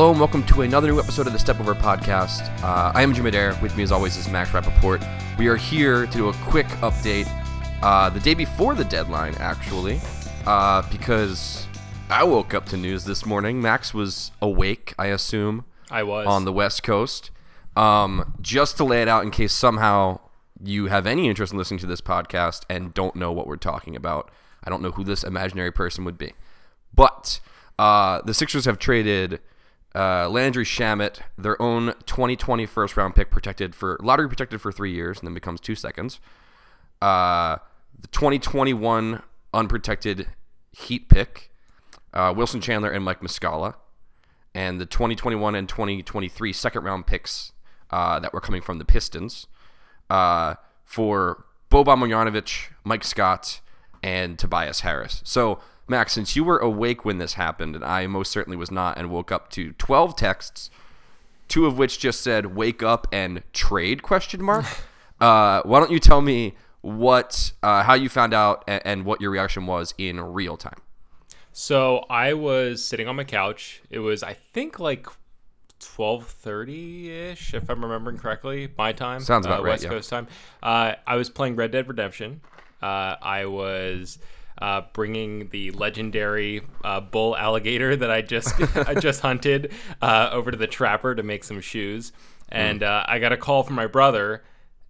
Hello 0.00 0.12
and 0.12 0.18
welcome 0.18 0.42
to 0.44 0.62
another 0.62 0.86
new 0.86 0.98
episode 0.98 1.26
of 1.26 1.34
the 1.34 1.38
Step 1.38 1.60
Over 1.60 1.74
podcast. 1.74 2.48
Uh, 2.62 2.90
I 2.94 3.02
am 3.02 3.12
Jim 3.12 3.26
Adair. 3.26 3.54
With 3.60 3.76
me, 3.76 3.82
as 3.82 3.92
always, 3.92 4.16
is 4.16 4.30
Max 4.30 4.48
Rappaport. 4.48 5.06
We 5.36 5.46
are 5.48 5.56
here 5.56 6.06
to 6.06 6.12
do 6.12 6.28
a 6.30 6.32
quick 6.36 6.68
update 6.78 7.28
uh, 7.82 8.08
the 8.08 8.18
day 8.18 8.32
before 8.32 8.74
the 8.74 8.86
deadline, 8.86 9.34
actually, 9.34 10.00
uh, 10.46 10.80
because 10.90 11.66
I 12.08 12.24
woke 12.24 12.54
up 12.54 12.64
to 12.70 12.78
news 12.78 13.04
this 13.04 13.26
morning. 13.26 13.60
Max 13.60 13.92
was 13.92 14.32
awake, 14.40 14.94
I 14.98 15.08
assume, 15.08 15.66
I 15.90 16.02
was 16.02 16.26
on 16.26 16.46
the 16.46 16.52
West 16.54 16.82
Coast. 16.82 17.30
Um, 17.76 18.32
just 18.40 18.78
to 18.78 18.84
lay 18.84 19.02
it 19.02 19.08
out 19.08 19.24
in 19.24 19.30
case 19.30 19.52
somehow 19.52 20.20
you 20.64 20.86
have 20.86 21.06
any 21.06 21.28
interest 21.28 21.52
in 21.52 21.58
listening 21.58 21.80
to 21.80 21.86
this 21.86 22.00
podcast 22.00 22.62
and 22.70 22.94
don't 22.94 23.16
know 23.16 23.32
what 23.32 23.46
we're 23.46 23.56
talking 23.56 23.94
about. 23.94 24.30
I 24.64 24.70
don't 24.70 24.80
know 24.80 24.92
who 24.92 25.04
this 25.04 25.22
imaginary 25.22 25.72
person 25.72 26.06
would 26.06 26.16
be. 26.16 26.32
But 26.94 27.40
uh, 27.78 28.22
the 28.22 28.32
Sixers 28.32 28.64
have 28.64 28.78
traded 28.78 29.40
uh, 29.94 30.28
Landry 30.28 30.64
Shamet, 30.64 31.20
their 31.36 31.60
own 31.60 31.94
2020 32.06 32.66
first 32.66 32.96
round 32.96 33.14
pick, 33.14 33.30
protected 33.30 33.74
for 33.74 33.98
lottery 34.02 34.28
protected 34.28 34.60
for 34.60 34.70
three 34.70 34.92
years, 34.92 35.18
and 35.18 35.26
then 35.26 35.34
becomes 35.34 35.60
two 35.60 35.74
seconds. 35.74 36.20
Uh, 37.02 37.56
the 37.98 38.08
2021 38.08 39.22
unprotected 39.52 40.28
Heat 40.72 41.08
pick, 41.08 41.50
uh, 42.14 42.32
Wilson 42.36 42.60
Chandler 42.60 42.90
and 42.90 43.04
Mike 43.04 43.20
Muscala, 43.20 43.74
and 44.54 44.80
the 44.80 44.86
2021 44.86 45.54
and 45.54 45.68
2023 45.68 46.52
second 46.52 46.84
round 46.84 47.06
picks 47.06 47.52
uh, 47.90 48.20
that 48.20 48.32
were 48.32 48.40
coming 48.40 48.62
from 48.62 48.78
the 48.78 48.84
Pistons 48.84 49.46
uh, 50.08 50.54
for 50.84 51.44
Boban 51.70 51.98
Marjanovic, 51.98 52.70
Mike 52.84 53.04
Scott, 53.04 53.60
and 54.02 54.38
Tobias 54.38 54.80
Harris. 54.80 55.22
So, 55.24 55.60
Max, 55.90 56.12
since 56.12 56.36
you 56.36 56.44
were 56.44 56.58
awake 56.58 57.04
when 57.04 57.18
this 57.18 57.34
happened, 57.34 57.74
and 57.74 57.84
I 57.84 58.06
most 58.06 58.30
certainly 58.30 58.56
was 58.56 58.70
not, 58.70 58.96
and 58.96 59.10
woke 59.10 59.30
up 59.30 59.50
to 59.50 59.72
12 59.72 60.16
texts, 60.16 60.70
two 61.48 61.66
of 61.66 61.76
which 61.76 61.98
just 61.98 62.22
said 62.22 62.54
"wake 62.56 62.82
up" 62.82 63.06
and 63.12 63.42
"trade?" 63.52 64.02
question 64.02 64.42
mark. 64.42 64.64
Uh, 65.20 65.60
why 65.64 65.78
don't 65.78 65.90
you 65.90 65.98
tell 65.98 66.22
me 66.22 66.54
what, 66.80 67.52
uh, 67.62 67.82
how 67.82 67.92
you 67.92 68.08
found 68.08 68.32
out, 68.32 68.64
and, 68.66 68.80
and 68.86 69.04
what 69.04 69.20
your 69.20 69.30
reaction 69.30 69.66
was 69.66 69.92
in 69.98 70.18
real 70.18 70.56
time? 70.56 70.80
So 71.52 72.06
I 72.08 72.32
was 72.32 72.82
sitting 72.82 73.06
on 73.06 73.16
my 73.16 73.24
couch. 73.24 73.82
It 73.90 73.98
was 73.98 74.22
I 74.22 74.32
think 74.32 74.80
like 74.80 75.06
twelve 75.78 76.26
thirty 76.26 77.10
ish, 77.10 77.52
if 77.52 77.68
I'm 77.68 77.84
remembering 77.84 78.16
correctly, 78.16 78.68
my 78.78 78.92
time. 78.92 79.20
Sounds 79.20 79.44
about 79.44 79.60
uh, 79.60 79.64
right, 79.64 79.70
West 79.72 79.84
yeah. 79.84 79.90
Coast 79.90 80.08
time. 80.08 80.26
Uh, 80.62 80.94
I 81.06 81.16
was 81.16 81.28
playing 81.28 81.56
Red 81.56 81.72
Dead 81.72 81.86
Redemption. 81.86 82.40
Uh, 82.80 83.16
I 83.20 83.44
was 83.44 84.18
uh, 84.60 84.82
bringing 84.92 85.48
the 85.50 85.70
legendary 85.72 86.62
uh, 86.84 87.00
bull 87.00 87.36
alligator 87.36 87.96
that 87.96 88.10
I 88.10 88.22
just 88.22 88.54
I 88.76 88.94
just 88.94 89.20
hunted 89.20 89.72
uh, 90.02 90.30
over 90.32 90.50
to 90.50 90.56
the 90.56 90.66
trapper 90.66 91.14
to 91.14 91.22
make 91.22 91.44
some 91.44 91.60
shoes, 91.60 92.12
Hmm. 92.50 92.56
and 92.56 92.82
uh, 92.82 93.04
I 93.06 93.18
got 93.18 93.32
a 93.32 93.36
call 93.36 93.62
from 93.62 93.76
my 93.76 93.86
brother, 93.86 94.42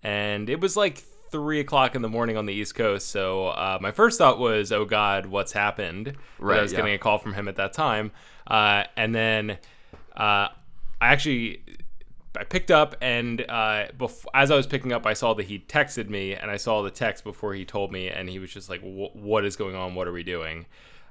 and 0.03 0.49
it 0.49 0.61
was 0.61 0.77
like 0.77 0.99
three 1.31 1.61
o'clock 1.61 1.95
in 1.95 2.03
the 2.03 2.09
morning 2.09 2.37
on 2.37 2.47
the 2.47 2.53
East 2.55 2.75
Coast. 2.75 3.09
So 3.09 3.49
uh, 3.49 3.79
my 3.81 3.93
first 3.93 4.19
thought 4.19 4.39
was, 4.39 4.73
"Oh 4.73 4.85
God, 4.85 5.27
what's 5.27 5.53
happened?" 5.53 6.17
Right, 6.39 6.59
I 6.59 6.63
was 6.63 6.73
yeah. 6.73 6.79
getting 6.79 6.95
a 6.95 6.99
call 6.99 7.19
from 7.19 7.35
him 7.35 7.49
at 7.49 7.57
that 7.57 7.73
time, 7.73 8.13
uh, 8.47 8.85
and 8.97 9.15
then 9.15 9.51
uh, 10.17 10.49
I 11.01 11.13
actually 11.13 11.63
I 12.37 12.45
picked 12.45 12.71
up 12.71 12.95
and 13.01 13.41
uh, 13.43 13.89
bef- 13.99 14.25
as 14.35 14.51
I 14.51 14.57
was 14.57 14.67
picking 14.67 14.93
up, 14.93 15.07
I 15.07 15.15
saw 15.15 15.35
that 15.35 15.45
he 15.45 15.59
texted 15.59 16.09
me, 16.09 16.35
and 16.35 16.51
I 16.51 16.57
saw 16.57 16.83
the 16.83 16.91
text 16.91 17.25
before 17.25 17.55
he 17.55 17.65
told 17.65 17.91
me, 17.91 18.09
and 18.09 18.29
he 18.29 18.39
was 18.39 18.53
just 18.53 18.69
like, 18.71 18.81
"What 18.83 19.45
is 19.45 19.57
going 19.57 19.75
on? 19.75 19.95
What 19.95 20.07
are 20.07 20.13
we 20.13 20.23
doing?" 20.23 20.67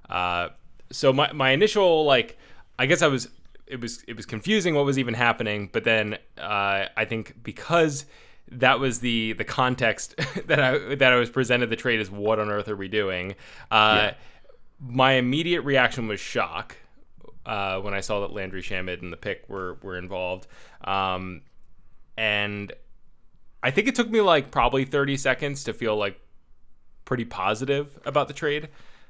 Uh, 0.10 0.50
so 0.92 1.12
my 1.12 1.32
my 1.34 1.52
initial 1.52 2.06
like, 2.06 2.38
I 2.78 2.86
guess 2.86 3.02
I 3.02 3.08
was 3.08 3.30
it 3.68 3.82
was 3.82 4.04
it 4.08 4.16
was 4.16 4.26
confusing 4.26 4.76
what 4.76 4.86
was 4.86 4.98
even 4.98 5.14
happening, 5.14 5.70
but 5.72 5.84
then 5.84 6.18
uh, 6.38 6.86
I 6.96 7.06
think 7.06 7.36
because 7.44 8.06
that 8.52 8.80
was 8.80 9.00
the 9.02 9.34
the 9.34 9.44
context 9.44 10.16
that 10.48 10.60
I 10.60 10.96
that 10.96 11.12
I 11.14 11.16
was 11.16 11.30
presented 11.30 11.70
the 11.70 11.76
trade 11.76 12.00
as 12.00 12.10
what 12.10 12.40
on 12.40 12.50
earth 12.50 12.70
are 12.70 12.76
we 12.76 12.88
doing? 12.88 13.36
Uh, 13.70 14.12
My 14.82 15.14
immediate 15.14 15.62
reaction 15.62 16.08
was 16.08 16.20
shock 16.22 16.78
uh, 17.50 17.80
when 17.80 17.96
I 17.96 18.02
saw 18.02 18.20
that 18.22 18.32
Landry 18.32 18.62
Shamet 18.62 19.02
and 19.02 19.12
the 19.12 19.18
pick 19.18 19.50
were 19.50 19.80
were 19.82 19.98
involved, 19.98 20.46
um, 20.84 21.42
and 22.16 22.72
I 23.64 23.72
think 23.72 23.88
it 23.88 23.96
took 23.96 24.08
me 24.08 24.22
like 24.22 24.52
probably 24.52 24.86
thirty 24.86 25.18
seconds 25.18 25.64
to 25.64 25.74
feel 25.74 25.98
like 25.98 26.20
pretty 27.06 27.26
positive 27.26 28.00
about 28.06 28.28
the 28.28 28.36
trade. 28.36 28.70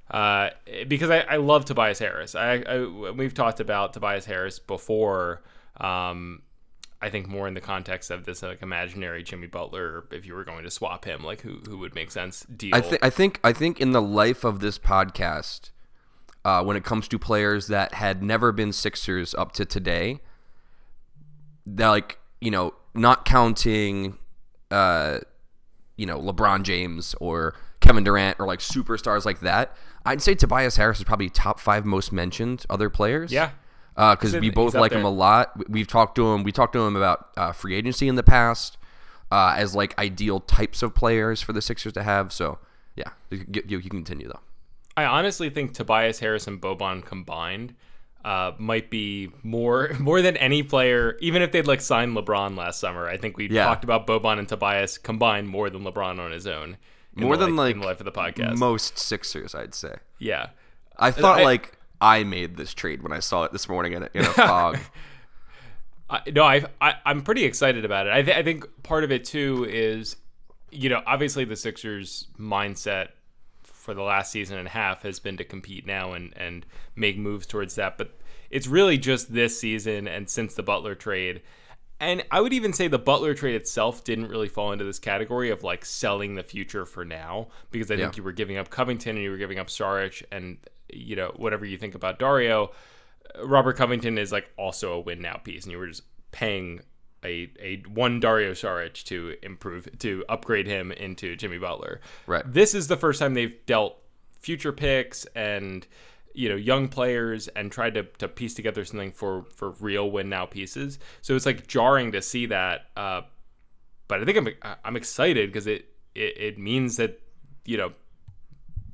Uh, 0.09 0.51
because 0.87 1.09
I, 1.09 1.19
I 1.19 1.35
love 1.35 1.65
Tobias 1.65 1.99
Harris. 1.99 2.33
I, 2.33 2.63
I 2.65 3.11
we've 3.11 3.33
talked 3.33 3.59
about 3.59 3.91
Tobias 3.91 4.25
Harris 4.25 4.57
before. 4.57 5.41
Um, 5.77 6.41
I 7.01 7.09
think 7.09 7.27
more 7.27 7.47
in 7.47 7.53
the 7.53 7.61
context 7.61 8.09
of 8.09 8.23
this 8.23 8.41
like 8.41 8.61
imaginary 8.61 9.21
Jimmy 9.21 9.47
Butler. 9.47 10.05
If 10.11 10.25
you 10.25 10.33
were 10.33 10.45
going 10.45 10.63
to 10.63 10.71
swap 10.71 11.03
him, 11.03 11.25
like 11.25 11.41
who 11.41 11.59
who 11.67 11.77
would 11.79 11.93
make 11.93 12.09
sense? 12.09 12.43
Deal. 12.43 12.73
I, 12.73 12.79
th- 12.79 13.01
I 13.01 13.09
think 13.09 13.41
I 13.43 13.51
think 13.51 13.81
in 13.81 13.91
the 13.91 14.01
life 14.01 14.45
of 14.45 14.61
this 14.61 14.79
podcast, 14.79 15.71
uh, 16.49 16.63
when 16.63 16.75
it 16.77 16.83
comes 16.83 17.07
to 17.07 17.19
players 17.19 17.67
that 17.67 17.93
had 17.93 18.23
never 18.23 18.51
been 18.51 18.71
Sixers 18.73 19.35
up 19.35 19.51
to 19.53 19.65
today, 19.65 20.19
that 21.65 21.87
like 21.89 22.19
you 22.41 22.51
know 22.51 22.73
not 22.93 23.25
counting, 23.25 24.17
uh, 24.71 25.19
you 25.97 26.05
know 26.05 26.19
LeBron 26.19 26.63
James 26.63 27.15
or 27.21 27.55
Kevin 27.81 28.03
Durant 28.03 28.39
or 28.39 28.47
like 28.47 28.59
superstars 28.59 29.25
like 29.25 29.41
that, 29.41 29.75
I'd 30.05 30.21
say 30.21 30.35
Tobias 30.35 30.77
Harris 30.77 30.97
is 30.99 31.03
probably 31.03 31.29
top 31.29 31.59
five 31.59 31.85
most 31.85 32.11
mentioned 32.11 32.65
other 32.69 32.89
players. 32.89 33.31
Yeah. 33.31 33.51
because 33.95 34.31
He's 34.33 34.41
we 34.41 34.49
both 34.49 34.73
like 34.73 34.91
him 34.91 35.05
a 35.05 35.09
lot. 35.09 35.55
We- 35.57 35.65
We've 35.69 35.87
talked 35.87 36.15
to 36.15 36.33
him. 36.33 36.43
We 36.43 36.51
talked 36.51 36.73
to 36.73 36.79
him 36.85 36.95
about 36.95 37.29
uh, 37.37 37.51
free 37.51 37.75
agency 37.75 38.07
in 38.07 38.15
the 38.15 38.23
past 38.23 38.77
uh, 39.31 39.53
as 39.57 39.75
like 39.75 39.97
ideal 39.99 40.39
types 40.39 40.81
of 40.81 40.95
players 40.95 41.41
for 41.41 41.53
the 41.53 41.61
Sixers 41.61 41.93
to 41.93 42.03
have. 42.03 42.33
So 42.33 42.59
yeah, 42.95 43.09
you, 43.29 43.45
you 43.67 43.79
can 43.81 43.89
continue 44.03 44.27
though. 44.27 44.39
I 44.99 45.05
honestly 45.05 45.49
think 45.49 45.73
Tobias 45.73 46.19
Harris 46.19 46.47
and 46.47 46.61
Boban 46.61 47.03
combined 47.03 47.73
uh, 48.25 48.51
might 48.57 48.89
be 48.89 49.29
more 49.43 49.91
more 49.99 50.21
than 50.21 50.35
any 50.37 50.61
player, 50.63 51.17
even 51.21 51.41
if 51.41 51.51
they'd 51.51 51.67
like 51.67 51.81
signed 51.81 52.15
LeBron 52.15 52.57
last 52.57 52.79
summer. 52.79 53.07
I 53.07 53.17
think 53.17 53.37
we 53.37 53.47
Yeah. 53.49 53.65
talked 53.65 53.83
about 53.83 54.05
Boban 54.07 54.39
and 54.39 54.47
Tobias 54.47 54.97
combined 54.97 55.47
more 55.49 55.69
than 55.69 55.83
LeBron 55.83 56.19
on 56.19 56.31
his 56.31 56.45
own. 56.47 56.77
in 57.15 57.23
More 57.23 57.37
the 57.37 57.45
than 57.45 57.55
like 57.55 57.75
in 57.75 57.81
the 57.81 57.87
life 57.87 57.99
of 58.01 58.05
the 58.05 58.11
podcast. 58.11 58.57
most 58.57 58.97
Sixers, 58.99 59.55
I'd 59.55 59.73
say. 59.73 59.95
yeah. 60.19 60.49
I 60.97 61.11
thought 61.11 61.39
I- 61.39 61.43
like 61.43 61.77
I 62.01 62.23
made 62.23 62.57
this 62.57 62.73
trade 62.73 63.01
when 63.03 63.13
I 63.13 63.19
saw 63.19 63.43
it 63.45 63.51
this 63.53 63.67
morning 63.69 63.93
in 63.93 64.03
a, 64.03 64.09
in 64.13 64.21
a 64.25 64.29
fog. 64.33 64.77
I, 66.09 66.21
no, 66.33 66.43
I, 66.43 66.63
I 66.81 66.95
I'm 67.05 67.21
pretty 67.21 67.45
excited 67.45 67.85
about 67.85 68.07
it. 68.07 68.13
I, 68.13 68.21
th- 68.21 68.35
I 68.37 68.43
think 68.43 68.65
part 68.83 69.03
of 69.03 69.11
it 69.11 69.25
too 69.25 69.65
is, 69.69 70.15
you 70.71 70.89
know, 70.89 71.01
obviously 71.05 71.45
the 71.45 71.55
Sixers' 71.55 72.27
mindset 72.39 73.09
for 73.89 73.95
the 73.95 74.03
last 74.03 74.31
season 74.31 74.59
and 74.59 74.67
a 74.67 74.71
half 74.71 75.01
has 75.01 75.19
been 75.19 75.35
to 75.37 75.43
compete 75.43 75.85
now 75.87 76.13
and 76.13 76.31
and 76.37 76.65
make 76.95 77.17
moves 77.17 77.47
towards 77.47 77.73
that. 77.75 77.97
But 77.97 78.11
it's 78.51 78.67
really 78.67 78.97
just 78.99 79.33
this 79.33 79.59
season 79.59 80.07
and 80.07 80.29
since 80.29 80.53
the 80.53 80.61
Butler 80.61 80.93
trade. 80.93 81.41
And 81.99 82.23
I 82.31 82.39
would 82.39 82.53
even 82.53 82.71
say 82.71 82.87
the 82.87 82.99
Butler 82.99 83.33
trade 83.33 83.55
itself 83.55 84.03
didn't 84.03 84.27
really 84.27 84.47
fall 84.47 84.71
into 84.71 84.85
this 84.85 84.99
category 84.99 85.49
of 85.49 85.63
like 85.63 85.83
selling 85.83 86.35
the 86.35 86.43
future 86.43 86.85
for 86.85 87.03
now 87.03 87.47
because 87.71 87.89
I 87.89 87.97
think 87.97 88.15
you 88.15 88.23
were 88.23 88.31
giving 88.31 88.57
up 88.57 88.69
Covington 88.69 89.15
and 89.15 89.23
you 89.23 89.31
were 89.31 89.37
giving 89.37 89.59
up 89.59 89.67
Saric 89.67 90.23
and 90.31 90.57
you 90.93 91.15
know 91.15 91.33
whatever 91.35 91.65
you 91.65 91.77
think 91.77 91.95
about 91.95 92.19
Dario, 92.19 92.71
uh, 93.35 93.47
Robert 93.47 93.75
Covington 93.75 94.17
is 94.17 94.31
like 94.31 94.49
also 94.55 94.93
a 94.93 94.99
win 94.99 95.21
now 95.21 95.37
piece, 95.37 95.63
and 95.63 95.71
you 95.71 95.79
were 95.79 95.87
just 95.87 96.03
paying 96.31 96.81
a 97.23 97.51
a 97.59 97.83
one 97.87 98.19
Dario 98.19 98.51
Saric 98.51 99.03
to 99.05 99.35
improve 99.41 99.87
to 99.99 100.23
upgrade 100.29 100.67
him 100.67 100.91
into 100.91 101.35
Jimmy 101.35 101.57
Butler. 101.57 102.01
Right. 102.27 102.43
This 102.45 102.73
is 102.73 102.87
the 102.87 102.97
first 102.97 103.19
time 103.19 103.33
they've 103.33 103.65
dealt 103.65 103.97
future 104.39 104.71
picks 104.71 105.25
and 105.35 105.85
you 106.33 106.49
know 106.49 106.55
young 106.55 106.87
players 106.87 107.47
and 107.49 107.71
tried 107.71 107.95
to, 107.95 108.03
to 108.03 108.27
piece 108.27 108.53
together 108.53 108.85
something 108.85 109.11
for 109.11 109.45
for 109.53 109.71
real 109.79 110.09
win 110.09 110.29
now 110.29 110.45
pieces. 110.45 110.99
So 111.21 111.35
it's 111.35 111.45
like 111.45 111.67
jarring 111.67 112.11
to 112.13 112.21
see 112.21 112.45
that. 112.47 112.87
Uh, 112.95 113.21
but 114.07 114.21
I 114.21 114.25
think 114.25 114.37
I'm 114.37 114.75
I'm 114.83 114.95
excited 114.95 115.49
because 115.49 115.67
it, 115.67 115.85
it 116.15 116.37
it 116.37 116.57
means 116.57 116.97
that 116.97 117.21
you 117.65 117.77
know 117.77 117.93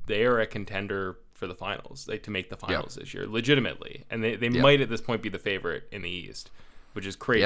they 0.06 0.24
are 0.24 0.40
a 0.40 0.46
contender 0.46 1.18
for 1.34 1.46
the 1.46 1.54
finals, 1.54 2.08
like 2.08 2.22
to 2.22 2.30
make 2.30 2.48
the 2.48 2.56
finals 2.56 2.94
this 2.94 3.12
year, 3.12 3.26
legitimately, 3.26 4.04
and 4.10 4.24
they, 4.24 4.36
they 4.36 4.48
might 4.48 4.80
at 4.80 4.88
this 4.88 5.00
point 5.02 5.20
be 5.22 5.28
the 5.28 5.38
favorite 5.38 5.84
in 5.92 6.00
the 6.02 6.08
East, 6.10 6.50
which 6.94 7.06
is 7.06 7.14
crazy. 7.14 7.44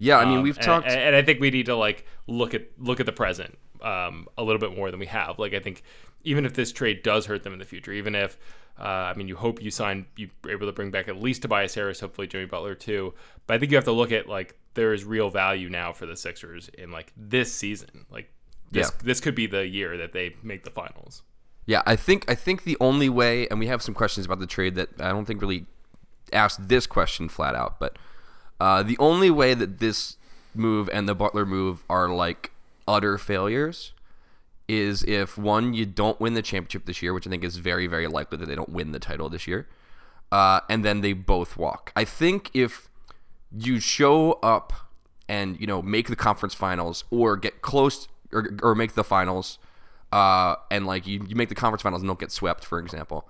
Yeah, 0.00 0.18
I 0.18 0.24
mean 0.24 0.38
Um, 0.38 0.42
we've 0.42 0.56
and- 0.56 0.64
talked. 0.64 0.88
and, 0.88 1.14
I 1.14 1.22
think 1.22 1.40
we 1.40 1.50
need 1.50 1.66
to 1.66 1.76
like 1.76 2.04
look 2.26 2.54
at 2.54 2.66
look 2.78 2.98
at 3.00 3.06
the 3.06 3.12
present 3.12 3.56
um, 3.82 4.26
a 4.36 4.42
little 4.42 4.58
bit 4.58 4.76
more 4.76 4.90
than 4.90 4.98
we 4.98 5.06
have. 5.06 5.38
Like 5.38 5.54
I 5.54 5.60
think 5.60 5.82
even 6.24 6.44
if 6.44 6.54
this 6.54 6.72
trade 6.72 7.02
does 7.02 7.26
hurt 7.26 7.42
them 7.44 7.52
in 7.52 7.58
the 7.58 7.64
future, 7.64 7.92
even 7.92 8.14
if 8.14 8.36
uh, 8.78 8.82
I 8.82 9.14
mean 9.14 9.28
you 9.28 9.36
hope 9.36 9.62
you 9.62 9.70
sign 9.70 10.06
you're 10.16 10.30
able 10.48 10.66
to 10.66 10.72
bring 10.72 10.90
back 10.90 11.06
at 11.08 11.20
least 11.20 11.42
Tobias 11.42 11.74
Harris, 11.74 12.00
hopefully 12.00 12.26
Jimmy 12.26 12.46
Butler 12.46 12.74
too. 12.74 13.14
But 13.46 13.54
I 13.54 13.58
think 13.58 13.70
you 13.70 13.76
have 13.76 13.84
to 13.84 13.92
look 13.92 14.10
at 14.10 14.26
like 14.26 14.56
there 14.74 14.92
is 14.94 15.04
real 15.04 15.28
value 15.30 15.68
now 15.68 15.92
for 15.92 16.06
the 16.06 16.16
Sixers 16.16 16.68
in 16.78 16.90
like 16.90 17.12
this 17.16 17.52
season. 17.52 18.06
Like 18.10 18.32
this 18.70 18.90
Yeah. 18.90 19.00
this 19.04 19.20
could 19.20 19.34
be 19.34 19.46
the 19.46 19.66
year 19.66 19.96
that 19.98 20.12
they 20.12 20.34
make 20.42 20.64
the 20.64 20.70
finals. 20.70 21.22
Yeah, 21.66 21.82
I 21.86 21.94
think 21.94 22.24
I 22.30 22.34
think 22.34 22.64
the 22.64 22.78
only 22.80 23.08
way, 23.10 23.46
and 23.48 23.58
we 23.60 23.66
have 23.66 23.82
some 23.82 23.94
questions 23.94 24.24
about 24.26 24.38
the 24.40 24.46
trade 24.46 24.76
that 24.76 24.88
I 24.98 25.10
don't 25.10 25.26
think 25.26 25.42
really 25.42 25.66
asked 26.32 26.68
this 26.68 26.86
question 26.86 27.28
flat 27.28 27.54
out, 27.54 27.78
but 27.78 27.96
uh, 28.60 28.82
the 28.82 28.96
only 28.98 29.30
way 29.30 29.54
that 29.54 29.78
this 29.78 30.16
move 30.54 30.88
and 30.92 31.08
the 31.08 31.14
Butler 31.14 31.46
move 31.46 31.82
are 31.88 32.08
like 32.08 32.52
utter 32.86 33.16
failures 33.18 33.92
is 34.68 35.02
if 35.04 35.36
one 35.36 35.74
you 35.74 35.84
don't 35.84 36.20
win 36.20 36.34
the 36.34 36.42
championship 36.42 36.84
this 36.86 37.02
year, 37.02 37.12
which 37.12 37.26
I 37.26 37.30
think 37.30 37.42
is 37.42 37.56
very 37.56 37.86
very 37.86 38.06
likely 38.06 38.38
that 38.38 38.46
they 38.46 38.54
don't 38.54 38.68
win 38.68 38.92
the 38.92 38.98
title 38.98 39.28
this 39.28 39.46
year, 39.46 39.66
uh, 40.30 40.60
and 40.68 40.84
then 40.84 41.00
they 41.00 41.12
both 41.12 41.56
walk. 41.56 41.92
I 41.96 42.04
think 42.04 42.50
if 42.54 42.88
you 43.50 43.80
show 43.80 44.34
up 44.42 44.72
and 45.28 45.58
you 45.60 45.66
know 45.66 45.82
make 45.82 46.08
the 46.08 46.16
conference 46.16 46.54
finals 46.54 47.04
or 47.10 47.36
get 47.36 47.62
close 47.62 48.08
or, 48.32 48.50
or 48.62 48.74
make 48.74 48.94
the 48.94 49.04
finals, 49.04 49.58
uh, 50.12 50.56
and 50.70 50.86
like 50.86 51.06
you, 51.06 51.24
you 51.26 51.34
make 51.34 51.48
the 51.48 51.54
conference 51.54 51.82
finals 51.82 52.02
and 52.02 52.08
don't 52.08 52.20
get 52.20 52.30
swept, 52.30 52.64
for 52.64 52.78
example, 52.78 53.28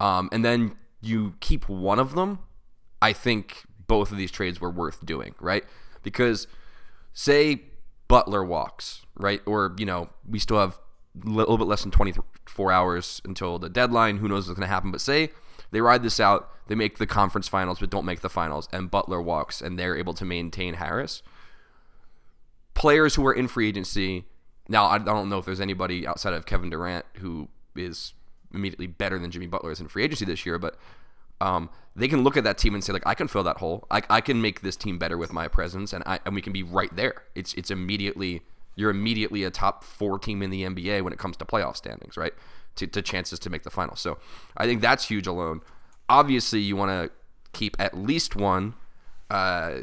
um, 0.00 0.28
and 0.32 0.44
then 0.44 0.76
you 1.00 1.34
keep 1.40 1.68
one 1.68 1.98
of 1.98 2.14
them, 2.14 2.40
I 3.00 3.12
think 3.12 3.64
both 3.86 4.10
of 4.10 4.18
these 4.18 4.30
trades 4.30 4.60
were 4.60 4.70
worth 4.70 5.04
doing, 5.04 5.34
right? 5.40 5.64
Because 6.02 6.46
say 7.12 7.62
Butler 8.08 8.44
walks, 8.44 9.02
right? 9.16 9.40
Or, 9.46 9.74
you 9.78 9.86
know, 9.86 10.10
we 10.28 10.38
still 10.38 10.58
have 10.58 10.78
a 11.24 11.28
little 11.28 11.58
bit 11.58 11.66
less 11.66 11.82
than 11.82 11.90
24 11.90 12.72
hours 12.72 13.22
until 13.24 13.58
the 13.58 13.68
deadline. 13.68 14.18
Who 14.18 14.28
knows 14.28 14.46
what's 14.46 14.58
going 14.58 14.68
to 14.68 14.72
happen? 14.72 14.90
But 14.90 15.00
say 15.00 15.30
they 15.70 15.80
ride 15.80 16.02
this 16.02 16.20
out, 16.20 16.50
they 16.66 16.74
make 16.74 16.98
the 16.98 17.06
conference 17.06 17.48
finals, 17.48 17.80
but 17.80 17.90
don't 17.90 18.04
make 18.04 18.20
the 18.20 18.28
finals, 18.28 18.68
and 18.72 18.90
Butler 18.90 19.20
walks 19.20 19.60
and 19.60 19.78
they're 19.78 19.96
able 19.96 20.14
to 20.14 20.24
maintain 20.24 20.74
Harris. 20.74 21.22
Players 22.74 23.14
who 23.14 23.26
are 23.26 23.32
in 23.32 23.48
free 23.48 23.68
agency, 23.68 24.24
now 24.68 24.86
I 24.86 24.98
don't 24.98 25.28
know 25.28 25.38
if 25.38 25.44
there's 25.44 25.60
anybody 25.60 26.06
outside 26.06 26.34
of 26.34 26.46
Kevin 26.46 26.70
Durant 26.70 27.06
who 27.18 27.48
is 27.76 28.14
immediately 28.52 28.86
better 28.86 29.18
than 29.18 29.30
Jimmy 29.30 29.46
Butler 29.46 29.72
is 29.72 29.80
in 29.80 29.88
free 29.88 30.04
agency 30.04 30.24
this 30.24 30.46
year, 30.46 30.58
but 30.58 30.76
um, 31.40 31.70
they 31.96 32.08
can 32.08 32.22
look 32.22 32.36
at 32.36 32.44
that 32.44 32.58
team 32.58 32.74
and 32.74 32.82
say 32.82 32.92
like 32.92 33.06
I 33.06 33.14
can 33.14 33.28
fill 33.28 33.44
that 33.44 33.58
hole. 33.58 33.86
I, 33.90 34.02
I 34.10 34.20
can 34.20 34.40
make 34.40 34.62
this 34.62 34.76
team 34.76 34.98
better 34.98 35.16
with 35.16 35.32
my 35.32 35.48
presence, 35.48 35.92
and 35.92 36.02
I 36.06 36.18
and 36.24 36.34
we 36.34 36.42
can 36.42 36.52
be 36.52 36.62
right 36.62 36.94
there. 36.94 37.22
It's 37.34 37.54
it's 37.54 37.70
immediately 37.70 38.42
you're 38.76 38.90
immediately 38.90 39.44
a 39.44 39.50
top 39.50 39.84
four 39.84 40.18
team 40.18 40.42
in 40.42 40.50
the 40.50 40.62
NBA 40.62 41.02
when 41.02 41.12
it 41.12 41.18
comes 41.18 41.36
to 41.36 41.44
playoff 41.44 41.76
standings, 41.76 42.16
right? 42.16 42.32
To, 42.76 42.86
to 42.88 43.02
chances 43.02 43.38
to 43.40 43.50
make 43.50 43.62
the 43.62 43.70
final. 43.70 43.94
So 43.94 44.18
I 44.56 44.66
think 44.66 44.80
that's 44.80 45.06
huge 45.06 45.26
alone. 45.26 45.60
Obviously, 46.08 46.60
you 46.60 46.74
want 46.74 46.90
to 46.90 47.10
keep 47.52 47.76
at 47.78 47.96
least 47.96 48.34
one. 48.34 48.74
Uh, 49.30 49.82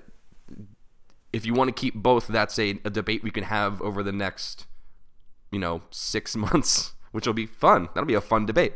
if 1.31 1.45
you 1.45 1.53
want 1.53 1.69
to 1.69 1.73
keep 1.73 1.95
both, 1.95 2.27
that's 2.27 2.59
a, 2.59 2.79
a 2.83 2.89
debate 2.89 3.23
we 3.23 3.31
can 3.31 3.45
have 3.45 3.81
over 3.81 4.03
the 4.03 4.11
next, 4.11 4.65
you 5.51 5.59
know, 5.59 5.83
six 5.89 6.35
months, 6.35 6.93
which 7.11 7.25
will 7.25 7.33
be 7.33 7.45
fun. 7.45 7.87
That'll 7.93 8.05
be 8.05 8.13
a 8.13 8.21
fun 8.21 8.45
debate. 8.45 8.73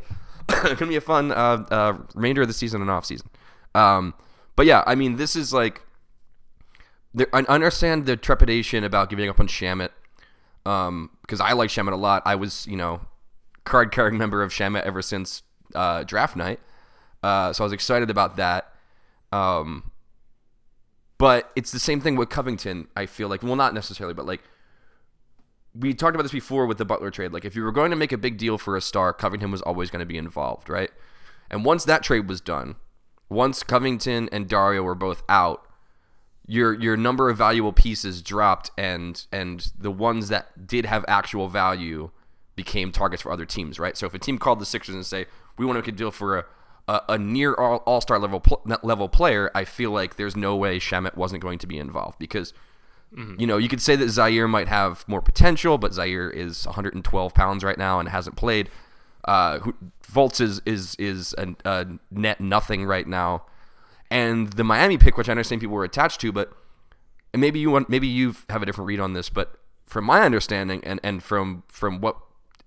It's 0.50 0.74
gonna 0.80 0.90
be 0.90 0.96
a 0.96 1.02
fun 1.02 1.32
uh, 1.32 1.66
uh, 1.70 1.98
remainder 2.14 2.42
of 2.42 2.48
the 2.48 2.54
season 2.54 2.82
and 2.82 2.90
off 2.90 3.06
season. 3.06 3.30
Um, 3.74 4.14
but 4.56 4.66
yeah, 4.66 4.84
I 4.86 4.96
mean, 4.96 5.18
this 5.18 5.36
is 5.36 5.54
like, 5.54 5.82
I 7.34 7.42
understand 7.48 8.06
the 8.06 8.18
trepidation 8.18 8.84
about 8.84 9.10
giving 9.10 9.30
up 9.30 9.40
on 9.40 9.48
Shamet, 9.48 9.90
um, 10.66 11.12
because 11.22 11.40
I 11.40 11.54
like 11.54 11.70
Shamet 11.70 11.94
a 11.94 11.98
lot. 11.98 12.24
I 12.26 12.36
was, 12.36 12.66
you 12.68 12.76
know, 12.76 13.02
card 13.64 13.92
carrying 13.92 14.18
member 14.18 14.44
of 14.44 14.52
Shamet 14.52 14.84
ever 14.84 15.02
since 15.02 15.44
uh, 15.74 16.04
draft 16.04 16.36
night, 16.36 16.60
uh, 17.24 17.54
so 17.54 17.64
I 17.64 17.66
was 17.66 17.74
excited 17.74 18.10
about 18.10 18.38
that. 18.38 18.74
Um, 19.32 19.92
but 21.18 21.52
it's 21.56 21.72
the 21.72 21.80
same 21.80 22.02
thing 22.02 22.16
with 22.16 22.30
Covington. 22.30 22.88
I 22.96 23.06
feel 23.06 23.30
like, 23.30 23.44
well, 23.44 23.56
not 23.56 23.74
necessarily, 23.74 24.14
but 24.14 24.26
like 24.26 24.44
we 25.78 25.94
talked 25.94 26.16
about 26.16 26.24
this 26.24 26.32
before 26.32 26.66
with 26.66 26.78
the 26.78 26.86
Butler 26.86 27.12
trade. 27.12 27.34
Like, 27.34 27.46
if 27.46 27.56
you 27.56 27.64
were 27.64 27.72
going 27.72 27.92
to 27.92 27.98
make 27.98 28.12
a 28.12 28.18
big 28.18 28.38
deal 28.38 28.58
for 28.58 28.76
a 28.76 28.82
star, 28.82 29.14
Covington 29.14 29.52
was 29.52 29.62
always 29.62 29.90
going 29.90 30.00
to 30.00 30.06
be 30.06 30.18
involved, 30.18 30.70
right? 30.70 30.92
And 31.50 31.66
once 31.66 31.86
that 31.86 32.04
trade 32.04 32.28
was 32.28 32.42
done, 32.42 32.76
once 33.30 33.64
Covington 33.64 34.30
and 34.32 34.48
Dario 34.48 34.84
were 34.84 34.96
both 34.96 35.24
out, 35.28 35.62
your 36.48 36.74
your 36.74 36.96
number 36.96 37.30
of 37.30 37.38
valuable 37.38 37.74
pieces 37.74 38.22
dropped, 38.22 38.70
and 38.78 39.26
and 39.32 39.72
the 39.78 39.92
ones 39.92 40.30
that 40.30 40.68
did 40.68 40.86
have 40.86 41.04
actual 41.08 41.48
value 41.48 42.12
became 42.56 42.92
targets 42.92 43.24
for 43.24 43.32
other 43.32 43.46
teams, 43.46 43.80
right? 43.80 43.98
So 43.98 44.06
if 44.06 44.14
a 44.14 44.20
team 44.20 44.38
called 44.38 44.60
the 44.60 44.66
Sixers 44.66 44.96
and 44.96 45.06
say 45.06 45.26
we 45.58 45.66
want 45.66 45.78
to 45.78 45.82
make 45.82 45.88
a 45.88 45.98
deal 45.98 46.12
for 46.12 46.38
a 46.38 46.46
a, 46.88 47.02
a 47.10 47.18
near 47.18 47.54
all 47.54 48.02
star 48.02 48.20
level 48.20 48.40
pl- 48.40 48.62
level 48.84 49.10
player, 49.10 49.52
I 49.56 49.66
feel 49.66 49.92
like 49.92 50.16
there's 50.16 50.36
no 50.36 50.56
way 50.56 50.80
Shamet 50.80 51.16
wasn't 51.16 51.42
going 51.42 51.60
to 51.60 51.68
be 51.68 51.78
involved 51.78 52.20
because 52.20 52.54
Mm-hmm. 53.16 53.40
You 53.40 53.48
know, 53.48 53.58
you 53.58 53.70
could 53.70 53.82
say 53.82 53.96
that 53.96 54.06
Zhaire 54.06 54.50
might 54.50 54.68
have 54.68 55.08
more 55.08 55.22
potential, 55.22 55.78
but 55.78 55.92
Zhaire 55.92 56.34
is 56.34 56.66
112 56.66 57.34
pounds 57.34 57.64
right 57.64 57.78
now 57.78 58.00
and 58.00 58.10
hasn't 58.10 58.36
played. 58.36 58.70
Uh, 59.24 59.60
Fultz 60.04 60.40
is 60.40 60.62
is 60.66 60.96
is 61.00 61.34
a, 61.38 61.56
a, 61.66 61.88
net 62.12 62.40
nothing 62.40 62.86
right 62.86 63.08
now, 63.08 63.46
and 64.12 64.54
the 64.54 64.64
Miami 64.64 64.98
pick, 64.98 65.18
which 65.18 65.30
I 65.30 65.32
understand 65.32 65.62
people 65.62 65.76
were 65.76 65.84
attached 65.84 66.22
to, 66.22 66.32
but 66.32 66.54
maybe 67.34 67.60
you 67.60 67.72
want 67.72 67.90
maybe 67.90 68.08
you 68.08 68.36
have 68.50 68.62
a 68.62 68.66
different 68.66 68.88
read 68.88 69.00
on 69.00 69.14
this, 69.14 69.30
but 69.30 69.58
from 69.86 70.06
my 70.06 70.22
understanding 70.22 70.82
and 70.84 71.00
and 71.04 71.24
from 71.24 71.64
from 71.68 72.02
what 72.02 72.18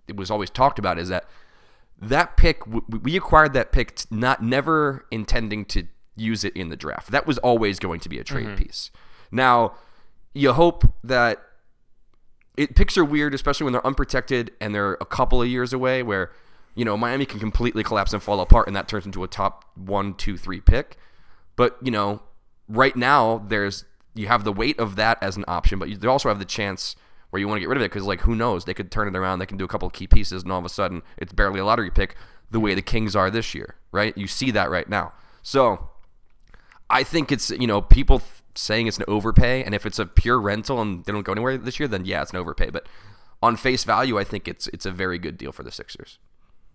it 0.06 0.16
was 0.16 0.30
always 0.30 0.50
talked 0.50 0.78
about 0.78 0.98
is 0.98 1.08
that 1.08 1.26
that 2.00 2.36
pick 2.36 2.62
we 2.66 3.16
acquired 3.16 3.52
that 3.52 3.72
pick 3.72 4.00
not 4.10 4.42
never 4.42 5.06
intending 5.10 5.64
to 5.66 5.84
use 6.16 6.42
it 6.44 6.56
in 6.56 6.68
the 6.68 6.76
draft. 6.76 7.10
That 7.10 7.26
was 7.26 7.38
always 7.38 7.78
going 7.78 8.00
to 8.00 8.08
be 8.08 8.18
a 8.18 8.24
trade 8.24 8.46
mm-hmm. 8.46 8.56
piece. 8.56 8.90
Now 9.30 9.74
you 10.34 10.52
hope 10.52 10.84
that 11.04 11.42
it 12.56 12.75
picks 12.75 12.98
are 12.98 13.04
weird, 13.04 13.34
especially 13.34 13.64
when 13.64 13.72
they're 13.72 13.86
unprotected 13.86 14.50
and 14.60 14.75
they're 14.75 14.94
a 14.94 15.06
couple 15.06 15.40
of 15.40 15.48
years 15.48 15.72
away, 15.72 16.02
where 16.02 16.32
you 16.75 16.84
know 16.84 16.96
Miami 16.96 17.26
can 17.26 17.40
completely 17.40 17.82
collapse 17.82 18.12
and 18.12 18.22
fall 18.22 18.40
apart, 18.40 18.66
and 18.66 18.76
that 18.76 18.88
turns 18.88 19.06
into 19.06 19.22
a 19.25 19.28
top 19.28 19.64
one, 19.75 20.14
two, 20.14 20.36
three 20.36 20.60
pick. 20.60 20.96
But 21.56 21.76
you 21.82 21.90
know, 21.90 22.20
right 22.69 22.96
now 22.96 23.44
there's 23.46 23.84
you 24.14 24.26
have 24.26 24.44
the 24.44 24.52
weight 24.52 24.78
of 24.78 24.96
that 24.96 25.22
as 25.22 25.36
an 25.36 25.44
option, 25.46 25.78
but 25.78 25.88
you 25.88 26.10
also 26.10 26.28
have 26.28 26.38
the 26.38 26.44
chance 26.44 26.96
where 27.31 27.40
you 27.40 27.46
want 27.46 27.58
to 27.58 27.60
get 27.60 27.69
rid 27.69 27.76
of 27.76 27.82
it 27.82 27.90
because 27.90 28.04
like 28.04 28.22
who 28.22 28.34
knows 28.34 28.64
they 28.64 28.74
could 28.74 28.90
turn 28.90 29.06
it 29.06 29.16
around, 29.16 29.38
they 29.38 29.46
can 29.46 29.58
do 29.58 29.64
a 29.64 29.69
couple 29.69 29.86
of 29.86 29.92
key 29.92 30.06
pieces, 30.06 30.42
and 30.42 30.50
all 30.52 30.58
of 30.58 30.64
a 30.64 30.69
sudden 30.69 31.02
it's 31.16 31.32
barely 31.32 31.60
a 31.60 31.64
lottery 31.64 31.90
pick 31.90 32.16
the 32.50 32.60
way 32.60 32.74
the 32.74 32.82
Kings 32.82 33.14
are 33.14 33.31
this 33.31 33.54
year, 33.54 33.76
right? 33.92 34.16
You 34.16 34.26
see 34.26 34.50
that 34.52 34.70
right 34.70 34.88
now. 34.88 35.12
So 35.42 35.90
I 36.90 37.02
think 37.04 37.31
it's 37.31 37.50
you 37.50 37.67
know 37.67 37.81
people 37.81 38.22
saying 38.58 38.86
it's 38.86 38.98
an 38.98 39.05
overpay, 39.08 39.62
and 39.65 39.74
if 39.74 39.86
it's 39.86 39.98
a 39.98 40.06
pure 40.06 40.41
rental 40.41 40.81
and 40.81 41.05
they 41.05 41.12
don't 41.12 41.22
go 41.22 41.32
anywhere 41.32 41.56
this 41.56 41.79
year, 41.79 41.88
then 41.88 42.05
yeah, 42.05 42.22
it's 42.22 42.32
an 42.32 42.38
overpay. 42.38 42.70
But 42.70 42.86
on 43.43 43.56
face 43.56 43.84
value, 43.84 44.19
I 44.19 44.24
think 44.24 44.48
it's 44.48 44.67
it's 44.69 44.86
a 44.86 44.91
very 44.91 45.19
good 45.19 45.38
deal 45.38 45.53
for 45.53 45.62
the 45.62 45.70
Sixers. 45.70 46.19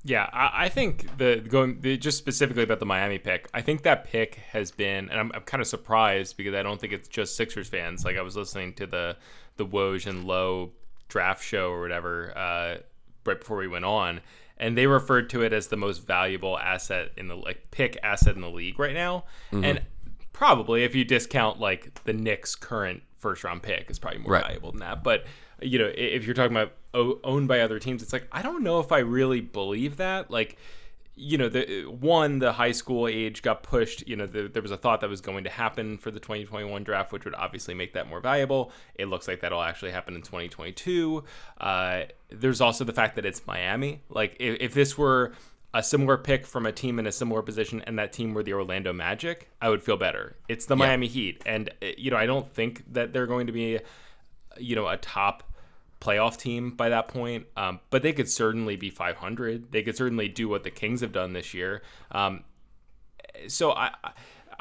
Yeah, 0.06 0.30
I, 0.34 0.66
I 0.66 0.70
think 0.70 1.18
the 1.18 1.44
going 1.48 1.82
the, 1.82 1.98
just 1.98 2.18
specifically 2.18 2.64
about 2.64 2.80
the 2.80 2.86
Miami 2.86 3.20
pick. 3.20 3.50
I 3.54 3.62
think 3.62 3.84
that 3.84 4.06
pick 4.06 4.36
has 4.52 4.72
been, 4.72 5.10
and 5.10 5.20
I'm, 5.20 5.32
I'm 5.34 5.42
kind 5.44 5.62
of 5.62 5.68
surprised 5.68 6.38
because 6.38 6.54
I 6.54 6.64
don't 6.64 6.80
think 6.80 6.94
it's 6.94 7.08
just 7.08 7.36
Sixers 7.36 7.70
fans. 7.70 8.04
Like 8.06 8.18
I 8.18 8.22
was 8.22 8.36
listening 8.36 8.74
to 8.76 8.88
the 8.88 9.18
the 9.58 9.66
Woj 9.66 10.08
and 10.08 10.26
Lowe 10.26 10.72
draft 11.10 11.44
show 11.44 11.70
or 11.70 11.82
whatever 11.82 12.36
uh, 12.36 12.78
right 13.26 13.40
before 13.40 13.58
we 13.58 13.68
went 13.68 13.86
on, 13.86 14.22
and 14.58 14.78
they 14.78 14.88
referred 14.88 15.30
to 15.32 15.42
it 15.42 15.54
as 15.54 15.68
the 15.68 15.78
most 15.78 16.06
valuable 16.06 16.58
asset 16.58 17.12
in 17.18 17.28
the 17.28 17.36
like 17.36 17.72
pick 17.72 17.98
asset 18.04 18.36
in 18.36 18.42
the 18.42 18.50
league 18.50 18.80
right 18.80 18.94
now. 18.94 19.26
Mm-hmm. 19.52 19.64
And 19.66 19.82
probably 20.34 20.84
if 20.84 20.94
you 20.96 21.06
discount 21.06 21.60
like 21.60 22.04
the 22.04 22.14
Knicks' 22.14 22.56
current 22.56 23.04
first 23.18 23.44
round 23.44 23.64
pick 23.64 23.90
is 23.90 24.00
probably 24.00 24.20
more 24.20 24.34
right. 24.34 24.44
valuable 24.44 24.72
than 24.72 24.82
that. 24.82 25.04
But 25.04 25.26
you 25.62 25.80
know, 25.80 25.92
if 25.96 26.26
you're 26.26 26.36
talking 26.36 26.56
about 26.56 26.74
owned 26.94 27.48
by 27.48 27.62
other 27.62 27.80
teams, 27.80 28.04
it's 28.04 28.14
like 28.14 28.28
I 28.32 28.42
don't 28.42 28.64
know 28.64 28.80
if 28.80 28.92
I 28.92 29.00
really 29.00 29.42
believe 29.42 29.98
that. 29.98 30.30
Like, 30.30 30.58
you 31.16 31.38
know, 31.38 31.48
the 31.48 31.86
one 31.86 32.40
the 32.40 32.54
high 32.54 32.72
school 32.72 33.08
age 33.08 33.42
got 33.42 33.64
pushed. 33.64 34.08
You 34.08 34.16
know, 34.16 34.28
the, 34.28 34.48
there 34.48 34.62
was 34.62 34.72
a 34.72 34.78
thought 34.78 35.02
that 35.02 35.10
was 35.10 35.22
going 35.22 35.46
to 35.46 35.50
happen 35.50 35.98
for 35.98 36.12
the 36.12 36.20
2021 36.20 36.84
draft, 36.84 37.12
which 37.12 37.24
would 37.26 37.36
obviously 37.36 37.74
make 37.74 37.94
that 37.94 38.10
more 38.10 38.20
valuable. 38.20 38.72
It 38.96 39.06
looks 39.06 39.28
like 39.28 39.42
that'll 39.42 39.62
actually 39.62 39.92
happen 39.92 40.16
in 40.16 40.22
2022. 40.22 41.24
Uh, 41.60 42.02
there's 42.30 42.62
also 42.62 42.84
the 42.84 42.94
fact 42.94 43.16
that 43.16 43.26
it's 43.26 43.46
Miami. 43.48 44.02
Like, 44.10 44.36
if, 44.40 44.58
if 44.60 44.74
this 44.74 44.98
were 44.98 45.34
a 45.74 45.82
similar 45.82 46.18
pick 46.18 46.46
from 46.46 46.66
a 46.66 46.72
team 46.72 47.00
in 47.00 47.08
a 47.08 47.12
similar 47.12 47.42
position 47.42 47.82
and 47.88 47.98
that 47.98 48.14
team 48.14 48.34
were 48.34 48.44
the 48.44 48.54
Orlando 48.54 48.94
Magic, 48.94 49.50
I 49.62 49.70
would 49.70 49.84
feel 49.84 49.98
better. 49.98 50.36
It's 50.48 50.66
the 50.66 50.76
yeah. 50.76 50.86
Miami 50.86 51.08
Heat. 51.08 51.42
And, 51.46 51.70
uh, 51.82 51.88
you 51.98 52.12
know, 52.12 52.18
I 52.18 52.26
don't 52.26 52.52
think 52.52 52.84
that 52.94 53.12
they're 53.12 53.28
going 53.28 53.48
to 53.48 53.54
be, 53.54 53.80
you 54.58 54.76
know, 54.76 54.88
a 54.88 54.98
top 54.98 55.44
playoff 56.00 56.38
team 56.38 56.72
by 56.72 56.90
that 56.90 57.08
point. 57.08 57.48
Um, 57.58 57.80
but 57.90 58.04
they 58.04 58.14
could 58.14 58.30
certainly 58.30 58.76
be 58.76 58.92
500. 58.92 59.72
They 59.72 59.82
could 59.82 59.98
certainly 59.98 60.28
do 60.28 60.48
what 60.48 60.64
the 60.64 60.72
Kings 60.72 61.02
have 61.02 61.12
done 61.12 61.34
this 61.34 61.54
year. 61.54 61.82
Um, 62.12 62.44
so 63.48 63.72
I, 63.72 63.92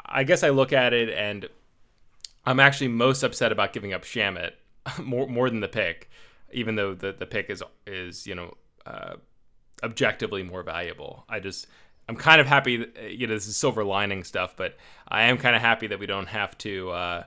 I 0.05 0.23
guess 0.23 0.43
I 0.43 0.49
look 0.49 0.73
at 0.73 0.93
it 0.93 1.09
and 1.09 1.47
I'm 2.45 2.59
actually 2.59 2.89
most 2.89 3.23
upset 3.23 3.51
about 3.51 3.73
giving 3.73 3.93
up 3.93 4.03
Shamet 4.03 4.51
more 5.01 5.27
more 5.27 5.49
than 5.49 5.59
the 5.59 5.67
pick, 5.67 6.09
even 6.51 6.75
though 6.75 6.93
the 6.93 7.13
the 7.13 7.25
pick 7.25 7.49
is 7.49 7.63
is 7.87 8.27
you 8.27 8.35
know 8.35 8.55
uh, 8.85 9.13
objectively 9.83 10.43
more 10.43 10.63
valuable. 10.63 11.25
I 11.29 11.39
just 11.39 11.67
I'm 12.07 12.15
kind 12.15 12.41
of 12.41 12.47
happy. 12.47 12.77
That, 12.77 13.11
you 13.11 13.27
know, 13.27 13.33
this 13.33 13.47
is 13.47 13.55
silver 13.55 13.83
lining 13.83 14.23
stuff, 14.23 14.55
but 14.55 14.77
I 15.07 15.23
am 15.23 15.37
kind 15.37 15.55
of 15.55 15.61
happy 15.61 15.87
that 15.87 15.99
we 15.99 16.05
don't 16.05 16.27
have 16.27 16.57
to 16.59 16.89
uh, 16.91 17.23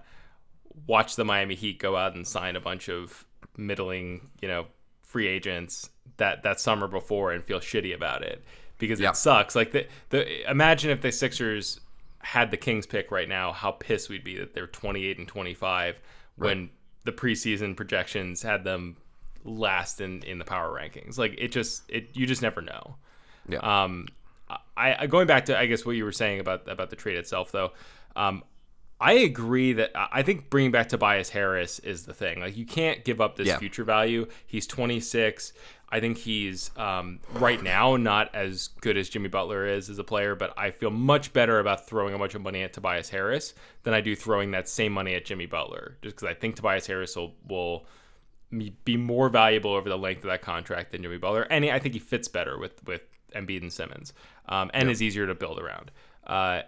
watch 0.86 1.16
the 1.16 1.24
Miami 1.24 1.54
Heat 1.54 1.78
go 1.78 1.96
out 1.96 2.14
and 2.14 2.26
sign 2.26 2.56
a 2.56 2.60
bunch 2.60 2.88
of 2.88 3.24
middling, 3.56 4.28
you 4.40 4.48
know, 4.48 4.66
free 5.02 5.26
agents 5.26 5.90
that 6.18 6.42
that 6.42 6.60
summer 6.60 6.88
before 6.88 7.32
and 7.32 7.44
feel 7.44 7.60
shitty 7.60 7.94
about 7.94 8.22
it 8.22 8.44
because 8.78 9.00
yeah. 9.00 9.10
it 9.10 9.16
sucks. 9.16 9.54
Like 9.54 9.72
the 9.72 9.86
the 10.10 10.50
imagine 10.50 10.90
if 10.90 11.00
the 11.00 11.12
Sixers 11.12 11.80
had 12.20 12.50
the 12.50 12.56
Kings 12.56 12.86
pick 12.86 13.10
right 13.10 13.28
now, 13.28 13.52
how 13.52 13.70
pissed 13.70 14.08
we'd 14.08 14.24
be 14.24 14.38
that 14.38 14.52
they're 14.52 14.66
28 14.66 15.18
and 15.18 15.28
25 15.28 16.00
when 16.36 16.70
the 17.04 17.12
preseason 17.12 17.76
projections 17.76 18.42
had 18.42 18.64
them 18.64 18.96
last 19.46 20.00
in 20.00 20.22
in 20.22 20.38
the 20.38 20.44
power 20.44 20.70
rankings. 20.70 21.16
Like 21.18 21.34
it 21.38 21.48
just 21.48 21.82
it 21.88 22.08
you 22.14 22.26
just 22.26 22.42
never 22.42 22.60
know. 22.60 22.96
Yeah. 23.48 23.58
Um, 23.58 24.08
I, 24.76 24.94
I 25.00 25.06
going 25.06 25.26
back 25.26 25.46
to 25.46 25.58
I 25.58 25.66
guess 25.66 25.84
what 25.86 25.92
you 25.96 26.04
were 26.04 26.12
saying 26.12 26.40
about 26.40 26.68
about 26.68 26.90
the 26.90 26.96
trade 26.96 27.16
itself 27.16 27.52
though. 27.52 27.72
Um, 28.14 28.42
I 28.98 29.12
agree 29.12 29.74
that 29.74 29.90
I 29.94 30.22
think 30.22 30.48
bringing 30.48 30.70
back 30.70 30.88
Tobias 30.88 31.28
Harris 31.28 31.78
is 31.80 32.04
the 32.06 32.14
thing. 32.14 32.40
Like 32.40 32.56
you 32.56 32.64
can't 32.64 33.04
give 33.04 33.20
up 33.20 33.36
this 33.36 33.46
Yeah. 33.48 33.58
future 33.58 33.84
value. 33.84 34.26
He's 34.46 34.66
26. 34.66 35.52
I 35.88 36.00
think 36.00 36.16
he's 36.18 36.70
um, 36.76 37.20
right 37.34 37.62
now 37.62 37.96
not 37.96 38.34
as 38.34 38.68
good 38.80 38.96
as 38.96 39.08
Jimmy 39.08 39.28
Butler 39.28 39.66
is 39.66 39.88
as 39.90 39.98
a 39.98 40.04
player, 40.04 40.34
but 40.34 40.52
I 40.56 40.70
feel 40.72 40.90
much 40.90 41.32
better 41.32 41.60
about 41.60 41.86
throwing 41.86 42.12
a 42.14 42.18
bunch 42.18 42.34
of 42.34 42.42
money 42.42 42.62
at 42.62 42.72
Tobias 42.72 43.10
Harris 43.10 43.54
than 43.84 43.94
I 43.94 44.00
do 44.00 44.16
throwing 44.16 44.50
that 44.52 44.68
same 44.68 44.92
money 44.92 45.14
at 45.14 45.24
Jimmy 45.26 45.46
Butler. 45.46 45.96
Just 46.02 46.16
because 46.16 46.28
I 46.28 46.34
think 46.34 46.56
Tobias 46.56 46.86
Harris 46.86 47.14
will 47.16 47.34
will 47.46 47.86
be 48.84 48.96
more 48.96 49.28
valuable 49.28 49.72
over 49.74 49.88
the 49.88 49.98
length 49.98 50.18
of 50.24 50.30
that 50.30 50.42
contract 50.42 50.92
than 50.92 51.02
Jimmy 51.02 51.18
Butler, 51.18 51.42
and 51.50 51.64
I 51.64 51.78
think 51.78 51.94
he 51.94 52.00
fits 52.00 52.28
better 52.28 52.58
with 52.58 52.84
with 52.86 53.02
Embiid 53.34 53.62
and 53.62 53.72
Simmons, 53.72 54.12
um, 54.48 54.70
and 54.72 54.88
is 54.90 55.02
easier 55.02 55.26
to 55.26 55.34
build 55.34 55.58
around. 55.58 55.90
Uh, 56.26 56.62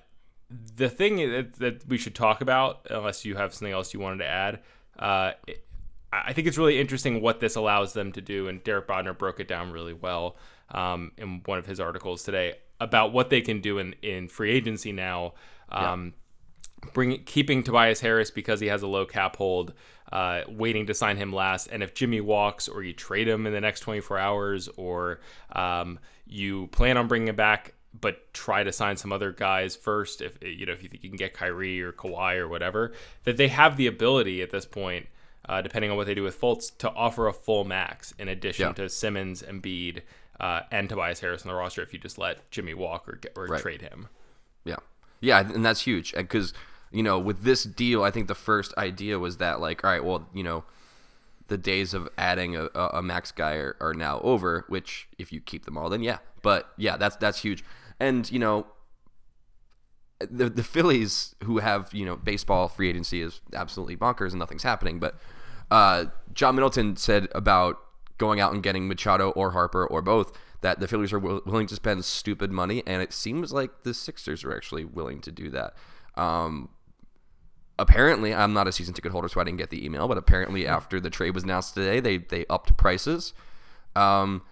the 0.76 0.88
thing 0.88 1.16
that, 1.30 1.54
that 1.54 1.86
we 1.88 1.98
should 1.98 2.14
talk 2.14 2.40
about, 2.40 2.86
unless 2.90 3.24
you 3.24 3.36
have 3.36 3.52
something 3.54 3.72
else 3.72 3.92
you 3.92 4.00
wanted 4.00 4.18
to 4.18 4.26
add, 4.26 4.60
uh, 4.98 5.32
it- 5.46 5.64
I 6.12 6.28
I 6.28 6.32
think 6.32 6.48
it's 6.48 6.56
really 6.56 6.80
interesting 6.80 7.20
what 7.20 7.38
this 7.40 7.54
allows 7.54 7.92
them 7.92 8.12
to 8.12 8.20
do, 8.22 8.48
and 8.48 8.64
Derek 8.64 8.86
Bodner 8.88 9.16
broke 9.16 9.40
it 9.40 9.46
down 9.48 9.70
really 9.72 9.92
well 9.92 10.36
um, 10.70 11.12
in 11.18 11.42
one 11.44 11.58
of 11.58 11.66
his 11.66 11.80
articles 11.80 12.22
today 12.22 12.54
about 12.80 13.12
what 13.12 13.28
they 13.30 13.40
can 13.42 13.60
do 13.60 13.78
in, 13.78 13.94
in 14.02 14.26
free 14.28 14.50
agency 14.52 14.90
now. 14.92 15.34
Um, 15.70 16.14
bring 16.94 17.22
keeping 17.24 17.62
Tobias 17.62 18.00
Harris 18.00 18.30
because 18.30 18.60
he 18.60 18.68
has 18.68 18.82
a 18.82 18.86
low 18.86 19.04
cap 19.04 19.36
hold, 19.36 19.74
uh, 20.12 20.42
waiting 20.48 20.86
to 20.86 20.94
sign 20.94 21.16
him 21.16 21.32
last. 21.32 21.66
And 21.68 21.82
if 21.82 21.94
Jimmy 21.94 22.20
walks 22.20 22.68
or 22.68 22.82
you 22.82 22.92
trade 22.92 23.28
him 23.28 23.46
in 23.46 23.52
the 23.52 23.60
next 23.60 23.80
24 23.80 24.18
hours, 24.18 24.68
or 24.76 25.20
um, 25.52 25.98
you 26.26 26.66
plan 26.68 26.96
on 26.96 27.08
bringing 27.08 27.28
him 27.28 27.36
back 27.36 27.74
but 27.98 28.32
try 28.34 28.62
to 28.62 28.70
sign 28.70 28.96
some 28.96 29.12
other 29.12 29.32
guys 29.32 29.74
first, 29.74 30.20
if 30.20 30.32
you 30.42 30.66
know 30.66 30.72
if 30.72 30.82
you 30.82 30.88
think 30.88 31.02
you 31.02 31.08
can 31.08 31.16
get 31.16 31.32
Kyrie 31.34 31.80
or 31.80 31.90
Kawhi 31.90 32.36
or 32.36 32.46
whatever, 32.46 32.92
that 33.24 33.36
they 33.38 33.48
have 33.48 33.76
the 33.76 33.86
ability 33.86 34.42
at 34.42 34.50
this 34.50 34.66
point. 34.66 35.06
Uh, 35.48 35.62
depending 35.62 35.90
on 35.90 35.96
what 35.96 36.06
they 36.06 36.12
do 36.14 36.22
with 36.22 36.38
Fultz, 36.38 36.76
to 36.76 36.90
offer 36.90 37.26
a 37.26 37.32
full 37.32 37.64
max 37.64 38.12
in 38.18 38.28
addition 38.28 38.66
Yeah. 38.66 38.72
to 38.74 38.88
Simmons, 38.90 39.42
Embiid, 39.42 40.02
uh, 40.38 40.60
and 40.70 40.90
Tobias 40.90 41.20
Harris 41.20 41.40
on 41.40 41.48
the 41.48 41.54
roster. 41.54 41.80
If 41.80 41.94
you 41.94 41.98
just 41.98 42.18
let 42.18 42.50
Jimmy 42.50 42.74
walk 42.74 43.08
or, 43.08 43.12
get- 43.16 43.32
or 43.34 43.46
Right. 43.46 43.58
trade 43.62 43.80
him, 43.80 44.08
Yeah, 44.66 44.76
yeah, 45.20 45.40
and 45.40 45.64
that's 45.64 45.80
huge 45.80 46.12
because 46.14 46.52
you 46.92 47.02
know 47.02 47.18
with 47.18 47.42
this 47.42 47.64
deal, 47.64 48.02
I 48.02 48.10
think 48.10 48.28
the 48.28 48.34
first 48.34 48.74
idea 48.76 49.18
was 49.18 49.38
that 49.38 49.60
like, 49.60 49.84
all 49.84 49.90
right, 49.90 50.04
well, 50.04 50.28
you 50.32 50.42
know, 50.42 50.64
the 51.48 51.58
days 51.58 51.94
of 51.94 52.08
adding 52.18 52.56
a, 52.56 52.66
a 52.74 53.02
max 53.02 53.32
guy 53.32 53.54
are, 53.54 53.76
are 53.80 53.94
now 53.94 54.20
over. 54.20 54.64
Which 54.68 55.08
if 55.18 55.32
you 55.32 55.40
keep 55.40 55.64
them 55.64 55.76
all, 55.76 55.88
then 55.88 56.02
yeah, 56.02 56.18
but 56.42 56.70
yeah, 56.76 56.96
that's 56.96 57.16
that's 57.16 57.40
huge, 57.40 57.64
and 57.98 58.30
you 58.30 58.38
know. 58.38 58.66
The, 60.20 60.50
the 60.50 60.64
Phillies, 60.64 61.36
who 61.44 61.58
have 61.58 61.94
you 61.94 62.04
know 62.04 62.16
baseball 62.16 62.66
free 62.66 62.88
agency 62.88 63.22
is 63.22 63.40
absolutely 63.54 63.96
bonkers 63.96 64.30
and 64.30 64.40
nothing's 64.40 64.64
happening. 64.64 64.98
But 64.98 65.14
uh, 65.70 66.06
John 66.34 66.56
Middleton 66.56 66.96
said 66.96 67.28
about 67.36 67.78
going 68.18 68.40
out 68.40 68.52
and 68.52 68.62
getting 68.62 68.88
Machado 68.88 69.30
or 69.30 69.52
Harper 69.52 69.86
or 69.86 70.02
both 70.02 70.36
that 70.60 70.80
the 70.80 70.88
Phillies 70.88 71.12
are 71.12 71.18
will, 71.18 71.40
willing 71.46 71.66
to 71.68 71.76
spend 71.76 72.04
stupid 72.04 72.50
money, 72.50 72.82
and 72.86 73.00
it 73.00 73.12
seems 73.12 73.52
like 73.52 73.84
the 73.84 73.94
Sixers 73.94 74.44
are 74.44 74.54
actually 74.54 74.84
willing 74.84 75.20
to 75.20 75.30
do 75.30 75.50
that. 75.50 75.74
Um, 76.16 76.70
apparently, 77.78 78.34
I'm 78.34 78.52
not 78.52 78.66
a 78.66 78.72
season 78.72 78.94
ticket 78.94 79.12
holder, 79.12 79.28
so 79.28 79.40
I 79.40 79.44
didn't 79.44 79.58
get 79.58 79.70
the 79.70 79.84
email. 79.84 80.08
But 80.08 80.18
apparently, 80.18 80.66
after 80.66 81.00
the 81.00 81.10
trade 81.10 81.34
was 81.34 81.44
announced 81.44 81.74
today, 81.74 82.00
they 82.00 82.18
they 82.18 82.44
upped 82.50 82.76
prices, 82.76 83.32
um, 83.96 84.42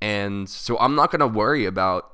and 0.00 0.48
so 0.48 0.78
I'm 0.78 0.94
not 0.94 1.10
going 1.10 1.20
to 1.20 1.26
worry 1.26 1.64
about 1.64 2.10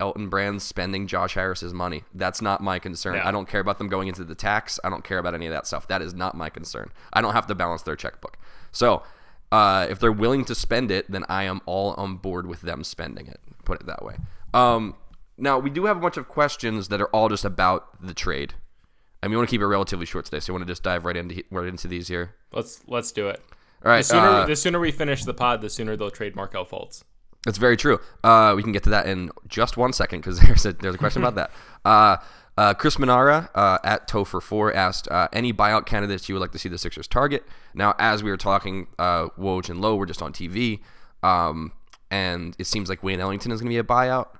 Elton 0.00 0.28
Brand 0.28 0.62
spending 0.62 1.06
Josh 1.06 1.34
Harris's 1.34 1.74
money. 1.74 2.04
That's 2.14 2.40
not 2.40 2.62
my 2.62 2.78
concern. 2.78 3.16
Yeah. 3.16 3.28
I 3.28 3.30
don't 3.30 3.48
care 3.48 3.60
about 3.60 3.78
them 3.78 3.88
going 3.88 4.08
into 4.08 4.24
the 4.24 4.34
tax. 4.34 4.78
I 4.84 4.90
don't 4.90 5.04
care 5.04 5.18
about 5.18 5.34
any 5.34 5.46
of 5.46 5.52
that 5.52 5.66
stuff. 5.66 5.88
That 5.88 6.02
is 6.02 6.14
not 6.14 6.36
my 6.36 6.50
concern. 6.50 6.92
I 7.12 7.20
don't 7.20 7.32
have 7.32 7.46
to 7.48 7.54
balance 7.54 7.82
their 7.82 7.96
checkbook. 7.96 8.38
So, 8.70 9.02
uh, 9.50 9.86
if 9.88 9.98
they're 9.98 10.12
willing 10.12 10.44
to 10.44 10.54
spend 10.54 10.90
it, 10.90 11.10
then 11.10 11.24
I 11.28 11.44
am 11.44 11.60
all 11.66 11.94
on 11.94 12.16
board 12.16 12.46
with 12.46 12.60
them 12.60 12.84
spending 12.84 13.26
it. 13.26 13.40
Put 13.64 13.80
it 13.80 13.86
that 13.86 14.04
way. 14.04 14.16
Um, 14.54 14.94
now 15.36 15.58
we 15.58 15.70
do 15.70 15.86
have 15.86 15.96
a 15.96 16.00
bunch 16.00 16.16
of 16.16 16.28
questions 16.28 16.88
that 16.88 17.00
are 17.00 17.08
all 17.08 17.28
just 17.28 17.44
about 17.44 18.02
the 18.04 18.14
trade, 18.14 18.54
and 19.22 19.30
we 19.30 19.36
want 19.36 19.48
to 19.48 19.50
keep 19.50 19.60
it 19.60 19.66
relatively 19.66 20.06
short 20.06 20.24
today. 20.24 20.40
So, 20.40 20.52
we 20.52 20.58
want 20.58 20.66
to 20.66 20.72
just 20.72 20.82
dive 20.82 21.04
right 21.04 21.16
into 21.16 21.42
right 21.50 21.66
into 21.66 21.88
these 21.88 22.08
here. 22.08 22.34
let's 22.52 22.82
let's 22.86 23.12
do 23.12 23.28
it. 23.28 23.42
All 23.84 23.92
right. 23.92 23.98
The 23.98 24.04
sooner, 24.04 24.28
uh, 24.28 24.46
the 24.46 24.56
sooner 24.56 24.80
we 24.80 24.90
finish 24.90 25.24
the 25.24 25.34
pod, 25.34 25.60
the 25.60 25.70
sooner 25.70 25.96
they'll 25.96 26.10
trade 26.10 26.34
Markelle 26.34 26.66
Fultz. 26.66 27.04
That's 27.44 27.58
very 27.58 27.76
true. 27.76 28.00
Uh, 28.24 28.54
we 28.56 28.62
can 28.62 28.72
get 28.72 28.82
to 28.84 28.90
that 28.90 29.06
in 29.06 29.30
just 29.46 29.76
one 29.76 29.92
second 29.92 30.20
because 30.20 30.40
there's 30.46 30.66
a 30.66 30.72
there's 30.72 30.94
a 30.94 30.98
question 30.98 31.22
about 31.22 31.34
that. 31.36 31.50
Uh, 31.84 32.16
uh, 32.58 32.74
Chris 32.74 32.96
Minara 32.96 33.48
uh, 33.54 33.78
at 33.84 34.08
Topher 34.08 34.42
Four 34.42 34.74
asked 34.74 35.06
uh, 35.12 35.28
any 35.32 35.52
buyout 35.52 35.86
candidates 35.86 36.28
you 36.28 36.34
would 36.34 36.40
like 36.40 36.50
to 36.50 36.58
see 36.58 36.68
the 36.68 36.76
Sixers 36.76 37.06
target. 37.06 37.44
Now, 37.72 37.94
as 38.00 38.24
we 38.24 38.30
were 38.30 38.36
talking, 38.36 38.88
uh, 38.98 39.28
Woj 39.38 39.70
and 39.70 39.80
Lowe 39.80 39.94
were 39.94 40.06
just 40.06 40.20
on 40.20 40.32
TV, 40.32 40.80
um, 41.22 41.70
and 42.10 42.56
it 42.58 42.66
seems 42.66 42.88
like 42.88 43.04
Wayne 43.04 43.20
Ellington 43.20 43.52
is 43.52 43.60
going 43.60 43.70
to 43.70 43.74
be 43.74 43.78
a 43.78 43.84
buyout, 43.84 44.30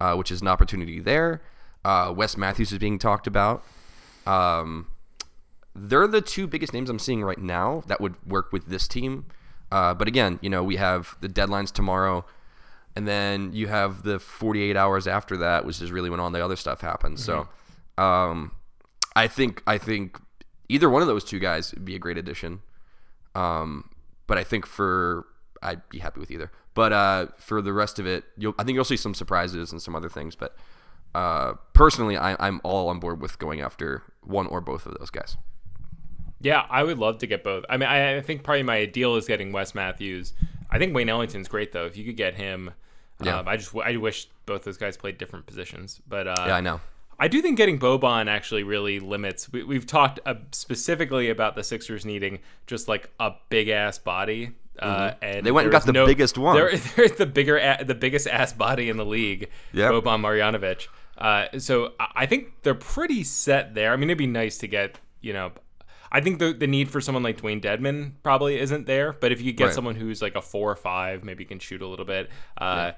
uh, 0.00 0.14
which 0.14 0.30
is 0.30 0.40
an 0.40 0.46
opportunity 0.46 1.00
there. 1.00 1.42
Uh, 1.84 2.14
Wes 2.16 2.36
Matthews 2.36 2.70
is 2.70 2.78
being 2.78 2.96
talked 2.96 3.26
about. 3.26 3.64
Um, 4.28 4.88
they're 5.74 6.06
the 6.06 6.20
two 6.20 6.46
biggest 6.46 6.72
names 6.72 6.90
I'm 6.90 6.98
seeing 6.98 7.22
right 7.22 7.38
now 7.38 7.82
that 7.86 8.00
would 8.00 8.14
work 8.26 8.52
with 8.52 8.66
this 8.66 8.86
team. 8.86 9.26
Uh, 9.70 9.94
but 9.94 10.08
again, 10.08 10.38
you 10.42 10.50
know, 10.50 10.62
we 10.62 10.76
have 10.76 11.16
the 11.20 11.28
deadlines 11.28 11.72
tomorrow, 11.72 12.24
and 12.96 13.06
then 13.06 13.52
you 13.52 13.68
have 13.68 14.02
the 14.02 14.18
48 14.18 14.76
hours 14.76 15.06
after 15.06 15.36
that, 15.38 15.64
which 15.64 15.80
is 15.80 15.92
really 15.92 16.10
when 16.10 16.20
all 16.20 16.30
the 16.30 16.44
other 16.44 16.56
stuff 16.56 16.80
happens. 16.80 17.24
So, 17.24 17.48
um, 17.96 18.52
I 19.14 19.28
think 19.28 19.62
I 19.66 19.78
think 19.78 20.18
either 20.68 20.88
one 20.88 21.02
of 21.02 21.08
those 21.08 21.24
two 21.24 21.38
guys 21.38 21.72
would 21.74 21.84
be 21.84 21.94
a 21.94 21.98
great 21.98 22.18
addition. 22.18 22.60
Um, 23.34 23.90
but 24.26 24.38
I 24.38 24.44
think 24.44 24.66
for 24.66 25.26
I'd 25.62 25.88
be 25.88 25.98
happy 25.98 26.20
with 26.20 26.30
either. 26.30 26.50
But 26.74 26.92
uh, 26.92 27.26
for 27.38 27.60
the 27.60 27.72
rest 27.72 27.98
of 27.98 28.06
it, 28.06 28.24
I 28.58 28.64
think 28.64 28.74
you'll 28.76 28.84
see 28.84 28.96
some 28.96 29.14
surprises 29.14 29.72
and 29.72 29.82
some 29.82 29.96
other 29.96 30.08
things. 30.08 30.36
But 30.36 30.56
uh, 31.14 31.54
personally, 31.72 32.16
I, 32.16 32.36
I'm 32.46 32.60
all 32.64 32.88
on 32.88 33.00
board 33.00 33.20
with 33.20 33.38
going 33.38 33.60
after 33.60 34.02
one 34.22 34.46
or 34.46 34.60
both 34.60 34.86
of 34.86 34.96
those 34.98 35.10
guys. 35.10 35.36
Yeah, 36.40 36.64
I 36.70 36.84
would 36.84 36.98
love 36.98 37.18
to 37.18 37.26
get 37.26 37.42
both. 37.42 37.64
I 37.68 37.76
mean, 37.76 37.88
I, 37.88 38.18
I 38.18 38.20
think 38.20 38.44
probably 38.44 38.62
my 38.62 38.76
ideal 38.76 39.16
is 39.16 39.26
getting 39.26 39.50
Wes 39.50 39.74
Matthews. 39.74 40.34
I 40.70 40.78
think 40.78 40.94
Wayne 40.94 41.08
Ellington's 41.08 41.48
great 41.48 41.72
though. 41.72 41.86
If 41.86 41.96
you 41.96 42.04
could 42.04 42.16
get 42.16 42.34
him, 42.36 42.70
Yeah. 43.22 43.38
um, 43.40 43.48
I 43.48 43.56
just 43.56 43.74
I 43.74 43.96
wish 43.96 44.28
both 44.46 44.62
those 44.62 44.76
guys 44.76 44.96
played 44.96 45.18
different 45.18 45.46
positions. 45.46 46.00
But 46.06 46.28
uh, 46.28 46.44
Yeah, 46.46 46.56
I 46.56 46.60
know. 46.60 46.80
I 47.18 47.26
do 47.26 47.42
think 47.42 47.56
getting 47.56 47.80
Boban 47.80 48.28
actually 48.28 48.62
really 48.62 49.00
limits. 49.00 49.50
We, 49.50 49.64
we've 49.64 49.86
talked 49.86 50.20
uh, 50.24 50.34
specifically 50.52 51.28
about 51.30 51.56
the 51.56 51.64
Sixers 51.64 52.04
needing 52.06 52.38
just 52.68 52.86
like 52.86 53.10
a 53.18 53.32
big 53.48 53.68
ass 53.68 53.98
body. 53.98 54.52
Uh, 54.78 55.14
and 55.20 55.38
Mm-hmm. 55.38 55.44
They 55.44 55.50
went 55.50 55.64
and 55.64 55.72
got 55.72 55.84
the 55.86 55.92
biggest 55.92 56.38
one. 56.38 56.54
They're, 56.54 56.76
they're 56.96 57.08
the 57.08 57.26
bigger, 57.26 57.76
the 57.84 57.96
biggest 57.96 58.28
ass 58.28 58.52
body 58.52 58.88
in 58.88 58.96
the 58.96 59.04
league. 59.04 59.48
Yep. 59.72 59.90
Boban 59.90 60.20
Marjanovic. 60.20 60.86
Uh, 61.18 61.58
so 61.58 61.92
I 61.98 62.26
think 62.26 62.62
they're 62.62 62.74
pretty 62.74 63.24
set 63.24 63.74
there. 63.74 63.92
I 63.92 63.96
mean, 63.96 64.08
it'd 64.08 64.18
be 64.18 64.26
nice 64.26 64.56
to 64.58 64.68
get 64.68 64.98
you 65.20 65.32
know. 65.32 65.50
I 66.10 66.20
think 66.22 66.38
the 66.38 66.52
the 66.54 66.66
need 66.66 66.88
for 66.90 67.00
someone 67.00 67.22
like 67.22 67.42
Dewayne 67.42 67.60
Dedmon 67.60 68.12
probably 68.22 68.58
isn't 68.58 68.86
there. 68.86 69.12
But 69.12 69.32
if 69.32 69.40
you 69.42 69.52
get 69.52 69.66
Right. 69.66 69.74
someone 69.74 69.94
who's 69.96 70.22
like 70.22 70.36
a 70.36 70.40
four 70.42 70.70
or 70.70 70.76
five, 70.76 71.24
maybe 71.24 71.44
can 71.44 71.58
shoot 71.58 71.82
a 71.82 71.86
little 71.86 72.06
bit. 72.06 72.30
Uh, 72.56 72.92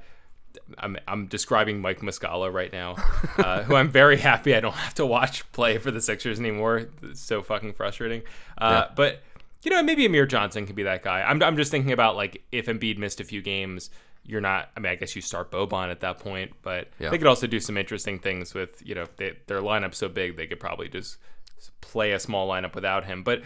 I'm, 0.78 0.96
I'm 1.06 1.26
describing 1.26 1.80
Mike 1.80 2.00
Muscala 2.00 2.52
right 2.52 2.72
now, 2.72 2.96
uh, 3.38 3.62
who 3.64 3.74
I'm 3.76 3.88
very 3.88 4.16
happy 4.16 4.54
I 4.54 4.58
don't 4.60 4.74
have 4.74 4.94
to 4.94 5.06
watch 5.06 5.50
play 5.52 5.78
for 5.78 5.90
the 5.92 6.00
Sixers 6.00 6.40
anymore. 6.40 6.88
It's 7.02 7.20
so 7.20 7.40
fucking 7.42 7.74
frustrating. 7.74 8.22
Uh, 8.58 8.84
Yeah. 8.88 8.94
But 8.96 9.22
you 9.62 9.70
know, 9.70 9.82
maybe 9.82 10.06
Amir 10.06 10.26
Johnson 10.26 10.66
can 10.66 10.74
be 10.74 10.82
that 10.84 11.02
guy. 11.02 11.22
I'm, 11.22 11.42
I'm 11.42 11.56
just 11.56 11.70
thinking 11.70 11.92
about 11.92 12.16
like 12.16 12.42
if 12.50 12.66
Embiid 12.66 12.98
missed 12.98 13.20
a 13.20 13.24
few 13.24 13.42
games, 13.42 13.90
you're 14.30 14.40
not. 14.40 14.70
I 14.76 14.80
mean, 14.80 14.92
I 14.92 14.94
guess 14.96 15.14
you 15.16 15.22
start 15.22 15.50
Boban 15.50 15.90
at 15.90 16.00
that 16.00 16.18
point, 16.18 16.52
but 16.62 16.88
Yeah. 16.98 17.10
they 17.10 17.18
could 17.18 17.26
also 17.26 17.46
do 17.46 17.60
some 17.60 17.76
interesting 17.76 18.18
things 18.18 18.54
with 18.54 18.80
you 18.84 18.94
know 18.94 19.06
they, 19.16 19.32
their 19.46 19.60
lineup 19.60 19.94
so 19.94 20.08
big 20.08 20.36
they 20.36 20.46
could 20.46 20.60
probably 20.60 20.88
just 20.88 21.16
play 21.80 22.12
a 22.12 22.20
small 22.20 22.48
lineup 22.48 22.74
without 22.74 23.04
him. 23.04 23.22
But 23.22 23.42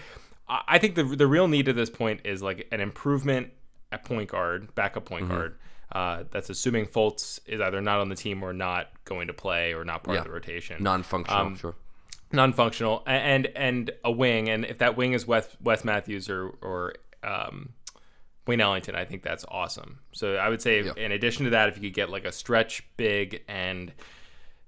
I 0.49 0.79
think 0.79 0.95
the 0.95 1.05
the 1.05 1.27
real 1.27 1.49
need 1.49 1.69
at 1.69 1.77
this 1.77 1.91
point 1.91 2.21
is 2.25 2.43
like 2.43 2.69
an 2.71 2.81
improvement 2.81 3.51
at 3.91 4.05
point 4.05 4.29
guard, 4.31 4.75
backup 4.75 5.05
point 5.07 5.25
Mm-hmm. 5.25 5.35
guard. 5.35 5.59
Uh, 5.93 6.25
that's 6.33 6.51
assuming 6.51 6.87
Fultz 6.87 7.39
is 7.47 7.61
either 7.61 7.81
not 7.81 8.01
on 8.01 8.09
the 8.09 8.17
team 8.17 8.43
or 8.43 8.53
not 8.53 8.89
going 9.05 9.29
to 9.29 9.33
play 9.33 9.73
or 9.75 9.85
not 9.85 10.03
part 10.03 10.19
of 10.19 10.25
the 10.25 10.31
rotation. 10.31 10.83
Non-functional, 10.83 11.41
Um, 11.47 11.57
sure. 11.57 11.77
non-functional 12.33 13.03
and 13.07 13.47
and 13.55 13.91
a 14.05 14.11
wing 14.11 14.49
and 14.49 14.65
if 14.65 14.79
that 14.79 14.97
wing 14.97 15.13
is 15.13 15.27
Wes, 15.27 15.47
Wes 15.63 15.85
Matthews 15.85 16.29
or 16.29 16.49
or 16.63 16.95
um, 17.23 17.75
Wayne 18.47 18.61
Ellington 18.61 18.95
I 18.95 19.05
think 19.05 19.23
that's 19.23 19.45
awesome 19.49 20.01
so 20.13 20.37
I 20.37 20.49
would 20.49 20.61
say 20.63 20.83
Yeah. 20.83 20.93
in 20.97 21.13
addition 21.13 21.45
to 21.45 21.51
that 21.51 21.69
if 21.69 21.77
you 21.77 21.83
could 21.83 21.95
get 21.95 22.11
like 22.11 22.25
a 22.25 22.33
stretch 22.33 22.83
big 22.97 23.43
and 23.49 23.93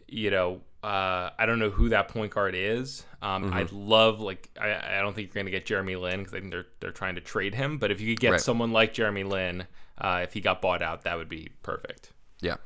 you 0.08 0.30
know, 0.30 0.60
uh, 0.84 1.30
I 1.36 1.46
don't 1.46 1.58
know 1.58 1.70
who 1.70 1.88
that 1.88 2.06
point 2.06 2.32
guard 2.32 2.54
is. 2.54 3.04
Um, 3.20 3.52
I'd 3.52 3.72
love 3.72 4.20
like 4.20 4.48
I, 4.60 4.98
I 4.98 5.00
don't 5.00 5.14
think 5.16 5.26
you're 5.26 5.34
going 5.34 5.46
to 5.46 5.50
get 5.50 5.66
Jeremy 5.66 5.96
Lin 5.96 6.20
because 6.20 6.34
I 6.34 6.38
think 6.38 6.52
they're 6.52 6.66
they're 6.78 6.92
trying 6.92 7.16
to 7.16 7.20
trade 7.20 7.56
him. 7.56 7.78
But 7.78 7.90
if 7.90 8.00
you 8.00 8.14
could 8.14 8.20
get 8.20 8.30
Right. 8.30 8.40
someone 8.40 8.70
like 8.70 8.94
Jeremy 8.94 9.24
Lin, 9.24 9.66
uh, 9.98 10.20
if 10.22 10.32
he 10.34 10.40
got 10.40 10.62
bought 10.62 10.80
out, 10.80 11.02
that 11.02 11.16
would 11.16 11.28
be 11.28 11.48
perfect. 11.64 12.12
Yeah. 12.40 12.58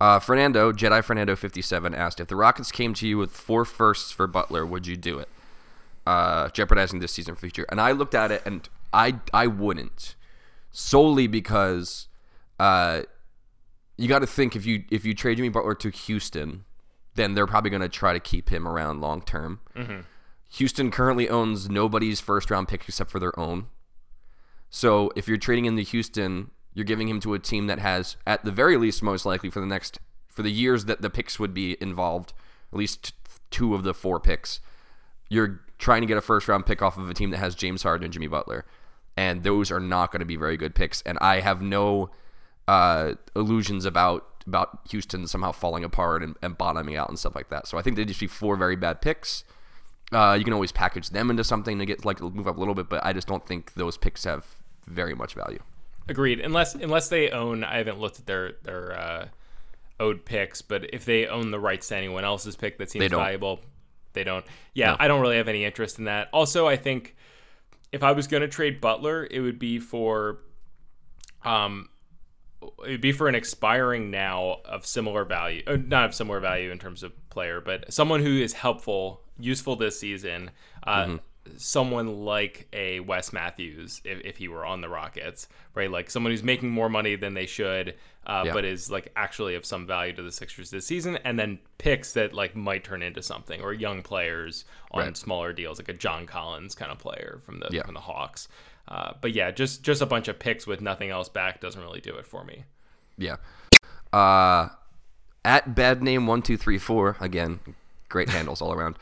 Uh, 0.00 0.20
Fernando, 0.20 0.72
Jedi 0.72 1.04
Fernando 1.04 1.36
57 1.36 1.94
asked 1.94 2.18
if 2.18 2.28
the 2.28 2.36
Rockets 2.36 2.72
came 2.72 2.94
to 2.94 3.06
you 3.06 3.18
with 3.18 3.30
four 3.32 3.66
firsts 3.66 4.10
for 4.10 4.26
Butler, 4.26 4.64
would 4.64 4.86
you 4.86 4.96
do 4.96 5.18
it? 5.18 5.28
Uh, 6.06 6.48
jeopardizing 6.48 7.00
this 7.00 7.12
season 7.12 7.34
for 7.34 7.42
future. 7.42 7.66
And 7.68 7.78
I 7.78 7.92
looked 7.92 8.14
at 8.14 8.30
it 8.32 8.40
and 8.46 8.66
I 8.94 9.16
I 9.34 9.48
wouldn't. 9.48 10.14
Solely 10.70 11.26
because 11.26 12.08
uh, 12.58 13.02
you 13.96 14.08
got 14.08 14.20
to 14.20 14.26
think 14.26 14.54
if 14.56 14.66
you 14.66 14.84
if 14.90 15.04
you 15.04 15.14
trade 15.14 15.36
Jimmy 15.36 15.48
Butler 15.48 15.74
to 15.76 15.90
Houston, 15.90 16.64
then 17.14 17.34
they're 17.34 17.46
probably 17.46 17.70
going 17.70 17.82
to 17.82 17.88
try 17.88 18.12
to 18.12 18.20
keep 18.20 18.50
him 18.50 18.66
around 18.68 19.00
long 19.00 19.22
term. 19.22 19.60
Houston 20.50 20.90
currently 20.90 21.28
owns 21.28 21.68
nobody's 21.68 22.20
first 22.20 22.50
round 22.50 22.68
pick 22.68 22.84
except 22.88 23.10
for 23.10 23.18
their 23.18 23.38
own. 23.38 23.66
So 24.70 25.10
if 25.16 25.28
you're 25.28 25.38
trading 25.38 25.64
into 25.64 25.82
Houston, 25.82 26.50
you're 26.74 26.84
giving 26.84 27.08
him 27.08 27.20
to 27.20 27.34
a 27.34 27.38
team 27.38 27.66
that 27.68 27.78
has, 27.78 28.16
at 28.26 28.44
the 28.44 28.52
very 28.52 28.76
least, 28.76 29.02
most 29.02 29.24
likely 29.24 29.50
for 29.50 29.60
the 29.60 29.66
next 29.66 29.98
for 30.28 30.42
the 30.42 30.52
years 30.52 30.84
that 30.84 31.00
the 31.00 31.08
picks 31.08 31.38
would 31.38 31.54
be 31.54 31.76
involved, 31.80 32.34
at 32.72 32.78
least 32.78 33.14
two 33.50 33.74
of 33.74 33.82
the 33.82 33.94
four 33.94 34.20
picks. 34.20 34.60
You're 35.30 35.60
trying 35.78 36.02
to 36.02 36.06
get 36.06 36.18
a 36.18 36.22
first 36.22 36.46
round 36.48 36.66
pick 36.66 36.82
off 36.82 36.98
of 36.98 37.08
a 37.08 37.14
team 37.14 37.30
that 37.30 37.38
has 37.38 37.54
James 37.54 37.82
Harden 37.82 38.04
and 38.04 38.12
Jimmy 38.12 38.26
Butler, 38.28 38.66
and 39.16 39.42
those 39.42 39.70
are 39.70 39.80
not 39.80 40.12
going 40.12 40.20
to 40.20 40.26
be 40.26 40.36
very 40.36 40.56
good 40.56 40.74
picks. 40.74 41.02
And 41.02 41.18
I 41.20 41.40
have 41.40 41.62
no 41.62 42.10
uh, 42.68 43.14
illusions 43.34 43.84
about 43.84 44.26
about 44.46 44.78
Houston 44.90 45.26
somehow 45.26 45.50
falling 45.50 45.82
apart 45.82 46.22
and, 46.22 46.36
and 46.40 46.56
bottoming 46.56 46.94
out 46.94 47.08
and 47.08 47.18
stuff 47.18 47.34
like 47.34 47.48
that. 47.48 47.66
So 47.66 47.78
I 47.78 47.82
think 47.82 47.96
they'd 47.96 48.06
just 48.06 48.20
be 48.20 48.28
four 48.28 48.54
very 48.56 48.76
bad 48.76 49.00
picks. 49.00 49.42
Uh, 50.12 50.36
you 50.38 50.44
can 50.44 50.52
always 50.52 50.70
package 50.70 51.10
them 51.10 51.30
into 51.30 51.42
something 51.42 51.80
to 51.80 51.86
get 51.86 52.04
like 52.04 52.20
move 52.20 52.46
up 52.46 52.56
a 52.56 52.60
little 52.60 52.74
bit, 52.74 52.88
but 52.88 53.04
I 53.04 53.12
just 53.12 53.26
don't 53.26 53.44
think 53.44 53.74
those 53.74 53.96
picks 53.98 54.22
have 54.22 54.46
very 54.86 55.14
much 55.14 55.34
value. 55.34 55.60
Agreed. 56.08 56.40
Unless 56.40 56.76
unless 56.76 57.08
they 57.08 57.30
own, 57.30 57.64
I 57.64 57.78
haven't 57.78 57.98
looked 57.98 58.20
at 58.20 58.26
their 58.26 58.52
their 58.62 58.96
uh, 58.96 59.28
owed 59.98 60.24
picks, 60.24 60.62
but 60.62 60.94
if 60.94 61.04
they 61.04 61.26
own 61.26 61.50
the 61.50 61.58
rights 61.58 61.88
to 61.88 61.96
anyone 61.96 62.24
else's 62.24 62.54
pick 62.54 62.78
that 62.78 62.90
seems 62.90 63.02
They 63.02 63.08
valuable, 63.08 63.60
they 64.12 64.22
don't. 64.22 64.44
Yeah, 64.74 64.92
No. 64.92 64.96
I 65.00 65.08
don't 65.08 65.20
really 65.20 65.38
have 65.38 65.48
any 65.48 65.64
interest 65.64 65.98
in 65.98 66.04
that. 66.04 66.28
Also, 66.32 66.68
I 66.68 66.76
think 66.76 67.16
if 67.92 68.02
I 68.02 68.12
was 68.12 68.26
going 68.26 68.42
to 68.42 68.48
trade 68.48 68.80
Butler, 68.80 69.26
it 69.30 69.40
would 69.40 69.58
be 69.58 69.78
for 69.78 70.38
um 71.44 71.88
it 72.62 72.90
would 72.90 73.00
be 73.00 73.12
for 73.12 73.28
an 73.28 73.34
expiring 73.34 74.10
now 74.10 74.58
of 74.64 74.86
similar 74.86 75.24
value, 75.24 75.62
uh, 75.66 75.76
not 75.76 76.06
of 76.06 76.14
similar 76.14 76.40
value 76.40 76.70
in 76.70 76.78
terms 76.78 77.02
of 77.02 77.12
player, 77.30 77.60
but 77.60 77.92
someone 77.92 78.20
who 78.20 78.40
is 78.40 78.54
helpful, 78.54 79.20
useful 79.38 79.76
this 79.76 79.98
season. 80.00 80.50
Uh, 80.82 81.04
Mm-hmm. 81.04 81.16
Someone 81.56 82.24
like 82.24 82.66
a 82.72 83.00
Wes 83.00 83.32
Matthews, 83.32 84.00
if, 84.04 84.20
if 84.24 84.36
he 84.36 84.48
were 84.48 84.64
on 84.64 84.80
the 84.80 84.88
Rockets, 84.88 85.48
right? 85.74 85.90
Like 85.90 86.10
someone 86.10 86.32
who's 86.32 86.42
making 86.42 86.70
more 86.70 86.88
money 86.88 87.16
than 87.16 87.34
they 87.34 87.46
should, 87.46 87.94
uh, 88.26 88.42
Yeah. 88.46 88.52
but 88.52 88.64
is 88.64 88.90
like 88.90 89.12
actually 89.16 89.54
of 89.54 89.64
some 89.64 89.86
value 89.86 90.12
to 90.14 90.22
the 90.22 90.32
Sixers 90.32 90.70
this 90.70 90.86
season, 90.86 91.16
and 91.24 91.38
then 91.38 91.58
picks 91.78 92.12
that 92.14 92.32
like 92.32 92.54
might 92.56 92.84
turn 92.84 93.02
into 93.02 93.22
something, 93.22 93.60
or 93.62 93.72
young 93.72 94.02
players 94.02 94.64
on 94.92 95.02
Right. 95.04 95.16
smaller 95.16 95.52
deals, 95.52 95.78
like 95.78 95.88
a 95.88 95.92
John 95.94 96.26
Collins 96.26 96.74
kind 96.74 96.90
of 96.92 96.98
player 96.98 97.40
from 97.44 97.60
the 97.60 97.68
Yeah. 97.70 97.84
from 97.84 97.94
the 97.94 98.00
Hawks. 98.00 98.48
Uh, 98.88 99.12
but 99.20 99.32
yeah, 99.32 99.50
just 99.50 99.82
just 99.82 100.00
a 100.02 100.06
bunch 100.06 100.28
of 100.28 100.38
picks 100.38 100.66
with 100.66 100.80
nothing 100.80 101.10
else 101.10 101.28
back 101.28 101.60
doesn't 101.60 101.80
really 101.82 102.00
do 102.00 102.14
it 102.16 102.26
for 102.26 102.44
me. 102.44 102.64
Yeah. 103.18 103.36
Uh, 104.12 104.68
at 105.44 105.74
bad 105.74 106.02
name 106.02 106.26
one 106.26 106.42
two 106.42 106.56
three 106.56 106.78
four 106.78 107.16
again, 107.20 107.60
great 108.08 108.28
handles 108.28 108.60
all 108.62 108.72
around. 108.72 108.96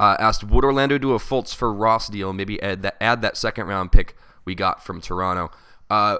Uh, 0.00 0.16
asked 0.18 0.42
would 0.42 0.64
Orlando 0.64 0.96
do 0.96 1.12
a 1.12 1.18
Fultz 1.18 1.54
for 1.54 1.70
Ross 1.70 2.08
deal? 2.08 2.32
Maybe 2.32 2.60
add 2.62 2.80
that 2.80 2.96
add 3.02 3.20
that 3.20 3.36
second 3.36 3.66
round 3.66 3.92
pick 3.92 4.16
we 4.46 4.54
got 4.54 4.82
from 4.82 5.02
Toronto. 5.02 5.50
Uh, 5.90 6.16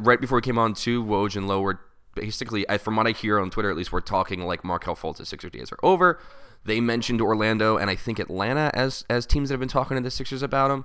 right 0.00 0.20
before 0.20 0.36
we 0.36 0.42
came 0.42 0.58
on 0.58 0.74
too, 0.74 1.02
Woj 1.02 1.34
and 1.34 1.48
Lowe 1.48 1.60
were 1.60 1.80
basically, 2.14 2.64
from 2.78 2.94
what 2.94 3.08
I 3.08 3.10
hear 3.10 3.40
on 3.40 3.50
Twitter 3.50 3.68
at 3.68 3.76
least, 3.76 3.90
we're 3.90 4.00
talking 4.00 4.42
like 4.46 4.62
Markelle 4.62 4.94
Fultz' 4.94 5.26
Sixers 5.26 5.50
days 5.50 5.72
are 5.72 5.78
over. 5.82 6.20
They 6.64 6.80
mentioned 6.80 7.20
Orlando 7.20 7.76
and 7.76 7.90
I 7.90 7.96
think 7.96 8.20
Atlanta 8.20 8.70
as 8.74 9.04
as 9.10 9.26
teams 9.26 9.48
that 9.48 9.54
have 9.54 9.60
been 9.60 9.68
talking 9.68 9.96
to 9.96 10.02
the 10.04 10.10
Sixers 10.12 10.42
about 10.42 10.70
him. 10.70 10.84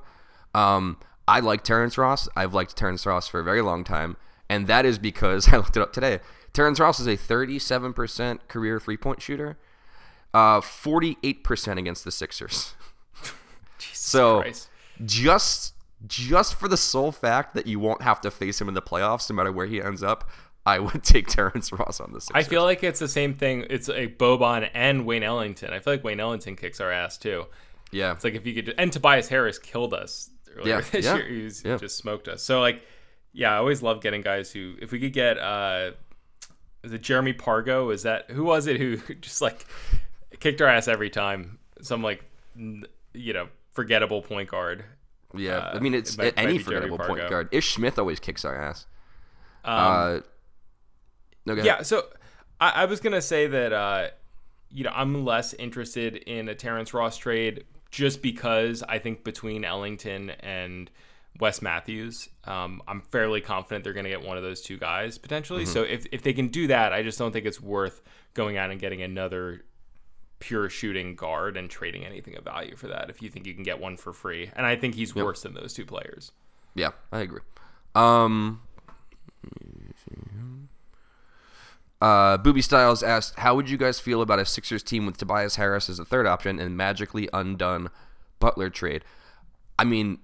Um, 0.55 0.97
I 1.27 1.41
like 1.41 1.63
Terrence 1.63 1.95
Ross. 1.95 2.27
I've 2.35 2.55
liked 2.55 2.75
Terrence 2.75 3.05
Ross 3.05 3.27
for 3.27 3.39
a 3.39 3.43
very 3.43 3.61
long 3.61 3.83
time, 3.83 4.17
and 4.49 4.65
that 4.65 4.83
is 4.83 4.97
because 4.97 5.47
I 5.53 5.57
looked 5.57 5.77
it 5.77 5.83
up 5.83 5.93
today. 5.93 6.21
Terrence 6.53 6.79
Ross 6.79 6.99
is 6.99 7.05
a 7.05 7.15
37% 7.15 8.47
career 8.47 8.79
three 8.79 8.97
point 8.97 9.21
shooter, 9.21 9.59
uh, 10.33 10.61
48% 10.61 11.77
against 11.77 12.03
the 12.03 12.11
Sixers. 12.11 12.73
so 13.93 14.41
Christ. 14.41 14.69
just 15.05 15.73
just 16.07 16.55
for 16.55 16.67
the 16.67 16.77
sole 16.77 17.11
fact 17.11 17.53
that 17.53 17.67
you 17.67 17.79
won't 17.79 18.01
have 18.01 18.19
to 18.21 18.31
face 18.31 18.59
him 18.59 18.67
in 18.67 18.73
the 18.73 18.81
playoffs, 18.81 19.29
no 19.29 19.35
matter 19.35 19.51
where 19.51 19.67
he 19.67 19.81
ends 19.81 20.01
up, 20.01 20.29
I 20.65 20.79
would 20.79 21.03
take 21.03 21.27
Terrence 21.27 21.71
Ross 21.71 21.99
on 21.99 22.11
the 22.13 22.21
Sixers. 22.21 22.45
I 22.45 22.47
feel 22.47 22.63
like 22.63 22.83
it's 22.83 22.99
the 22.99 23.07
same 23.07 23.35
thing. 23.35 23.65
It's 23.69 23.89
a 23.89 24.07
Boban 24.07 24.69
and 24.73 25.05
Wayne 25.05 25.23
Ellington. 25.23 25.73
I 25.73 25.79
feel 25.79 25.93
like 25.93 26.03
Wayne 26.03 26.19
Ellington 26.19 26.55
kicks 26.55 26.79
our 26.79 26.91
ass 26.91 27.17
too. 27.17 27.45
yeah, 27.91 28.13
It's 28.13 28.23
like 28.23 28.35
if 28.35 28.45
you 28.45 28.53
could, 28.55 28.73
and 28.77 28.91
Tobias 28.91 29.27
Harris 29.27 29.59
killed 29.59 29.93
us 29.93 30.29
earlier 30.55 30.75
Yeah, 30.77 30.81
this 30.91 31.05
yeah, 31.05 31.15
year. 31.17 31.27
He, 31.27 31.43
was, 31.43 31.61
he 31.61 31.69
yeah. 31.69 31.77
just 31.77 31.97
smoked 31.97 32.27
us. 32.27 32.41
So 32.43 32.61
like, 32.61 32.81
yeah, 33.33 33.53
I 33.53 33.57
always 33.57 33.81
love 33.81 34.01
getting 34.01 34.21
guys 34.21 34.51
who, 34.51 34.75
if 34.81 34.91
we 34.91 34.99
could 34.99 35.13
get, 35.13 35.37
uh, 35.37 35.91
is 36.83 36.93
it 36.93 37.01
Jeremy 37.01 37.33
Pargo? 37.33 37.93
Is 37.93 38.03
that 38.03 38.31
who 38.31 38.43
was 38.43 38.65
it 38.67 38.77
who 38.77 38.97
just 39.21 39.41
like 39.41 39.65
kicked 40.41 40.61
our 40.61 40.67
ass 40.67 40.87
every 40.89 41.09
time? 41.09 41.59
Some 41.81 42.03
like, 42.03 42.23
you 42.55 43.33
know, 43.33 43.47
forgettable 43.71 44.21
point 44.21 44.49
guard. 44.49 44.83
yeah. 45.35 45.57
uh, 45.57 45.75
I 45.77 45.79
mean, 45.79 45.93
it's 45.93 46.15
it 46.15 46.17
might- 46.17 46.33
any 46.37 46.53
might 46.55 46.63
forgettable 46.65 46.97
point 46.97 47.29
guard. 47.29 47.47
Ish 47.53 47.73
Smith 47.75 47.97
always 47.97 48.19
kicks 48.19 48.43
our 48.43 48.55
ass. 48.61 48.85
Um, 49.63 49.75
uh, 49.77 50.19
no. 51.45 51.53
Yeah, 51.55 51.81
so 51.83 52.05
I, 52.59 52.69
I 52.83 52.85
was 52.85 52.99
gonna 52.99 53.21
say 53.21 53.47
that 53.47 53.71
uh, 53.73 54.07
you 54.71 54.83
know 54.83 54.91
I'm 54.93 55.23
less 55.25 55.53
interested 55.53 56.15
in 56.17 56.49
a 56.49 56.55
Terrence 56.55 56.93
Ross 56.93 57.17
trade 57.17 57.63
just 57.91 58.21
because 58.21 58.83
I 58.87 58.99
think 58.99 59.23
between 59.23 59.63
Ellington 59.65 60.31
and 60.39 60.89
Wes 61.39 61.61
Matthews, 61.61 62.29
um, 62.45 62.81
I'm 62.87 63.01
fairly 63.01 63.41
confident 63.41 63.83
they're 63.83 63.93
gonna 63.93 64.09
get 64.09 64.21
one 64.23 64.37
of 64.37 64.43
those 64.43 64.61
two 64.61 64.77
guys 64.77 65.17
potentially. 65.17 65.65
So 65.65 65.83
if 65.83 66.05
if 66.11 66.21
they 66.23 66.33
can 66.33 66.47
do 66.49 66.67
that, 66.67 66.91
I 66.93 67.03
just 67.03 67.17
don't 67.19 67.31
think 67.31 67.45
it's 67.45 67.61
worth 67.61 68.01
going 68.33 68.57
out 68.57 68.71
and 68.71 68.79
getting 68.79 69.01
another 69.01 69.61
pure 70.41 70.69
shooting 70.69 71.15
guard 71.15 71.55
and 71.55 71.69
trading 71.69 72.05
anything 72.05 72.35
of 72.35 72.43
value 72.43 72.75
for 72.75 72.87
that 72.87 73.09
if 73.09 73.21
you 73.21 73.29
think 73.29 73.47
you 73.47 73.53
can 73.53 73.63
get 73.63 73.79
one 73.79 73.95
for 73.95 74.11
free. 74.11 74.51
And 74.55 74.65
I 74.65 74.75
think 74.75 74.95
he's 74.95 75.15
worse 75.15 75.43
than 75.43 75.53
those 75.53 75.73
two 75.73 75.85
players. 75.85 76.33
Yeah, 76.75 76.91
I 77.11 77.19
agree. 77.19 77.41
Um, 77.95 78.61
uh, 82.01 82.37
Booby 82.37 82.61
Styles 82.61 83.03
asked, 83.03 83.39
"How 83.39 83.55
would 83.55 83.69
you 83.69 83.77
guys 83.77 83.99
feel 83.99 84.21
about 84.21 84.39
a 84.39 84.45
Sixers 84.45 84.83
team 84.83 85.05
with 85.05 85.17
Tobias 85.17 85.55
Harris 85.55 85.89
as 85.89 85.99
a 85.99 86.05
third 86.05 86.27
option 86.27 86.59
and 86.59 86.75
magically 86.75 87.29
undone 87.33 87.89
Butler 88.39 88.69
trade?" 88.69 89.05
I 89.77 89.83
mean, 89.83 90.19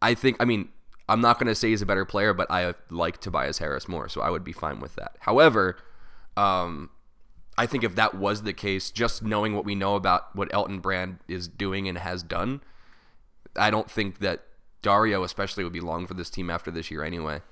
I 0.00 0.14
think. 0.14 0.36
I 0.38 0.44
mean, 0.44 0.68
I'm 1.08 1.20
not 1.20 1.38
going 1.38 1.48
to 1.48 1.54
say 1.54 1.70
he's 1.70 1.82
a 1.82 1.86
better 1.86 2.04
player, 2.04 2.32
but 2.32 2.50
I 2.50 2.74
like 2.90 3.20
Tobias 3.20 3.58
Harris 3.58 3.88
more, 3.88 4.08
so 4.08 4.20
I 4.20 4.30
would 4.30 4.44
be 4.44 4.52
fine 4.52 4.80
with 4.80 4.94
that. 4.96 5.16
However, 5.20 5.76
um, 6.36 6.90
I 7.60 7.66
think 7.66 7.84
if 7.84 7.94
that 7.96 8.14
was 8.14 8.42
the 8.42 8.52
case, 8.52 8.90
just 8.90 9.22
knowing 9.22 9.54
what 9.54 9.64
we 9.64 9.74
know 9.74 9.94
about 9.94 10.34
what 10.34 10.48
Elton 10.52 10.80
Brand 10.80 11.18
is 11.28 11.46
doing 11.46 11.88
and 11.88 11.98
has 11.98 12.22
done, 12.22 12.60
I 13.56 13.70
don't 13.70 13.90
think 13.90 14.18
that 14.20 14.44
Dario 14.82 15.22
especially 15.24 15.62
would 15.64 15.72
be 15.72 15.80
long 15.80 16.06
for 16.06 16.14
this 16.14 16.30
team 16.30 16.48
after 16.50 16.70
this 16.70 16.90
year 16.90 17.04
anyway. 17.04 17.42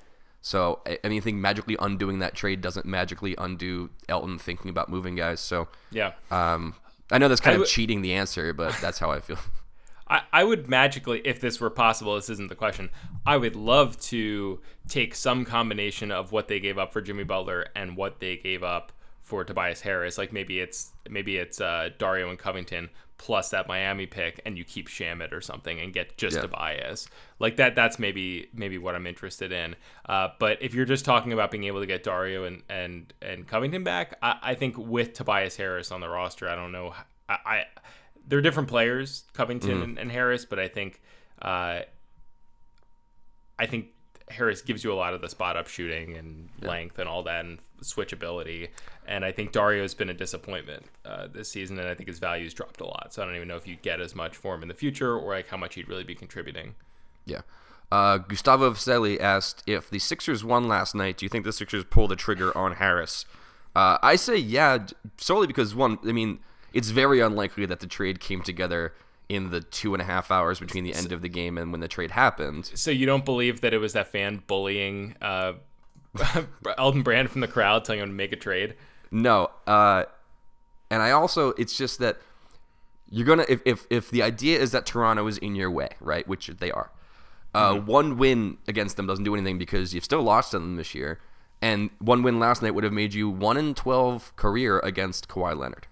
So 0.40 0.80
I 0.86 0.98
I 1.04 1.08
mean, 1.08 1.18
I 1.18 1.20
think 1.24 1.36
magically 1.38 1.76
undoing 1.78 2.20
that 2.20 2.34
trade 2.34 2.60
doesn't 2.60 2.86
magically 2.86 3.34
undo 3.36 3.90
Elton 4.08 4.38
thinking 4.38 4.70
about 4.70 4.88
moving 4.88 5.14
guys. 5.16 5.40
So 5.40 5.68
Yeah. 5.90 6.12
um, 6.30 6.74
I 7.10 7.18
know 7.18 7.28
that's 7.28 7.40
kind 7.40 7.52
I 7.52 7.56
of 7.56 7.60
w- 7.62 7.70
cheating 7.74 8.00
the 8.02 8.14
answer, 8.14 8.52
but 8.52 8.74
that's 8.80 8.98
how 8.98 9.10
I 9.10 9.20
feel. 9.20 9.38
I, 10.10 10.22
I 10.32 10.44
would 10.44 10.68
magically, 10.68 11.20
if 11.26 11.38
this 11.40 11.60
were 11.60 11.68
possible, 11.70 12.14
this 12.14 12.30
isn't 12.30 12.48
the 12.48 12.54
question. 12.54 12.88
I 13.26 13.36
would 13.36 13.56
love 13.56 14.00
to 14.12 14.60
take 14.88 15.14
some 15.14 15.44
combination 15.44 16.10
of 16.10 16.32
what 16.32 16.48
they 16.48 16.60
gave 16.60 16.78
up 16.78 16.94
for 16.94 17.02
Jimmy 17.02 17.24
Butler 17.24 17.66
and 17.76 17.94
what 17.94 18.18
they 18.20 18.36
gave 18.38 18.62
up 18.62 18.90
for 19.28 19.44
Tobias 19.44 19.82
Harris. 19.82 20.16
Like 20.16 20.32
maybe 20.32 20.58
it's 20.58 20.92
maybe 21.08 21.36
it's 21.36 21.60
uh, 21.60 21.90
Dario 21.98 22.30
and 22.30 22.38
Covington 22.38 22.88
plus 23.18 23.50
that 23.50 23.66
Miami 23.66 24.06
pick, 24.06 24.40
and 24.46 24.56
you 24.56 24.64
keep 24.64 24.88
Shamet 24.88 25.32
or 25.32 25.40
something 25.40 25.80
and 25.80 25.92
get 25.92 26.16
just 26.16 26.36
Yeah. 26.36 26.42
Tobias. 26.42 27.08
Like 27.38 27.56
that. 27.56 27.74
That's 27.74 27.98
maybe 27.98 28.48
maybe 28.54 28.78
what 28.78 28.94
I'm 28.94 29.06
interested 29.06 29.52
in. 29.52 29.76
Uh, 30.08 30.28
but 30.38 30.58
if 30.62 30.72
you're 30.72 30.86
just 30.86 31.04
talking 31.04 31.32
about 31.32 31.50
being 31.50 31.64
able 31.64 31.80
to 31.80 31.86
get 31.86 32.02
Dario 32.02 32.44
and 32.44 32.62
and 32.70 33.12
and 33.20 33.46
Covington 33.46 33.84
back, 33.84 34.16
I, 34.22 34.38
I 34.42 34.54
think 34.54 34.78
with 34.78 35.12
Tobias 35.12 35.56
Harris 35.56 35.92
on 35.92 36.00
the 36.00 36.08
roster, 36.08 36.48
I 36.48 36.54
don't 36.54 36.72
know. 36.72 36.94
I, 37.28 37.36
I 37.44 37.64
they're 38.26 38.40
different 38.40 38.68
players, 38.70 39.24
Covington 39.34 39.82
and, 39.82 39.98
and 39.98 40.10
Harris, 40.10 40.44
but 40.46 40.58
I 40.58 40.68
think 40.68 41.02
uh, 41.42 41.80
I 43.58 43.66
think 43.66 43.88
Harris 44.30 44.62
gives 44.62 44.84
you 44.84 44.92
a 44.92 44.94
lot 44.94 45.14
of 45.14 45.20
the 45.20 45.28
spot 45.28 45.56
up 45.56 45.68
shooting 45.68 46.16
and 46.16 46.48
length 46.60 46.98
and 46.98 47.08
all 47.08 47.22
that 47.24 47.44
and 47.44 47.58
switchability. 47.82 48.68
And 49.06 49.24
I 49.24 49.32
think 49.32 49.52
Dario's 49.52 49.94
been 49.94 50.10
a 50.10 50.14
disappointment 50.14 50.84
uh, 51.04 51.28
this 51.28 51.48
season, 51.48 51.78
and 51.78 51.88
I 51.88 51.94
think 51.94 52.08
his 52.08 52.18
value's 52.18 52.52
dropped 52.54 52.80
a 52.80 52.86
lot. 52.86 53.08
So 53.12 53.22
I 53.22 53.24
don't 53.24 53.36
even 53.36 53.48
know 53.48 53.56
if 53.56 53.66
you 53.66 53.76
get 53.76 54.00
as 54.00 54.14
much 54.14 54.36
for 54.36 54.54
him 54.54 54.62
in 54.62 54.68
the 54.68 54.74
future 54.74 55.16
or 55.16 55.34
like 55.34 55.48
how 55.48 55.56
much 55.56 55.74
he'd 55.74 55.88
really 55.88 56.04
be 56.04 56.14
contributing. 56.14 56.74
Yeah. 57.24 57.42
Uh, 57.90 58.18
Gustavo 58.18 58.70
Vaselli 58.70 59.18
asked 59.18 59.62
if 59.66 59.88
the 59.88 59.98
Sixers 59.98 60.44
won 60.44 60.68
last 60.68 60.94
night. 60.94 61.16
Do 61.16 61.24
you 61.24 61.30
think 61.30 61.44
the 61.44 61.52
Sixers 61.52 61.84
pull 61.84 62.06
the 62.06 62.16
trigger 62.16 62.56
on 62.56 62.74
Harris? 62.74 63.24
Uh, 63.74 63.98
I 64.02 64.16
say 64.16 64.36
yeah, 64.36 64.86
solely 65.16 65.46
because 65.46 65.74
one. 65.74 65.98
I 66.04 66.12
mean, 66.12 66.40
it's 66.72 66.90
very 66.90 67.20
unlikely 67.20 67.64
that 67.66 67.80
the 67.80 67.86
trade 67.86 68.20
came 68.20 68.42
together 68.42 68.92
in 69.28 69.50
the 69.50 69.60
two 69.60 69.94
and 69.94 70.00
a 70.00 70.04
half 70.04 70.30
hours 70.30 70.58
between 70.58 70.84
the 70.84 70.94
end 70.94 71.12
of 71.12 71.20
the 71.20 71.28
game 71.28 71.58
and 71.58 71.70
when 71.70 71.80
the 71.80 71.88
trade 71.88 72.10
happened. 72.12 72.70
So 72.74 72.90
you 72.90 73.04
don't 73.06 73.24
believe 73.24 73.60
that 73.60 73.74
it 73.74 73.78
was 73.78 73.92
that 73.92 74.08
fan 74.08 74.42
bullying 74.46 75.16
uh, 75.20 75.54
Elton 76.78 77.02
Brand 77.02 77.30
from 77.30 77.40
the 77.42 77.48
crowd, 77.48 77.84
telling 77.84 78.00
him 78.00 78.08
to 78.08 78.14
make 78.14 78.32
a 78.32 78.36
trade? 78.36 78.74
No. 79.10 79.50
Uh, 79.66 80.04
and 80.90 81.02
I 81.02 81.10
also, 81.10 81.50
it's 81.50 81.76
just 81.76 81.98
that 81.98 82.18
you're 83.10 83.26
gonna 83.26 83.44
if, 83.48 83.60
if 83.64 83.86
if 83.90 84.10
the 84.10 84.22
idea 84.22 84.58
is 84.58 84.72
that 84.72 84.86
Toronto 84.86 85.26
is 85.26 85.38
in 85.38 85.54
your 85.54 85.70
way, 85.70 85.90
right, 86.00 86.26
which 86.28 86.46
they 86.48 86.70
are. 86.70 86.90
Uh, 87.54 87.74
Mm-hmm. 87.74 87.86
One 87.86 88.18
win 88.18 88.58
against 88.66 88.96
them 88.96 89.06
doesn't 89.06 89.24
do 89.24 89.34
anything 89.34 89.58
because 89.58 89.94
you've 89.94 90.04
still 90.04 90.22
lost 90.22 90.50
to 90.50 90.58
them 90.58 90.76
this 90.76 90.94
year, 90.94 91.18
and 91.62 91.90
one 91.98 92.22
win 92.22 92.38
last 92.38 92.62
night 92.62 92.74
would 92.74 92.84
have 92.84 92.92
made 92.92 93.14
you 93.14 93.28
one 93.30 93.56
in 93.56 93.74
twelve 93.74 94.34
career 94.36 94.78
against 94.80 95.28
Kawhi 95.28 95.56
Leonard. 95.56 95.86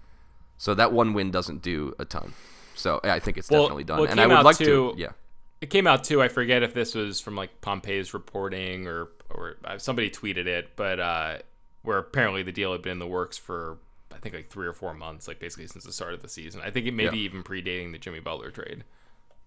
So 0.58 0.74
that 0.74 0.92
one 0.92 1.12
win 1.14 1.30
doesn't 1.30 1.62
do 1.62 1.94
a 1.98 2.04
ton. 2.04 2.34
So 2.76 3.00
yeah, 3.04 3.14
I 3.14 3.20
think 3.20 3.38
it's 3.38 3.50
Well- 3.50 3.62
definitely 3.62 3.84
done, 3.84 4.00
well, 4.00 4.10
and 4.10 4.20
I 4.20 4.26
would 4.26 4.44
like 4.44 4.58
too- 4.58 4.92
to. 4.92 4.94
Yeah, 4.96 5.12
It 5.60 5.70
came 5.70 5.86
out 5.86 6.04
too. 6.04 6.22
I 6.22 6.28
forget 6.28 6.62
if 6.62 6.74
this 6.74 6.94
was 6.94 7.20
from 7.20 7.34
like 7.34 7.60
Pompey's 7.60 8.14
reporting 8.14 8.86
or 8.86 9.08
or 9.30 9.56
uh, 9.64 9.78
somebody 9.78 10.08
tweeted 10.10 10.46
it, 10.46 10.70
but 10.76 11.00
uh, 11.00 11.38
where 11.82 11.98
apparently 11.98 12.42
the 12.42 12.52
deal 12.52 12.72
had 12.72 12.82
been 12.82 12.92
in 12.92 12.98
the 12.98 13.06
works 13.06 13.36
for 13.36 13.78
I 14.12 14.18
think 14.18 14.34
like 14.34 14.50
three 14.50 14.66
or 14.66 14.72
four 14.72 14.94
months, 14.94 15.26
like 15.28 15.38
basically 15.40 15.66
since 15.66 15.84
the 15.84 15.92
start 15.92 16.14
of 16.14 16.22
the 16.22 16.28
season. 16.28 16.60
I 16.64 16.70
think 16.70 16.86
it 16.86 16.92
may 16.94 17.08
be 17.08 17.18
even 17.20 17.42
predating 17.42 17.92
the 17.92 17.98
Jimmy 17.98 18.20
Butler 18.20 18.50
trade, 18.50 18.84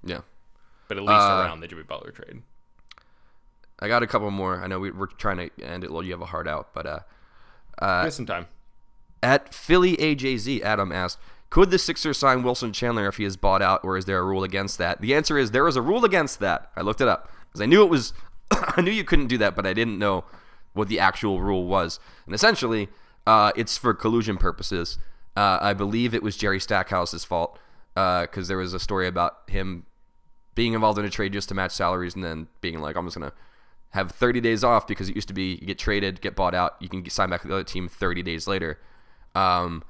yeah. 0.03 0.21
but 0.87 0.97
at 0.97 1.03
least 1.03 1.13
Uh, 1.21 1.43
around 1.43 1.61
the 1.61 1.67
Jimmy 1.67 1.83
Butler 1.83 2.11
trade. 2.11 2.41
I 3.79 3.87
got 3.87 4.03
a 4.03 4.07
couple 4.07 4.29
more. 4.31 4.61
I 4.61 4.67
know 4.67 4.79
we, 4.79 4.91
we're 4.91 5.07
trying 5.07 5.37
to 5.37 5.63
end 5.63 5.83
it. 5.85 5.91
Well, 5.91 6.03
you 6.03 6.11
have 6.11 6.21
a 6.21 6.25
heart 6.25 6.47
out, 6.47 6.73
but 6.73 6.85
uh, 6.85 6.99
us 7.81 8.15
some 8.15 8.25
time. 8.25 8.47
At 9.23 9.53
Philly 9.53 9.95
AJZ, 9.97 10.61
Adam 10.61 10.91
asked, 10.91 11.17
could 11.49 11.71
the 11.71 11.79
Sixers 11.79 12.17
sign 12.17 12.43
Wilson 12.43 12.73
Chandler 12.73 13.07
if 13.07 13.17
he 13.17 13.23
is 13.23 13.37
bought 13.37 13.61
out, 13.61 13.83
or 13.83 13.97
is 13.97 14.05
there 14.05 14.19
a 14.19 14.23
rule 14.23 14.43
against 14.43 14.77
that? 14.77 15.01
The 15.01 15.15
answer 15.15 15.37
is 15.37 15.51
there 15.51 15.67
is 15.67 15.75
a 15.75 15.81
rule 15.81 16.05
against 16.05 16.39
that. 16.39 16.69
I 16.75 16.81
looked 16.81 17.01
it 17.01 17.07
up 17.07 17.31
because 17.47 17.61
I 17.61 17.65
knew 17.65 17.83
it 17.83 17.89
was, 17.89 18.13
I 18.51 18.81
knew 18.81 18.91
you 18.91 19.03
couldn't 19.03 19.27
do 19.27 19.37
that, 19.39 19.55
but 19.55 19.65
I 19.65 19.73
didn't 19.73 19.97
know 19.97 20.25
what 20.73 20.87
the 20.87 20.99
actual 20.99 21.41
rule 21.41 21.65
was. 21.65 21.99
And 22.25 22.35
essentially, 22.35 22.89
uh, 23.25 23.51
it's 23.55 23.77
for 23.77 23.93
collusion 23.93 24.37
purposes. 24.37 24.99
Uh, 25.35 25.57
I 25.61 25.73
believe 25.73 26.13
it 26.13 26.23
was 26.23 26.37
Jerry 26.37 26.59
Stackhouse's 26.59 27.25
fault 27.25 27.57
because 27.95 28.47
there 28.47 28.57
was 28.57 28.73
a 28.73 28.79
story 28.79 29.07
about 29.07 29.39
him 29.47 29.85
being 30.55 30.73
involved 30.73 30.99
in 30.99 31.05
a 31.05 31.09
trade 31.09 31.33
just 31.33 31.49
to 31.49 31.55
match 31.55 31.71
salaries 31.71 32.15
and 32.15 32.23
then 32.23 32.47
being 32.61 32.79
like, 32.79 32.95
I'm 32.95 33.05
just 33.05 33.17
gonna 33.17 33.33
have 33.91 34.11
30 34.11 34.41
days 34.41 34.63
off 34.63 34.87
because 34.87 35.09
it 35.09 35.15
used 35.15 35.27
to 35.27 35.33
be 35.33 35.57
you 35.61 35.67
get 35.67 35.79
traded, 35.79 36.21
get 36.21 36.35
bought 36.35 36.53
out, 36.53 36.75
you 36.79 36.89
can 36.89 37.07
sign 37.09 37.29
back 37.29 37.43
with 37.43 37.49
the 37.49 37.55
other 37.55 37.63
team 37.63 37.87
30 37.87 38.21
days 38.23 38.47
later. 38.47 38.79
Um, 39.35 39.83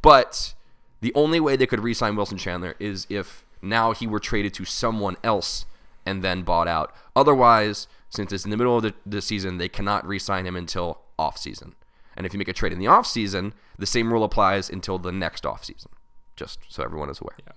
but 0.00 0.54
the 1.02 1.12
only 1.14 1.40
way 1.40 1.56
they 1.56 1.66
could 1.66 1.80
re-sign 1.80 2.16
Wilson 2.16 2.38
Chandler 2.38 2.74
is 2.78 3.06
if 3.10 3.44
now 3.60 3.92
he 3.92 4.06
were 4.06 4.20
traded 4.20 4.54
to 4.54 4.64
someone 4.64 5.16
else 5.22 5.66
and 6.06 6.22
then 6.22 6.42
bought 6.42 6.68
out. 6.68 6.94
Otherwise, 7.14 7.88
since 8.08 8.32
it's 8.32 8.44
in 8.44 8.50
the 8.50 8.56
middle 8.56 8.76
of 8.76 8.82
the, 8.82 8.94
the 9.04 9.20
season, 9.20 9.58
they 9.58 9.68
cannot 9.68 10.06
re-sign 10.06 10.46
him 10.46 10.56
until 10.56 11.00
off 11.18 11.36
season. 11.36 11.74
And 12.16 12.24
if 12.24 12.32
you 12.32 12.38
make 12.38 12.48
a 12.48 12.52
trade 12.52 12.72
in 12.72 12.78
the 12.78 12.86
off 12.86 13.06
season, 13.06 13.52
the 13.78 13.86
same 13.86 14.12
rule 14.12 14.22
applies 14.22 14.70
until 14.70 14.98
the 14.98 15.12
next 15.12 15.44
off 15.44 15.64
season. 15.64 15.90
Just 16.36 16.60
so 16.68 16.82
everyone 16.82 17.10
is 17.10 17.20
aware. 17.20 17.36
Yeah. 17.46 17.52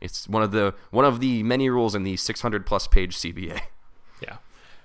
It's 0.00 0.28
one 0.28 0.42
of 0.42 0.50
the 0.50 0.74
one 0.90 1.04
of 1.04 1.20
the 1.20 1.42
many 1.44 1.70
rules 1.70 1.94
in 1.94 2.02
the 2.02 2.16
600 2.16 2.66
plus 2.66 2.86
page 2.86 3.16
CBA. 3.16 3.60
Yeah. 4.20 4.36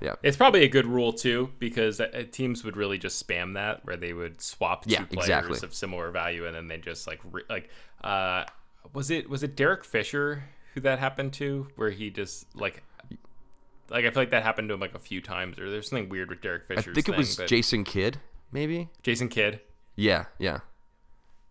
Yeah. 0.02 0.14
It's 0.22 0.38
probably 0.38 0.64
a 0.64 0.68
good 0.70 0.86
rule 0.86 1.12
too 1.14 1.52
because 1.60 2.00
uh, 2.00 2.24
teams 2.32 2.64
would 2.64 2.78
really 2.78 2.98
just 2.98 3.26
spam 3.26 3.56
that 3.56 3.84
where 3.86 3.98
they 3.98 4.14
would 4.14 4.42
swap 4.42 4.86
two 4.86 4.92
Yeah, 4.92 5.06
players 5.06 5.26
exactly. 5.26 5.60
of 5.64 5.74
similar 5.74 6.12
value 6.12 6.46
and 6.46 6.56
then 6.56 6.68
they 6.68 6.78
just 6.78 7.08
like 7.08 7.20
re- 7.32 7.44
like 7.50 7.70
uh 8.04 8.44
was 8.94 9.10
it 9.10 9.28
was 9.30 9.42
it 9.44 9.56
Derek 9.56 9.84
Fisher 9.84 10.44
who 10.74 10.82
that 10.82 11.00
happened 11.00 11.34
to 11.34 11.68
where 11.76 11.90
he 11.90 12.10
just 12.12 12.56
like 12.56 12.84
like 13.90 14.06
I 14.06 14.12
feel 14.12 14.22
like 14.22 14.32
that 14.32 14.44
happened 14.44 14.68
to 14.70 14.74
him 14.76 14.80
like 14.80 14.94
a 14.96 15.00
few 15.00 15.22
times 15.22 15.58
or 15.58 15.70
there's 15.70 15.90
something 15.90 16.10
weird 16.10 16.30
with 16.30 16.42
Derek 16.42 16.68
Fisher. 16.68 16.92
I 16.92 16.94
think 16.94 17.10
it 17.10 17.18
was 17.18 17.38
Jason 17.48 17.84
Kidd, 17.84 18.20
maybe. 18.52 18.90
Jason 19.02 19.30
Kidd. 19.30 19.62
Yeah, 19.96 20.26
yeah. 20.38 20.60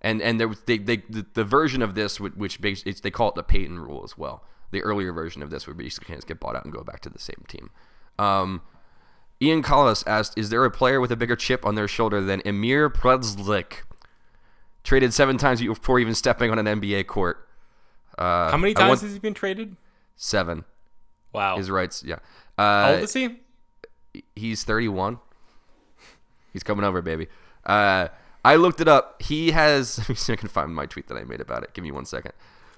And 0.02 0.20
and 0.22 0.38
there 0.38 0.46
was 0.46 0.60
they, 0.66 0.78
they 0.78 0.98
the, 1.08 1.26
the 1.34 1.44
version 1.44 1.82
of 1.82 1.94
this 1.94 2.20
which, 2.20 2.34
which 2.34 2.60
bas- 2.60 2.82
it's, 2.86 3.00
they 3.00 3.10
call 3.10 3.30
it 3.30 3.34
the 3.34 3.42
Payton 3.42 3.78
rule 3.80 4.02
as 4.04 4.16
well. 4.16 4.44
The 4.70 4.82
earlier 4.82 5.12
version 5.12 5.42
of 5.42 5.50
this 5.50 5.66
where 5.66 5.74
basically 5.74 6.12
can't 6.14 6.26
get 6.26 6.38
bought 6.38 6.54
out 6.56 6.64
and 6.64 6.72
go 6.72 6.84
back 6.84 7.00
to 7.00 7.08
the 7.10 7.18
same 7.18 7.44
team. 7.48 7.70
Um, 8.18 8.62
Ian 9.42 9.62
Collis 9.62 10.02
asked, 10.06 10.36
"Is 10.38 10.50
there 10.50 10.64
a 10.64 10.70
player 10.70 11.00
with 11.00 11.12
a 11.12 11.16
bigger 11.16 11.36
chip 11.36 11.64
on 11.66 11.74
their 11.74 11.88
shoulder 11.88 12.20
than 12.20 12.40
Emir 12.44 12.88
Preldzic? 12.88 13.82
Traded 14.84 15.12
seven 15.12 15.36
times 15.36 15.60
before 15.60 15.98
even 15.98 16.14
stepping 16.14 16.50
on 16.50 16.58
an 16.58 16.66
NBA 16.66 17.04
court. 17.06 17.46
Uh, 18.16 18.50
How 18.50 18.56
many 18.56 18.72
times 18.72 18.88
want- 18.88 19.00
has 19.02 19.12
he 19.12 19.18
been 19.18 19.34
traded? 19.34 19.76
seven. 20.16 20.64
Wow. 21.32 21.58
His 21.58 21.70
rights, 21.70 22.02
yeah. 22.02 22.16
How 22.56 22.64
Uh, 22.64 22.92
old 22.94 23.00
is 23.02 23.12
he? 23.12 23.40
he's 24.34 24.64
31. 24.64 25.18
He's 26.52 26.62
coming 26.62 26.84
over, 26.86 27.02
baby. 27.02 27.28
Uh, 27.66 28.08
I 28.44 28.56
looked 28.56 28.80
it 28.80 28.88
up. 28.88 29.20
He 29.20 29.50
has. 29.50 29.98
Let 29.98 30.08
me 30.08 30.14
see 30.14 30.32
if 30.32 30.38
I 30.38 30.40
can 30.40 30.48
find 30.48 30.74
my 30.74 30.86
tweet 30.86 31.08
that 31.08 31.18
I 31.18 31.24
made 31.24 31.40
about 31.42 31.62
it. 31.64 31.74
Give 31.74 31.82
me 31.82 31.90
one 31.90 32.06
second. 32.06 32.32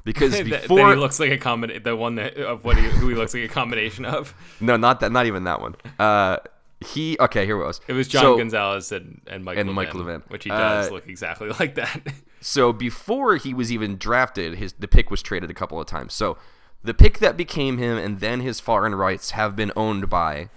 Because 0.08 0.32
That- 0.38 0.48
that 0.48 0.62
before, 0.62 0.90
he 0.90 0.96
looks 0.96 1.20
like 1.20 1.30
a 1.30 1.36
combination. 1.38 1.82
The 1.82 1.94
one 1.94 2.14
that 2.14 2.36
of 2.38 2.64
what 2.64 2.76
he, 2.78 2.84
who 2.84 3.08
he 3.08 3.14
looks 3.14 3.34
like 3.34 3.42
a 3.44 3.48
combination 3.48 4.04
of. 4.04 4.34
no, 4.60 4.76
not 4.76 5.00
that, 5.00 5.12
not 5.12 5.26
even 5.26 5.44
that 5.44 5.60
one. 5.60 5.74
Uh, 5.98 6.38
he 6.80 7.16
okay. 7.20 7.44
Here 7.44 7.60
it 7.60 7.64
was. 7.66 7.80
It 7.88 7.92
was 7.92 8.08
John 8.08 8.22
So- 8.22 8.36
Gonzalez 8.38 8.90
and, 8.92 9.20
and 9.26 9.44
Mike 9.44 9.58
And 9.58 9.68
Levin, 9.68 9.74
Mike 9.74 9.94
Levin. 9.94 10.22
which 10.28 10.44
he 10.44 10.50
does 10.50 10.88
Uh, 10.88 10.92
look 10.94 11.06
exactly 11.08 11.48
like 11.60 11.74
that. 11.74 12.00
So 12.40 12.72
before 12.72 13.36
he 13.36 13.52
was 13.52 13.70
even 13.72 13.98
drafted, 13.98 14.54
his 14.54 14.72
the 14.74 14.88
pick 14.88 15.10
was 15.10 15.20
traded 15.22 15.50
a 15.50 15.54
couple 15.54 15.80
of 15.80 15.86
times. 15.86 16.14
So 16.14 16.38
the 16.82 16.94
pick 16.94 17.18
that 17.18 17.36
became 17.36 17.78
him 17.78 17.98
and 17.98 18.20
then 18.20 18.40
his 18.40 18.60
foreign 18.60 18.94
rights 18.94 19.32
have 19.32 19.56
been 19.56 19.72
owned 19.76 20.08
by, 20.08 20.48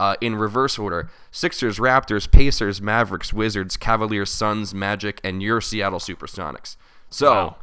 uh, 0.00 0.16
in 0.22 0.34
reverse 0.34 0.78
order, 0.78 1.10
Sixers, 1.30 1.78
Raptors, 1.78 2.30
Pacers, 2.30 2.80
Mavericks, 2.80 3.32
Wizards, 3.34 3.76
Cavaliers, 3.76 4.30
Suns, 4.30 4.74
Magic, 4.74 5.20
and 5.22 5.42
your 5.42 5.60
Seattle 5.60 5.98
SuperSonics. 5.98 6.76
So 7.10 7.56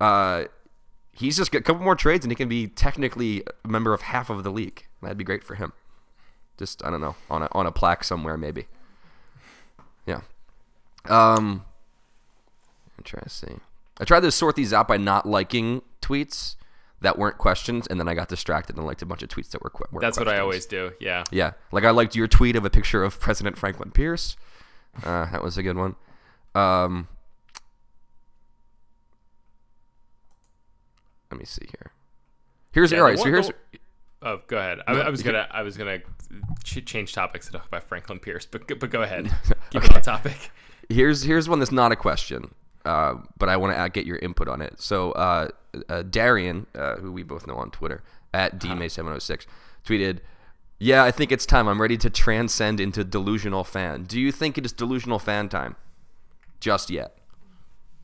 uh, 0.00 0.44
he's 1.18 1.36
just 1.36 1.50
got 1.50 1.58
a 1.58 1.62
couple 1.62 1.82
more 1.82 1.96
trades 1.96 2.24
and 2.24 2.32
he 2.32 2.36
can 2.36 2.48
be 2.48 2.66
technically 2.66 3.42
a 3.64 3.68
member 3.68 3.92
of 3.92 4.02
half 4.02 4.30
of 4.30 4.44
the 4.44 4.50
league. 4.50 4.86
That'd 5.02 5.18
be 5.18 5.24
great 5.24 5.44
for 5.44 5.56
him. 5.56 5.72
Just 6.58 6.84
I 6.84 6.90
don't 6.90 7.00
know 7.00 7.16
on 7.30 7.42
a 7.42 7.48
on 7.52 7.66
a 7.66 7.72
plaque 7.72 8.04
somewhere 8.04 8.36
maybe. 8.36 8.66
Yeah. 10.06 10.20
Um. 11.08 11.64
I'm 12.96 13.04
trying 13.04 13.24
to 13.24 13.30
see. 13.30 13.54
I 14.00 14.04
tried 14.04 14.20
to 14.20 14.32
sort 14.32 14.56
these 14.56 14.72
out 14.72 14.88
by 14.88 14.96
not 14.96 15.26
liking 15.26 15.82
tweets 16.02 16.56
that 17.00 17.16
weren't 17.16 17.38
questions, 17.38 17.86
and 17.86 18.00
then 18.00 18.08
I 18.08 18.14
got 18.14 18.28
distracted 18.28 18.76
and 18.76 18.84
liked 18.84 19.02
a 19.02 19.06
bunch 19.06 19.22
of 19.22 19.28
tweets 19.28 19.50
that 19.50 19.62
were, 19.62 19.72
were 19.92 20.00
That's 20.00 20.18
what 20.18 20.28
I 20.28 20.40
always 20.40 20.66
do. 20.66 20.92
Yeah. 21.00 21.24
Yeah, 21.30 21.52
like 21.70 21.84
I 21.84 21.90
liked 21.90 22.16
your 22.16 22.26
tweet 22.26 22.56
of 22.56 22.64
a 22.64 22.70
picture 22.70 23.04
of 23.04 23.20
President 23.20 23.56
Franklin 23.56 23.92
Pierce. 23.92 24.36
Uh, 25.04 25.30
that 25.30 25.42
was 25.42 25.56
a 25.56 25.62
good 25.62 25.76
one. 25.76 25.94
Um, 26.56 27.06
let 31.30 31.38
me 31.38 31.44
see 31.44 31.66
here. 31.68 31.92
Here's 32.72 32.92
Yeah, 32.92 33.00
all 33.00 33.10
the. 33.10 33.16
So 33.18 33.24
here's 33.24 33.46
the- 33.48 33.54
Oh, 34.20 34.40
go 34.48 34.58
ahead. 34.58 34.80
I, 34.86 34.94
No, 34.94 35.00
I 35.02 35.08
was 35.10 35.22
gonna, 35.22 35.46
I 35.50 35.62
was 35.62 35.76
gonna 35.76 35.98
ch- 36.64 36.84
change 36.84 37.12
topics 37.12 37.46
to 37.46 37.52
talk 37.52 37.66
about 37.66 37.84
Franklin 37.84 38.18
Pierce, 38.18 38.46
but 38.46 38.66
go- 38.66 38.74
but 38.74 38.90
go 38.90 39.02
ahead. 39.02 39.30
Keep 39.70 39.84
it 39.84 39.94
on 39.94 40.02
topic. 40.02 40.50
here's 40.88 41.22
here's 41.22 41.48
one 41.48 41.60
that's 41.60 41.70
not 41.70 41.92
a 41.92 41.96
question, 41.96 42.52
uh, 42.84 43.14
but 43.38 43.48
I 43.48 43.56
want 43.56 43.76
to 43.76 43.88
get 43.90 44.06
your 44.06 44.16
input 44.18 44.48
on 44.48 44.60
it. 44.60 44.80
So 44.80 45.12
uh, 45.12 45.48
uh, 45.88 46.02
Darian, 46.02 46.66
uh, 46.74 46.96
who 46.96 47.12
we 47.12 47.22
both 47.22 47.46
know 47.46 47.54
on 47.56 47.70
Twitter 47.70 48.02
at 48.34 48.58
dmay706, 48.58 49.46
tweeted, 49.86 50.18
"Yeah, 50.80 51.04
I 51.04 51.12
think 51.12 51.30
it's 51.30 51.46
time. 51.46 51.68
I'm 51.68 51.80
ready 51.80 51.96
to 51.98 52.10
transcend 52.10 52.80
into 52.80 53.04
delusional 53.04 53.62
fan. 53.62 54.02
Do 54.02 54.18
you 54.20 54.32
think 54.32 54.58
it 54.58 54.64
is 54.66 54.72
delusional 54.72 55.20
fan 55.20 55.48
time? 55.48 55.76
Just 56.58 56.90
yet? 56.90 57.16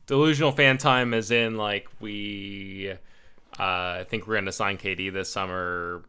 Delusional 0.07 0.53
fan 0.53 0.77
time 0.77 1.13
is 1.13 1.29
in 1.29 1.57
like 1.57 1.89
we. 1.99 2.93
Uh, 3.59 3.99
I 4.01 4.05
think 4.07 4.27
we're 4.27 4.35
gonna 4.35 4.51
sign 4.51 4.77
KD 4.77 5.13
this 5.13 5.29
summer. 5.29 6.03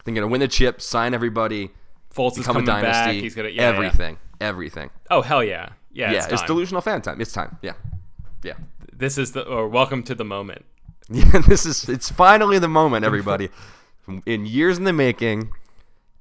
I 0.00 0.02
think 0.04 0.16
gonna 0.16 0.28
win 0.28 0.40
the 0.40 0.48
chip, 0.48 0.80
sign 0.80 1.14
everybody, 1.14 1.70
Fultz 2.14 2.32
is 2.32 2.38
become 2.38 2.56
a 2.56 2.60
coming 2.60 2.66
back. 2.66 2.82
dynasty. 2.82 3.20
He's 3.20 3.34
gonna 3.34 3.48
yeah, 3.48 3.62
yeah. 3.62 3.68
everything, 3.68 4.18
everything. 4.40 4.90
Oh 5.10 5.22
hell 5.22 5.42
yeah, 5.42 5.70
yeah. 5.92 6.12
Yeah, 6.12 6.24
it's, 6.24 6.32
it's, 6.34 6.42
delusional 6.42 6.80
fan 6.80 7.02
time. 7.02 7.20
It's 7.20 7.32
time. 7.32 7.58
Yeah, 7.62 7.72
yeah." 8.42 8.54
This 8.92 9.18
is 9.18 9.32
the 9.32 9.42
or 9.42 9.68
welcome 9.68 10.02
to 10.04 10.14
the 10.14 10.24
moment. 10.24 10.64
Yeah, 11.10 11.40
this 11.46 11.66
is 11.66 11.88
it's 11.88 12.10
finally 12.10 12.58
the 12.58 12.68
moment, 12.68 13.04
everybody. 13.04 13.50
In 14.26 14.46
years 14.46 14.78
in 14.78 14.84
the 14.84 14.92
making, 14.92 15.50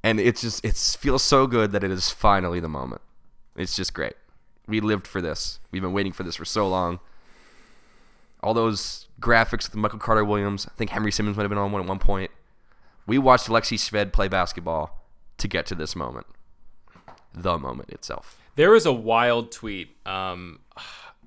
and 0.03 0.19
it's 0.19 0.41
just 0.41 0.65
it 0.65 0.75
feels 0.75 1.23
so 1.23 1.47
good 1.47 1.71
that 1.71 1.83
it 1.83 1.91
is 1.91 2.09
finally 2.09 2.59
the 2.59 2.67
moment. 2.67 3.01
It's 3.55 3.75
just 3.75 3.93
great. 3.93 4.13
We 4.67 4.81
lived 4.81 5.07
for 5.07 5.21
this. 5.21 5.59
We've 5.71 5.81
been 5.81 5.93
waiting 5.93 6.11
for 6.11 6.23
this 6.23 6.35
for 6.35 6.45
so 6.45 6.67
long. 6.67 6.99
All 8.43 8.53
those 8.53 9.07
graphics 9.19 9.69
with 9.69 9.75
Michael 9.75 9.99
Carter 9.99 10.25
Williams. 10.25 10.67
I 10.67 10.75
think 10.75 10.89
Henry 10.89 11.11
Simmons 11.11 11.37
might 11.37 11.43
have 11.43 11.49
been 11.49 11.57
on 11.57 11.71
one 11.71 11.81
at 11.81 11.87
one 11.87 11.99
point. 11.99 12.31
We 13.05 13.17
watched 13.17 13.47
Alexey 13.47 13.77
Shved 13.77 14.13
play 14.13 14.27
basketball 14.27 15.05
to 15.37 15.47
get 15.47 15.65
to 15.67 15.75
this 15.75 15.95
moment. 15.95 16.27
The 17.33 17.57
moment 17.57 17.89
itself. 17.89 18.39
There 18.55 18.71
was 18.71 18.85
a 18.85 18.91
wild 18.91 19.51
tweet. 19.51 19.95
Um, 20.05 20.59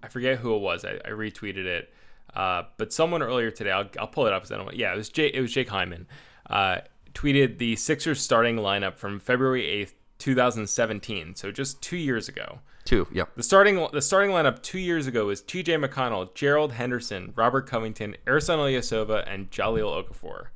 I 0.02 0.08
forget 0.08 0.38
who 0.38 0.54
it 0.54 0.60
was. 0.60 0.84
I, 0.84 1.00
I 1.04 1.10
retweeted 1.10 1.64
it. 1.64 1.92
Uh, 2.34 2.64
but 2.76 2.92
someone 2.92 3.22
earlier 3.22 3.50
today, 3.50 3.70
I'll, 3.70 3.88
I'll 3.98 4.08
pull 4.08 4.26
it 4.26 4.32
up 4.32 4.42
because 4.42 4.52
I 4.52 4.56
don't. 4.56 4.74
Yeah, 4.74 4.92
it 4.92 4.96
was 4.96 5.08
Jay, 5.08 5.28
it 5.32 5.40
was 5.40 5.52
Jake 5.52 5.68
Hyman. 5.68 6.06
Uh, 6.50 6.78
tweeted 7.14 7.58
the 7.58 7.76
Sixers 7.76 8.20
starting 8.20 8.56
lineup 8.56 8.96
from 8.98 9.20
February 9.20 9.66
eighth, 9.66 9.94
two 10.18 10.34
thousand 10.34 10.66
seventeen. 10.68 11.36
So 11.36 11.52
just 11.52 11.80
two 11.80 11.96
years 11.96 12.28
ago. 12.28 12.58
Two, 12.84 13.06
yeah. 13.12 13.24
The 13.36 13.42
starting 13.42 13.86
the 13.92 14.02
starting 14.02 14.30
lineup 14.30 14.62
two 14.62 14.78
years 14.78 15.06
ago 15.06 15.26
was 15.26 15.40
T.J. 15.40 15.76
McConnell, 15.76 16.34
Gerald 16.34 16.72
Henderson, 16.72 17.32
Robert 17.34 17.66
Covington, 17.66 18.14
Ersan 18.26 18.58
Ilyasova, 18.58 19.24
and 19.26 19.50
Jahlil 19.50 20.04
Okafor. 20.04 20.46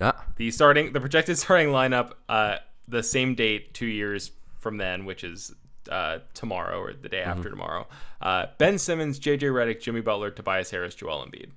Yeah. 0.00 0.12
The 0.36 0.50
starting 0.52 0.92
the 0.92 1.00
projected 1.00 1.38
starting 1.38 1.68
lineup, 1.68 2.12
uh, 2.28 2.56
the 2.86 3.02
same 3.02 3.34
date 3.34 3.74
two 3.74 3.86
years 3.86 4.30
from 4.60 4.76
then, 4.76 5.04
which 5.04 5.24
is 5.24 5.54
uh, 5.90 6.18
tomorrow 6.34 6.78
or 6.80 6.92
the 6.92 7.08
day 7.08 7.18
Mm-hmm. 7.22 7.30
after 7.30 7.50
tomorrow. 7.50 7.88
Uh, 8.20 8.46
ben 8.58 8.78
Simmons, 8.78 9.18
J.J. 9.18 9.46
Redick, 9.48 9.80
Jimmy 9.80 10.00
Butler, 10.02 10.30
Tobias 10.30 10.70
Harris, 10.70 10.94
Joel 10.94 11.26
Embiid. 11.26 11.50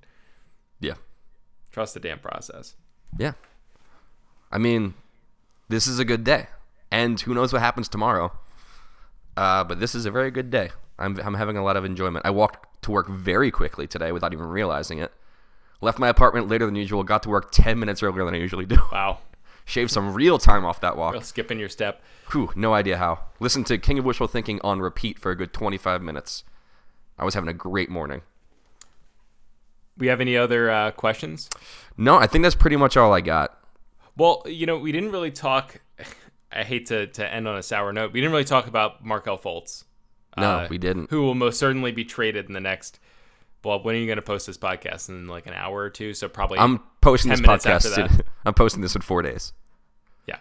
Yeah. 0.79 0.95
Trust 1.71 1.93
the 1.93 1.99
damn 1.99 2.17
process. 2.17 2.75
Yeah. 3.19 3.33
I 4.51 4.57
mean, 4.57 4.95
this 5.69 5.85
is 5.85 5.99
a 5.99 6.05
good 6.05 6.23
day. 6.23 6.47
And 6.91 7.19
who 7.21 7.33
knows 7.35 7.53
what 7.53 7.61
happens 7.61 7.87
tomorrow. 7.87 8.31
Uh, 9.37 9.63
but 9.63 9.79
this 9.79 9.95
is 9.95 10.05
a 10.05 10.11
very 10.11 10.31
good 10.31 10.49
day. 10.49 10.71
I'm, 10.97 11.19
I'm 11.19 11.33
having 11.33 11.57
a 11.57 11.63
lot 11.63 11.77
of 11.77 11.85
enjoyment. 11.85 12.25
I 12.25 12.29
walked 12.29 12.81
to 12.83 12.91
work 12.91 13.09
very 13.09 13.51
quickly 13.51 13.87
today 13.87 14.11
without 14.11 14.33
even 14.33 14.45
realizing 14.47 14.99
it. 14.99 15.11
Left 15.81 15.99
my 15.99 16.07
apartment 16.07 16.47
later 16.47 16.65
than 16.65 16.75
usual. 16.75 17.03
Got 17.03 17.23
to 17.23 17.29
work 17.29 17.51
10 17.51 17.77
minutes 17.77 18.01
earlier 18.01 18.23
than 18.23 18.33
I 18.33 18.37
usually 18.37 18.65
do. 18.65 18.77
Wow. 18.91 19.19
Shaved 19.65 19.91
some 19.91 20.13
real 20.13 20.37
time 20.37 20.63
off 20.63 20.79
that 20.81 20.95
walk. 20.95 21.13
Real 21.13 21.21
skipping 21.21 21.59
your 21.59 21.69
step. 21.69 22.01
Whew, 22.31 22.51
no 22.55 22.73
idea 22.73 22.97
how. 22.97 23.19
Listened 23.39 23.65
to 23.67 23.77
King 23.77 23.99
of 23.99 24.05
Wishful 24.05 24.27
Thinking 24.27 24.61
on 24.63 24.79
repeat 24.79 25.19
for 25.19 25.31
a 25.31 25.35
good 25.35 25.53
25 25.53 26.01
minutes. 26.01 26.43
I 27.17 27.25
was 27.25 27.33
having 27.33 27.49
a 27.49 27.53
great 27.53 27.89
morning. 27.89 28.21
We 29.97 30.07
have 30.07 30.21
any 30.21 30.37
other 30.37 30.69
uh, 30.69 30.91
questions? 30.91 31.49
No, 31.97 32.17
I 32.17 32.27
think 32.27 32.43
that's 32.43 32.55
pretty 32.55 32.75
much 32.75 32.95
all 32.95 33.13
I 33.13 33.21
got. 33.21 33.57
Well, 34.17 34.43
you 34.45 34.65
know, 34.65 34.77
we 34.77 34.91
didn't 34.91 35.11
really 35.11 35.31
talk. 35.31 35.81
I 36.55 36.63
hate 36.63 36.85
to, 36.87 37.07
to 37.07 37.33
end 37.33 37.47
on 37.47 37.57
a 37.57 37.63
sour 37.63 37.91
note. 37.93 38.13
We 38.13 38.21
didn't 38.21 38.31
really 38.31 38.43
talk 38.45 38.67
about 38.67 39.03
Markelle 39.05 39.37
Fultz. 39.37 39.83
No, 40.37 40.49
uh, 40.59 40.67
we 40.69 40.77
didn't. 40.77 41.09
Who 41.11 41.21
will 41.23 41.35
most 41.35 41.59
certainly 41.59 41.91
be 41.91 42.03
traded 42.05 42.47
in 42.47 42.53
the 42.53 42.59
next. 42.59 42.99
Well, 43.63 43.81
when 43.81 43.95
are 43.95 43.97
you 43.99 44.05
going 44.05 44.17
to 44.17 44.21
post 44.21 44.47
this 44.47 44.57
podcast? 44.57 45.09
In 45.09 45.27
like 45.27 45.47
an 45.47 45.53
hour 45.53 45.77
or 45.79 45.89
two? 45.89 46.13
So 46.13 46.27
probably. 46.27 46.59
I'm 46.59 46.81
posting 47.01 47.31
10 47.31 47.41
this 47.41 47.47
podcast. 47.65 47.97
in- 47.97 48.21
I'm 48.45 48.53
posting 48.53 48.81
this 48.81 48.95
in 48.95 49.01
four 49.01 49.21
days. 49.21 49.53
yeah. 50.27 50.37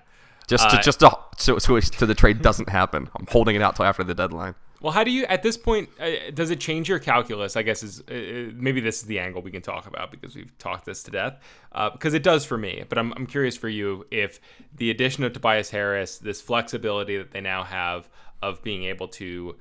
Just 0.46 0.68
to, 0.70 0.77
Uh, 0.77 0.83
just 0.83 1.00
to, 1.00 1.16
so, 1.38 1.59
so, 1.59 1.81
so 1.81 2.07
the 2.07 2.14
trade 2.14 2.42
doesn't 2.42 2.68
happen. 2.68 3.09
I'm 3.18 3.27
holding 3.29 3.57
it 3.57 3.62
out 3.62 3.77
till 3.77 3.87
after 3.87 4.05
the 4.05 4.14
deadline. 4.14 4.55
Well, 4.85 4.92
how 4.92 5.03
do 5.03 5.11
you 5.11 5.25
at 5.25 5.42
this 5.42 5.57
point? 5.57 5.88
Uh, 5.99 6.31
does 6.35 6.51
it 6.51 6.61
change 6.61 6.90
your 6.90 6.99
calculus? 6.99 7.57
I 7.57 7.62
guess 7.62 7.83
is 7.83 8.03
uh, 8.03 8.12
uh, 8.12 8.53
maybe 8.55 8.83
this 8.83 9.01
is 9.01 9.05
the 9.05 9.18
angle 9.18 9.40
we 9.40 9.51
can 9.51 9.62
talk 9.62 9.87
about 9.87 10.11
because 10.11 10.37
we've 10.37 10.57
talked 10.59 10.85
this 10.85 11.03
to 11.05 11.11
death. 11.11 11.38
Uh, 11.73 11.88
because 11.88 12.12
it 12.12 12.23
does 12.23 12.44
for 12.44 12.59
me, 12.59 12.85
but 12.87 12.99
I'm 12.99 13.14
I'm 13.14 13.27
curious 13.27 13.57
for 13.57 13.70
you 13.70 14.07
if 14.11 14.40
the 14.77 14.90
addition 14.90 15.25
of 15.25 15.33
Tobias 15.33 15.70
Harris, 15.70 16.18
this 16.18 16.42
flexibility 16.42 17.16
that 17.16 17.31
they 17.31 17.40
now 17.40 17.64
have 17.64 18.11
of 18.42 18.62
being 18.62 18.85
able 18.85 19.09
to 19.09 19.57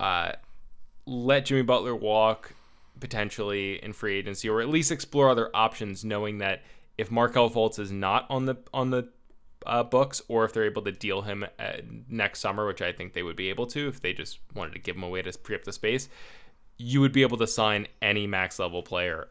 uh, 0.00 0.32
let 1.04 1.44
Jimmy 1.44 1.60
Butler 1.60 1.94
walk 1.94 2.54
potentially 2.98 3.74
in 3.84 3.92
free 3.92 4.16
agency, 4.16 4.48
or 4.48 4.62
at 4.62 4.70
least 4.70 4.90
explore 4.90 5.28
other 5.28 5.50
options, 5.52 6.02
knowing 6.02 6.38
that 6.38 6.62
if 6.96 7.10
Markelle 7.10 7.50
Fultz 7.50 7.78
is 7.78 7.92
not 7.92 8.24
on 8.30 8.46
the 8.46 8.56
on 8.72 8.88
the 8.88 9.10
uh, 9.66 9.82
books, 9.82 10.22
or 10.28 10.44
if 10.44 10.52
they're 10.52 10.64
able 10.64 10.82
to 10.82 10.92
deal 10.92 11.22
him 11.22 11.44
uh, 11.58 11.72
next 12.08 12.40
summer, 12.40 12.66
which 12.66 12.82
I 12.82 12.92
think 12.92 13.12
they 13.12 13.22
would 13.22 13.36
be 13.36 13.48
able 13.50 13.66
to 13.68 13.88
if 13.88 14.00
they 14.00 14.12
just 14.12 14.38
wanted 14.54 14.72
to 14.74 14.78
give 14.78 14.96
him 14.96 15.02
away 15.02 15.22
to 15.22 15.32
free 15.32 15.54
up 15.54 15.64
the 15.64 15.72
space, 15.72 16.08
you 16.78 17.00
would 17.00 17.12
be 17.12 17.22
able 17.22 17.38
to 17.38 17.46
sign 17.46 17.86
any 18.00 18.26
max 18.26 18.58
level 18.58 18.82
player, 18.82 19.28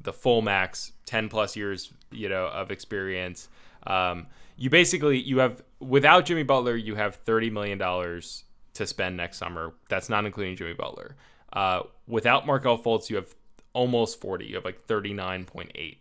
the 0.00 0.12
full 0.12 0.42
max, 0.42 0.92
ten 1.06 1.28
plus 1.28 1.56
years, 1.56 1.92
you 2.10 2.28
know, 2.28 2.46
of 2.46 2.70
experience. 2.70 3.48
Um, 3.86 4.26
you 4.56 4.70
basically 4.70 5.20
you 5.20 5.38
have 5.38 5.62
without 5.80 6.26
Jimmy 6.26 6.42
Butler, 6.42 6.76
you 6.76 6.94
have 6.94 7.16
thirty 7.16 7.50
million 7.50 7.78
dollars 7.78 8.44
to 8.74 8.86
spend 8.86 9.16
next 9.16 9.38
summer. 9.38 9.72
That's 9.88 10.08
not 10.08 10.24
including 10.24 10.56
Jimmy 10.56 10.74
Butler. 10.74 11.16
Uh, 11.52 11.82
without 12.06 12.46
Markelle 12.46 12.78
Fultz, 12.78 13.10
you 13.10 13.16
have 13.16 13.34
almost 13.72 14.20
forty. 14.20 14.46
You 14.46 14.56
have 14.56 14.64
like 14.64 14.84
thirty 14.84 15.12
nine 15.12 15.44
point 15.44 15.72
eight. 15.74 15.98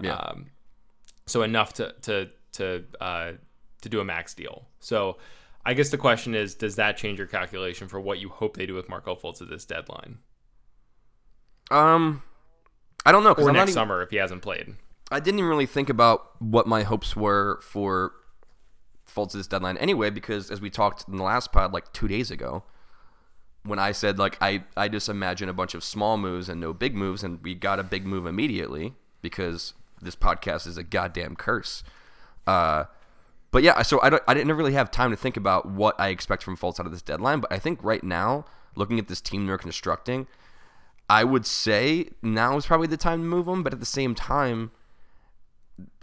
Yeah. 0.00 0.14
Um, 0.14 0.46
so 1.26 1.42
enough 1.42 1.72
to 1.74 1.94
to 2.02 2.30
to 2.56 2.84
uh, 3.00 3.32
to 3.82 3.88
do 3.88 4.00
a 4.00 4.04
max 4.04 4.34
deal. 4.34 4.66
So 4.80 5.16
I 5.64 5.74
guess 5.74 5.90
the 5.90 5.98
question 5.98 6.34
is, 6.34 6.54
does 6.54 6.76
that 6.76 6.96
change 6.96 7.18
your 7.18 7.26
calculation 7.26 7.88
for 7.88 8.00
what 8.00 8.18
you 8.18 8.28
hope 8.28 8.56
they 8.56 8.66
do 8.66 8.74
with 8.74 8.88
Markel 8.88 9.16
Fultz 9.16 9.42
at 9.42 9.48
this 9.48 9.64
deadline 9.64 10.18
Um, 11.70 12.22
I 13.04 13.12
don't 13.12 13.24
know 13.24 13.32
or 13.32 13.48
I'm 13.48 13.54
next 13.54 13.70
even, 13.70 13.74
summer 13.74 14.02
if 14.02 14.10
he 14.10 14.16
hasn't 14.16 14.42
played? 14.42 14.76
I 15.10 15.20
didn't 15.20 15.38
even 15.40 15.50
really 15.50 15.66
think 15.66 15.88
about 15.88 16.40
what 16.40 16.66
my 16.66 16.82
hopes 16.82 17.16
were 17.16 17.60
for 17.62 18.12
Fultz' 19.08 19.34
at 19.34 19.38
this 19.38 19.46
deadline 19.46 19.76
anyway, 19.78 20.10
because 20.10 20.50
as 20.50 20.60
we 20.60 20.70
talked 20.70 21.08
in 21.08 21.16
the 21.16 21.22
last 21.22 21.52
pod 21.52 21.72
like 21.72 21.92
two 21.92 22.08
days 22.08 22.30
ago, 22.30 22.64
when 23.64 23.78
I 23.78 23.92
said 23.92 24.18
like 24.18 24.36
I 24.40 24.64
I 24.76 24.88
just 24.88 25.08
imagine 25.08 25.48
a 25.48 25.52
bunch 25.52 25.74
of 25.74 25.82
small 25.82 26.16
moves 26.16 26.48
and 26.48 26.60
no 26.60 26.72
big 26.72 26.94
moves, 26.94 27.24
and 27.24 27.42
we 27.42 27.54
got 27.54 27.80
a 27.80 27.84
big 27.84 28.06
move 28.06 28.26
immediately 28.26 28.94
because 29.22 29.74
this 30.00 30.14
podcast 30.14 30.66
is 30.66 30.76
a 30.76 30.84
goddamn 30.84 31.34
curse. 31.34 31.82
Uh, 32.46 32.84
but 33.50 33.62
yeah, 33.62 33.80
so 33.82 34.00
I 34.02 34.10
don't 34.10 34.22
I 34.28 34.34
didn't 34.34 34.54
really 34.54 34.74
have 34.74 34.90
time 34.90 35.10
to 35.10 35.16
think 35.16 35.36
about 35.36 35.66
what 35.66 35.98
I 35.98 36.08
expect 36.08 36.42
from 36.42 36.56
Fultz 36.56 36.78
out 36.78 36.86
of 36.86 36.92
this 36.92 37.02
deadline. 37.02 37.40
But 37.40 37.52
I 37.52 37.58
think 37.58 37.82
right 37.82 38.04
now, 38.04 38.44
looking 38.74 38.98
at 38.98 39.08
this 39.08 39.20
team 39.20 39.46
they're 39.46 39.58
constructing, 39.58 40.26
I 41.08 41.24
would 41.24 41.46
say 41.46 42.10
now 42.22 42.56
is 42.56 42.66
probably 42.66 42.86
the 42.88 42.96
time 42.96 43.20
to 43.20 43.26
move 43.26 43.48
him. 43.48 43.62
But 43.62 43.72
at 43.72 43.80
the 43.80 43.86
same 43.86 44.14
time, 44.14 44.72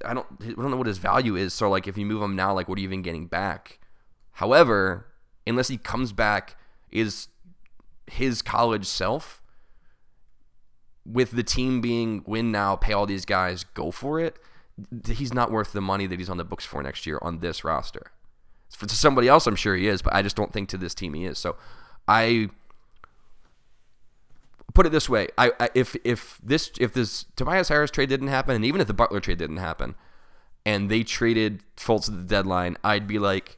I 0.04 0.14
don't 0.14 0.26
I 0.42 0.48
don't 0.48 0.72
know 0.72 0.78
what 0.78 0.88
his 0.88 0.98
value 0.98 1.36
is. 1.36 1.54
So 1.54 1.70
like 1.70 1.88
if 1.88 1.98
you 1.98 2.06
move 2.06 2.22
him 2.22 2.36
now, 2.36 2.54
like 2.54 2.68
what 2.68 2.78
are 2.78 2.82
you 2.82 2.88
even 2.88 3.02
getting 3.02 3.28
back? 3.28 3.80
However, 4.34 5.08
unless 5.46 5.68
he 5.68 5.78
comes 5.78 6.12
back 6.12 6.56
is 6.92 7.28
his 8.08 8.42
college 8.42 8.86
self 8.86 9.42
with 11.06 11.32
the 11.32 11.44
team 11.44 11.82
being 11.82 12.24
win 12.26 12.52
now, 12.52 12.76
pay 12.76 12.94
all 12.94 13.06
these 13.06 13.26
guys, 13.26 13.64
go 13.64 13.92
for 13.92 14.20
it. 14.20 14.38
He's 15.08 15.34
not 15.34 15.52
worth 15.52 15.72
the 15.72 15.82
money 15.82 16.08
that 16.08 16.20
he's 16.20 16.30
on 16.30 16.38
the 16.38 16.44
books 16.44 16.66
for 16.66 16.82
next 16.82 17.06
year 17.06 17.20
on 17.22 17.40
this 17.40 17.64
roster. 17.64 18.12
For 18.70 18.88
to 18.88 18.96
somebody 18.96 19.28
else, 19.28 19.46
I'm 19.46 19.56
sure 19.56 19.76
he 19.76 19.88
is, 19.88 20.02
but 20.02 20.16
I 20.16 20.22
just 20.24 20.36
don't 20.36 20.52
think 20.52 20.70
to 20.70 20.78
this 20.78 20.96
team 20.96 21.14
he 21.14 21.26
is. 21.26 21.38
So 21.38 21.56
I 22.08 22.50
put 24.74 24.86
it 24.86 24.92
this 24.92 25.08
way: 25.08 25.28
I, 25.38 25.52
I 25.60 25.70
if 25.76 25.96
if 26.04 26.40
this 26.44 26.72
if 26.80 26.94
this 26.94 27.26
Tobias 27.36 27.70
Harris 27.70 27.92
trade 27.92 28.10
didn't 28.10 28.30
happen, 28.30 28.56
and 28.56 28.66
even 28.66 28.82
if 28.82 28.88
the 28.88 28.94
Butler 28.94 29.20
trade 29.20 29.38
didn't 29.38 29.58
happen, 29.58 29.96
and 30.66 30.90
they 30.90 31.04
traded 31.04 31.64
Fultz 31.78 32.10
at 32.10 32.18
the 32.18 32.24
deadline, 32.24 32.78
I'd 32.84 33.08
be 33.08 33.20
like 33.20 33.58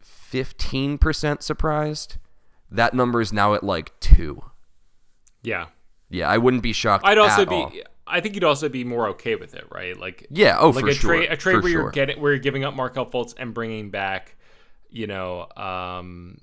fifteen 0.00 0.96
percent 0.98 1.42
surprised. 1.42 2.18
That 2.70 2.94
number 2.94 3.20
is 3.20 3.32
now 3.32 3.54
at 3.54 3.64
like 3.64 3.98
two. 4.00 4.44
Yeah, 5.42 5.66
Yeah, 6.08 6.28
I 6.28 6.38
wouldn't 6.38 6.62
be 6.62 6.72
shocked. 6.72 7.04
I'd 7.04 7.18
also 7.18 7.44
be. 7.44 7.54
all. 7.54 7.72
I 8.12 8.20
think 8.20 8.34
you'd 8.34 8.44
also 8.44 8.68
be 8.68 8.84
more 8.84 9.08
okay 9.08 9.34
with 9.36 9.54
it, 9.54 9.66
right? 9.72 9.98
Like 9.98 10.26
Yeah. 10.30 10.56
Oh, 10.60 10.70
like 10.70 10.84
for 10.84 10.90
a 10.90 10.94
sure. 10.94 11.14
trade 11.16 11.32
a 11.32 11.36
trade 11.36 11.54
for 11.56 11.60
where 11.62 11.72
sure. 11.72 11.82
you're 11.82 11.90
getting 11.90 12.20
where 12.20 12.32
you're 12.32 12.38
giving 12.40 12.62
up 12.64 12.74
Markel 12.74 13.06
Fultz 13.06 13.34
and 13.38 13.52
bringing 13.54 13.90
back, 13.90 14.36
you 14.90 15.06
know, 15.06 15.48
um, 15.56 16.38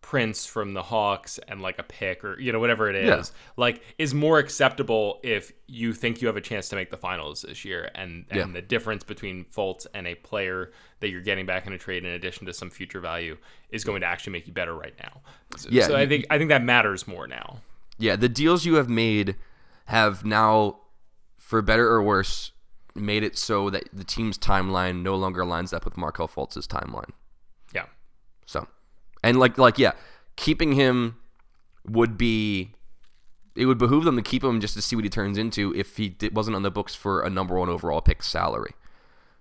Prince 0.00 0.44
from 0.44 0.74
the 0.74 0.82
Hawks 0.82 1.38
and 1.48 1.62
like 1.62 1.78
a 1.78 1.82
pick 1.82 2.22
or 2.22 2.38
you 2.38 2.52
know 2.52 2.58
whatever 2.58 2.90
it 2.90 2.96
is, 2.96 3.08
Yeah. 3.08 3.22
like 3.56 3.82
is 3.98 4.12
more 4.12 4.38
acceptable 4.38 5.20
if 5.22 5.52
you 5.66 5.94
think 5.94 6.20
you 6.20 6.26
have 6.26 6.36
a 6.36 6.40
chance 6.42 6.68
to 6.68 6.76
make 6.76 6.90
the 6.90 6.98
finals 6.98 7.42
this 7.42 7.64
year, 7.64 7.90
and 7.94 8.26
and 8.30 8.38
Yeah. 8.38 8.46
the 8.52 8.60
difference 8.60 9.04
between 9.04 9.44
Fultz 9.46 9.86
and 9.94 10.06
a 10.06 10.14
player 10.16 10.70
that 11.00 11.08
you're 11.08 11.22
getting 11.22 11.46
back 11.46 11.66
in 11.66 11.72
a 11.72 11.78
trade 11.78 12.04
in 12.04 12.10
addition 12.12 12.46
to 12.46 12.52
some 12.52 12.68
future 12.68 13.00
value 13.00 13.38
is 13.70 13.84
going 13.84 14.02
to 14.02 14.06
actually 14.06 14.32
make 14.34 14.46
you 14.46 14.52
better 14.52 14.74
right 14.74 14.94
now. 15.02 15.22
So, 15.56 15.68
Yeah, 15.72 15.86
so 15.86 15.96
I 15.96 16.06
think 16.06 16.26
I 16.28 16.36
think 16.36 16.50
that 16.50 16.62
matters 16.62 17.08
more 17.08 17.26
now. 17.26 17.62
Yeah, 17.98 18.16
the 18.16 18.28
deals 18.28 18.66
you 18.66 18.74
have 18.74 18.90
made 18.90 19.36
have 19.86 20.24
now, 20.24 20.80
for 21.38 21.62
better 21.62 21.88
or 21.88 22.02
worse, 22.02 22.52
made 22.94 23.22
it 23.22 23.38
so 23.38 23.70
that 23.70 23.84
the 23.92 24.04
team's 24.04 24.38
timeline 24.38 25.02
no 25.02 25.14
longer 25.16 25.44
lines 25.44 25.72
up 25.72 25.84
with 25.84 25.96
Markelle 25.96 26.28
Fultz's 26.28 26.66
timeline. 26.66 27.10
Yeah. 27.74 27.86
So, 28.46 28.68
and 29.22 29.38
like 29.38 29.58
like 29.58 29.78
yeah, 29.78 29.92
keeping 30.36 30.72
him 30.72 31.16
would 31.86 32.16
be 32.16 32.72
it 33.54 33.66
would 33.66 33.78
behoove 33.78 34.04
them 34.04 34.16
to 34.16 34.22
keep 34.22 34.42
him 34.42 34.60
just 34.60 34.74
to 34.74 34.82
see 34.82 34.96
what 34.96 35.04
he 35.04 35.10
turns 35.10 35.36
into 35.36 35.74
if 35.74 35.96
he 35.96 36.14
wasn't 36.32 36.56
on 36.56 36.62
the 36.62 36.70
books 36.70 36.94
for 36.94 37.22
a 37.22 37.30
number 37.30 37.58
one 37.58 37.68
overall 37.68 38.00
pick 38.00 38.22
salary. 38.22 38.72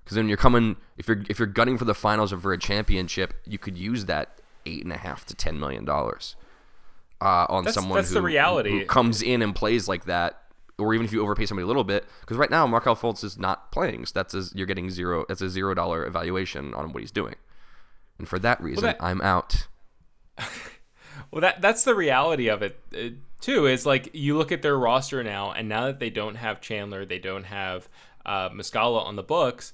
Because 0.04 0.15
then 0.15 0.27
you're 0.27 0.38
coming 0.38 0.77
if 0.97 1.08
you're 1.08 1.23
if 1.30 1.39
you're 1.39 1.47
gunning 1.47 1.77
for 1.77 1.86
the 1.86 1.93
finals 1.93 2.34
or 2.34 2.38
for 2.38 2.54
a 2.54 2.58
championship, 2.58 3.34
you 3.45 3.58
could 3.58 3.77
use 3.77 4.06
that 4.06 4.41
eight 4.65 4.84
and 4.84 4.93
a 4.93 4.97
half 4.97 5.25
to 5.25 5.36
ten 5.36 5.60
million 5.60 5.86
dollars 5.86 6.36
uh, 7.21 7.45
on 7.49 7.63
That's- 7.63 7.75
someone 7.75 7.97
that's 7.97 8.10
who, 8.10 8.15
the 8.15 8.21
reality. 8.21 8.71
who 8.79 8.86
comes 8.86 9.21
in 9.21 9.41
and 9.41 9.53
plays 9.55 9.88
like 9.88 10.05
that, 10.05 10.41
or 10.77 10.93
even 10.93 11.05
if 11.05 11.13
you 11.13 11.21
overpay 11.21 11.45
somebody 11.45 11.63
a 11.63 11.67
little 11.67 11.84
bit. 11.84 12.05
Because 12.21 12.38
right 12.38 12.49
now, 12.49 12.65
Markelle 12.67 12.95
Fultz 12.95 13.23
is 13.23 13.38
not 13.38 13.71
playing. 13.71 14.05
So 14.07 14.13
that's 14.15 14.34
a, 14.34 14.43
you're 14.55 14.65
getting 14.67 14.89
zero. 14.89 15.25
That's 15.27 15.41
a 15.41 15.49
zero 15.49 15.73
dollar 15.73 16.05
evaluation 16.05 16.73
on 16.73 16.91
what 16.93 17.01
he's 17.01 17.12
doing, 17.12 17.36
and 18.17 18.27
for 18.27 18.39
that 18.39 18.62
reason, 18.62 18.84
that- 18.86 18.97
I'm 18.99 19.21
out. 19.21 19.67
Well, 21.29 21.41
that 21.41 21.62
that's 21.62 21.86
the 21.86 21.95
reality 21.95 22.49
of 22.49 22.62
it 22.62 22.77
uh, 22.93 23.15
too. 23.39 23.65
Is 23.65 23.86
like 23.86 24.10
you 24.13 24.38
look 24.38 24.51
at 24.51 24.62
their 24.62 24.77
roster 24.77 25.23
now, 25.23 25.51
and 25.53 25.69
now 25.69 25.86
that 25.86 25.99
they 25.99 26.10
don't 26.10 26.36
have 26.36 26.60
Chandler, 26.60 27.05
they 27.05 27.19
don't 27.19 27.45
have 27.45 27.88
uh, 28.25 28.49
Muscala 28.49 29.05
on 29.05 29.15
the 29.15 29.23
books. 29.23 29.71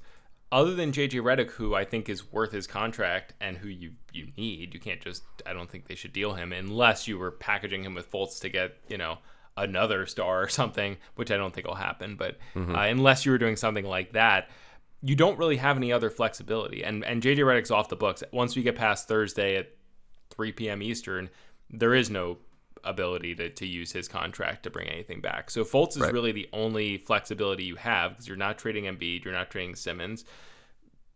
Other 0.50 0.74
than 0.76 0.94
JJ 0.94 1.22
Redick, 1.22 1.52
who 1.52 1.76
I 1.76 1.84
think 1.84 2.08
is 2.08 2.32
worth 2.32 2.54
his 2.54 2.68
contract 2.68 3.34
and 3.42 3.58
who 3.58 3.68
you 3.68 3.92
you 4.14 4.28
need, 4.38 4.74
you 4.74 4.80
can't 4.80 5.02
just. 5.02 5.24
I 5.46 5.54
don't 5.54 5.70
think 5.70 5.88
they 5.88 5.96
should 5.96 6.14
deal 6.14 6.34
him 6.36 6.54
unless 6.54 7.08
you 7.08 7.18
were 7.18 7.32
packaging 7.32 7.84
him 7.84 7.96
with 7.96 8.10
Fultz 8.10 8.40
to 8.42 8.50
get 8.50 8.78
you 8.88 8.98
know 8.98 9.18
another 9.58 10.06
star 10.06 10.44
or 10.44 10.48
something, 10.48 10.98
which 11.16 11.32
I 11.32 11.38
don't 11.38 11.54
think 11.54 11.68
will 11.68 11.76
happen. 11.76 12.16
But 12.16 12.38
uh, 12.76 12.82
unless 12.82 13.26
you 13.26 13.32
were 13.34 13.38
doing 13.38 13.58
something 13.58 13.86
like 13.86 14.14
that, 14.14 14.50
you 15.02 15.16
don't 15.16 15.38
really 15.38 15.58
have 15.58 15.76
any 15.76 15.92
other 15.92 16.10
flexibility. 16.10 16.84
And 16.84 17.04
and 17.04 17.22
JJ 17.22 17.40
Redick's 17.40 17.72
off 17.72 17.90
the 17.90 17.96
books. 17.98 18.24
Once 18.32 18.56
we 18.56 18.64
get 18.64 18.76
past 18.76 19.08
Thursday 19.08 19.58
at 19.58 19.72
3 20.30 20.54
p.m. 20.54 20.82
Eastern, 20.82 21.30
there 21.70 21.94
is 21.94 22.10
no 22.10 22.38
ability 22.90 23.36
to, 23.36 23.50
to 23.50 23.66
use 23.66 23.92
his 23.92 24.08
contract 24.08 24.64
to 24.64 24.70
bring 24.70 24.88
anything 24.88 25.22
back. 25.22 25.50
So 25.50 25.64
Fultz 25.64 25.92
is 25.92 26.02
Right. 26.02 26.14
really 26.14 26.32
the 26.32 26.50
only 26.54 26.98
flexibility 26.98 27.64
you 27.64 27.76
have 27.76 28.12
because 28.12 28.28
you're 28.28 28.38
not 28.38 28.58
trading 28.58 28.86
Embiid, 28.86 29.24
you're 29.24 29.34
not 29.34 29.50
trading 29.52 29.76
Simmons. 29.76 30.26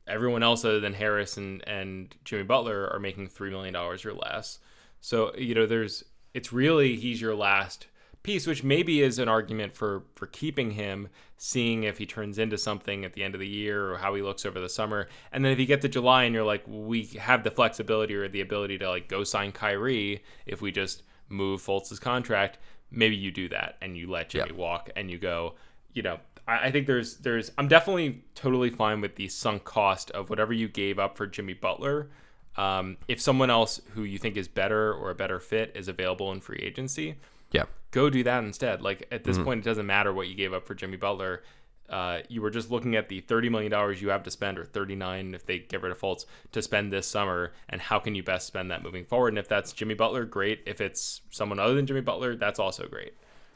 Everyone 0.08 0.44
else 0.44 0.66
other 0.66 0.80
than 0.80 0.94
Harris 0.94 1.38
and, 1.38 1.66
and 1.68 2.16
Jimmy 2.26 2.44
Butler 2.44 2.90
are 2.92 3.00
making 3.00 3.28
$3 3.30 3.50
million 3.52 3.76
or 3.76 3.96
less. 4.14 4.60
So, 5.00 5.34
you 5.38 5.56
know, 5.56 5.66
there's, 5.66 6.04
it's 6.34 6.52
really, 6.52 6.96
he's 6.96 7.22
your 7.22 7.36
last 7.36 7.88
piece, 8.24 8.46
which 8.46 8.64
maybe 8.64 9.02
is 9.02 9.20
an 9.20 9.28
argument 9.30 9.76
for, 9.76 10.04
for 10.16 10.28
keeping 10.28 10.72
him, 10.72 11.08
seeing 11.38 11.84
if 11.84 11.98
he 11.98 12.06
turns 12.06 12.38
into 12.38 12.58
something 12.58 13.04
at 13.04 13.14
the 13.14 13.24
end 13.24 13.34
of 13.34 13.40
the 13.40 13.48
year 13.48 13.92
or 13.92 13.98
how 13.98 14.14
he 14.14 14.22
looks 14.22 14.46
over 14.46 14.60
the 14.60 14.70
summer. 14.70 15.08
And 15.32 15.44
then 15.44 15.52
if 15.52 15.60
you 15.60 15.66
get 15.66 15.82
to 15.82 15.90
July 15.90 16.26
and 16.26 16.36
you're 16.36 16.44
like, 16.44 16.64
we 16.68 17.06
have 17.20 17.44
the 17.44 17.50
flexibility 17.52 18.14
or 18.16 18.28
the 18.28 18.42
ability 18.42 18.78
to 18.80 18.90
like 18.90 19.08
go 19.08 19.24
sign 19.24 19.52
Kyrie 19.52 20.24
if 20.46 20.62
we 20.62 20.72
just 20.72 21.04
move 21.32 21.62
Fultz's 21.62 22.00
contract, 22.00 22.58
maybe 22.92 23.16
you 23.16 23.32
do 23.32 23.50
that 23.50 23.78
and 23.82 23.98
you 23.98 24.10
let 24.10 24.30
Jimmy 24.30 24.50
Yeah. 24.52 24.56
walk 24.56 24.90
and 24.96 25.10
you 25.10 25.18
go, 25.18 25.56
you 25.94 26.02
know, 26.04 26.20
I, 26.48 26.68
I 26.68 26.72
think 26.72 26.88
there's 26.88 27.18
there's 27.18 27.52
I'm 27.58 27.68
definitely 27.68 28.24
totally 28.36 28.70
fine 28.70 29.02
with 29.02 29.16
the 29.16 29.28
sunk 29.30 29.64
cost 29.64 30.12
of 30.12 30.30
whatever 30.30 30.54
you 30.54 30.68
gave 30.68 31.00
up 31.00 31.18
for 31.18 31.26
Jimmy 31.28 31.54
Butler. 31.54 32.10
Um, 32.58 32.98
if 33.08 33.22
someone 33.22 33.50
else 33.50 33.80
who 33.94 34.04
you 34.04 34.18
think 34.18 34.36
is 34.36 34.48
better 34.50 34.94
or 34.94 35.10
a 35.10 35.16
better 35.16 35.40
fit 35.40 35.72
is 35.76 35.88
available 35.88 36.32
in 36.34 36.42
free 36.42 36.60
agency, 36.62 37.16
Yeah, 37.52 37.64
go 37.92 38.10
do 38.10 38.24
that 38.24 38.44
instead. 38.44 38.82
Like 38.82 39.08
at 39.12 39.24
this 39.24 39.38
point, 39.38 39.60
it 39.60 39.64
doesn't 39.64 39.86
matter 39.86 40.12
what 40.14 40.28
you 40.28 40.36
gave 40.36 40.54
up 40.54 40.66
for 40.68 40.76
Jimmy 40.76 40.98
Butler. 40.98 41.44
Uh, 41.92 42.22
you 42.30 42.42
were 42.42 42.50
just 42.50 42.72
looking 42.72 42.96
at 42.96 43.10
the 43.10 43.20
thirty 43.20 43.50
million 43.50 43.70
dollars 43.70 44.02
you 44.02 44.10
have 44.10 44.24
to 44.24 44.32
spend, 44.32 44.58
or 44.58 44.64
thirty 44.64 44.96
nine 44.96 45.36
if 45.36 45.46
they 45.46 45.60
get 45.60 45.82
rid 45.82 45.92
of 45.92 46.00
Fultz 46.00 46.26
to 46.54 46.62
spend 46.62 46.92
this 46.92 47.06
summer, 47.06 47.52
and 47.68 47.82
how 47.82 48.00
can 48.00 48.16
you 48.16 48.24
best 48.24 48.48
spend 48.48 48.72
that 48.72 48.82
moving 48.82 49.04
forward? 49.04 49.30
And 49.30 49.38
if 49.38 49.50
that's 49.50 49.74
Jimmy 49.74 49.94
Butler, 49.94 50.24
great. 50.24 50.62
If 50.66 50.80
it's 50.80 51.22
someone 51.32 51.60
other 51.60 51.76
than 51.76 51.86
Jimmy 51.86 52.02
Butler, 52.02 52.36
that's 52.38 52.60
also 52.60 52.88
great. 52.88 53.14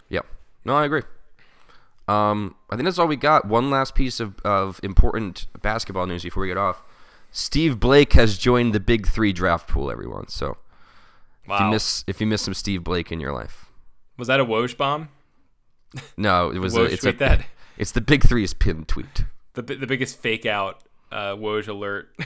yeah. 0.09 0.21
No, 0.65 0.75
I 0.75 0.85
agree. 0.85 1.03
Um, 2.07 2.55
I 2.69 2.75
think 2.75 2.85
that's 2.85 2.99
all 2.99 3.07
we 3.07 3.15
got. 3.15 3.45
One 3.47 3.69
last 3.69 3.95
piece 3.95 4.19
of, 4.19 4.39
of 4.41 4.79
important 4.83 5.47
basketball 5.61 6.05
news 6.05 6.23
before 6.23 6.41
we 6.41 6.47
get 6.47 6.57
off. 6.57 6.83
Steve 7.31 7.79
Blake 7.79 8.13
has 8.13 8.37
joined 8.37 8.73
the 8.73 8.79
Big 8.79 9.07
Three 9.07 9.31
draft 9.33 9.69
pool. 9.69 9.89
Everyone, 9.91 10.27
so 10.27 10.57
if 11.47 11.59
you 11.59 11.65
miss 11.67 12.03
if 12.07 12.19
you 12.19 12.27
miss 12.27 12.41
some 12.41 12.53
Steve 12.53 12.83
Blake 12.83 13.11
in 13.11 13.19
your 13.19 13.31
life, 13.33 13.65
was 14.17 14.27
that 14.27 14.39
a 14.39 14.45
Woj 14.45 14.75
bomb? 14.75 15.09
no, 16.17 16.49
it 16.49 16.59
was 16.59 16.75
a, 16.75 16.79
Woj 16.79 16.91
it's 16.91 17.01
tweet 17.01 17.15
a, 17.15 17.19
that 17.19 17.45
It's 17.77 17.91
the 17.91 18.01
Big 18.01 18.23
Three's 18.23 18.53
pinned 18.53 18.87
tweet. 18.87 19.25
the 19.53 19.61
the 19.61 19.87
biggest 19.87 20.17
fake 20.19 20.45
out 20.45 20.83
uh, 21.11 21.35
Woj 21.35 21.67
alert. 21.67 22.15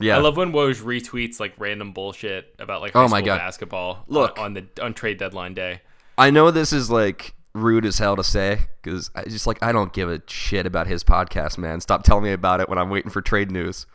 Yeah, 0.00 0.16
I 0.16 0.20
love 0.20 0.36
when 0.36 0.52
Woj 0.52 0.82
retweets 0.82 1.38
like 1.38 1.54
random 1.58 1.92
bullshit 1.92 2.56
about 2.58 2.80
like 2.80 2.96
Oh 2.96 3.02
high 3.02 3.06
my 3.06 3.18
school 3.20 3.26
God. 3.26 3.38
basketball. 3.38 4.04
Look. 4.08 4.36
on, 4.36 4.46
on 4.46 4.54
the 4.54 4.82
on 4.82 4.94
trade 4.94 5.18
deadline 5.18 5.54
day. 5.54 5.82
I 6.18 6.30
know 6.30 6.50
this 6.50 6.72
is 6.72 6.90
like 6.90 7.34
rude 7.54 7.84
as 7.86 7.98
hell 7.98 8.16
to 8.16 8.24
say 8.24 8.62
because 8.82 9.10
I 9.14 9.24
just 9.24 9.46
like 9.46 9.62
I 9.62 9.70
don't 9.70 9.92
give 9.92 10.10
a 10.10 10.20
shit 10.26 10.66
about 10.66 10.88
his 10.88 11.04
podcast, 11.04 11.56
man. 11.56 11.80
Stop 11.80 12.02
telling 12.02 12.24
me 12.24 12.32
about 12.32 12.60
it 12.60 12.68
when 12.68 12.78
I'm 12.78 12.90
waiting 12.90 13.12
for 13.12 13.22
trade 13.22 13.52
news. 13.52 13.86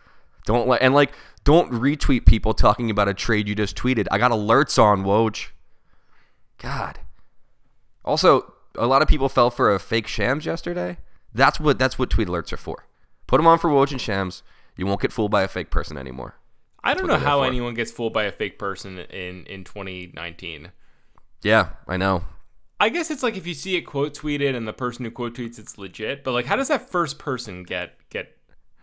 Don't 0.46 0.70
let 0.70 0.82
and 0.82 0.94
like 0.94 1.12
don't 1.44 1.74
retweet 1.74 2.26
people 2.26 2.54
talking 2.54 2.90
about 2.90 3.10
a 3.10 3.14
trade 3.14 3.50
you 3.50 3.56
just 3.56 3.76
tweeted. 3.76 4.06
I 4.10 4.18
got 4.18 4.32
alerts 4.32 4.82
on 4.82 5.04
Woj. 5.04 5.48
God. 6.58 7.00
Also, 8.06 8.54
a 8.78 8.88
lot 8.88 9.02
of 9.02 9.08
people 9.08 9.30
fell 9.30 9.50
for 9.50 9.74
a 9.74 9.80
fake 9.80 10.08
Shams 10.08 10.46
yesterday. 10.46 10.98
That's 11.34 11.60
what 11.60 11.78
that's 11.80 12.00
what 12.00 12.10
tweet 12.10 12.28
alerts 12.28 12.54
are 12.54 12.58
for. 12.58 12.86
Put 13.28 13.38
them 13.38 13.48
on 13.48 13.60
for 13.60 13.70
Woj 13.70 13.92
and 13.92 14.02
Shams. 14.02 14.44
You 14.76 14.86
won't 14.86 15.02
get 15.02 15.12
fooled 15.12 15.32
by 15.32 15.44
a 15.44 15.48
fake 15.48 15.72
person 15.72 15.98
anymore. 15.98 16.36
I 16.84 16.94
don't 16.94 17.08
know 17.08 17.18
how 17.18 17.42
anyone 17.42 17.74
gets 17.74 17.92
fooled 17.92 18.14
by 18.14 18.24
a 18.24 18.32
fake 18.32 18.58
person 18.58 19.00
in 19.00 19.46
in 19.46 19.64
2019. 19.64 20.72
Yeah, 21.44 21.70
I 21.88 21.98
know. 21.98 22.24
I 22.80 22.90
guess 22.90 23.10
it's 23.10 23.24
like 23.24 23.36
if 23.36 23.48
you 23.48 23.54
see 23.54 23.76
it 23.76 23.82
quote 23.82 24.14
tweeted 24.14 24.56
and 24.56 24.68
the 24.68 24.74
person 24.74 25.04
who 25.04 25.12
quote 25.12 25.36
tweets 25.36 25.60
it's 25.60 25.78
legit, 25.78 26.24
but 26.24 26.32
like 26.32 26.46
how 26.46 26.56
does 26.56 26.68
that 26.70 26.90
first 26.90 27.20
person 27.20 27.64
get 27.64 27.96
get 28.10 28.38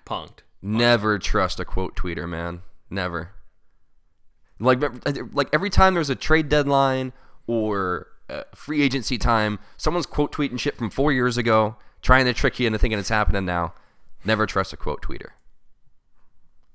punked? 0.05 0.41
Never 0.61 1.19
trust 1.19 1.61
a 1.61 1.65
quote 1.65 1.97
tweeter, 1.97 2.29
man. 2.29 2.63
Never. 2.91 3.31
Like, 4.61 4.83
like 5.35 5.49
every 5.53 5.71
time 5.71 5.95
there's 5.95 6.11
a 6.11 6.15
trade 6.15 6.49
deadline 6.49 7.13
or 7.47 8.07
uh, 8.29 8.43
free 8.55 8.83
agency 8.83 9.19
time, 9.19 9.59
someone's 9.77 10.07
quote 10.07 10.33
tweeting 10.33 10.59
shit 10.59 10.77
from 10.77 10.91
four 10.91 11.13
years 11.13 11.37
ago, 11.37 11.77
trying 12.03 12.25
to 12.27 12.33
trick 12.33 12.59
you 12.61 12.67
into 12.67 12.79
thinking 12.79 12.99
it's 12.99 13.09
happening 13.09 13.45
now. 13.45 13.75
Never 14.25 14.47
trust 14.47 14.73
a 14.73 14.77
quote 14.77 15.03
tweeter. 15.03 15.31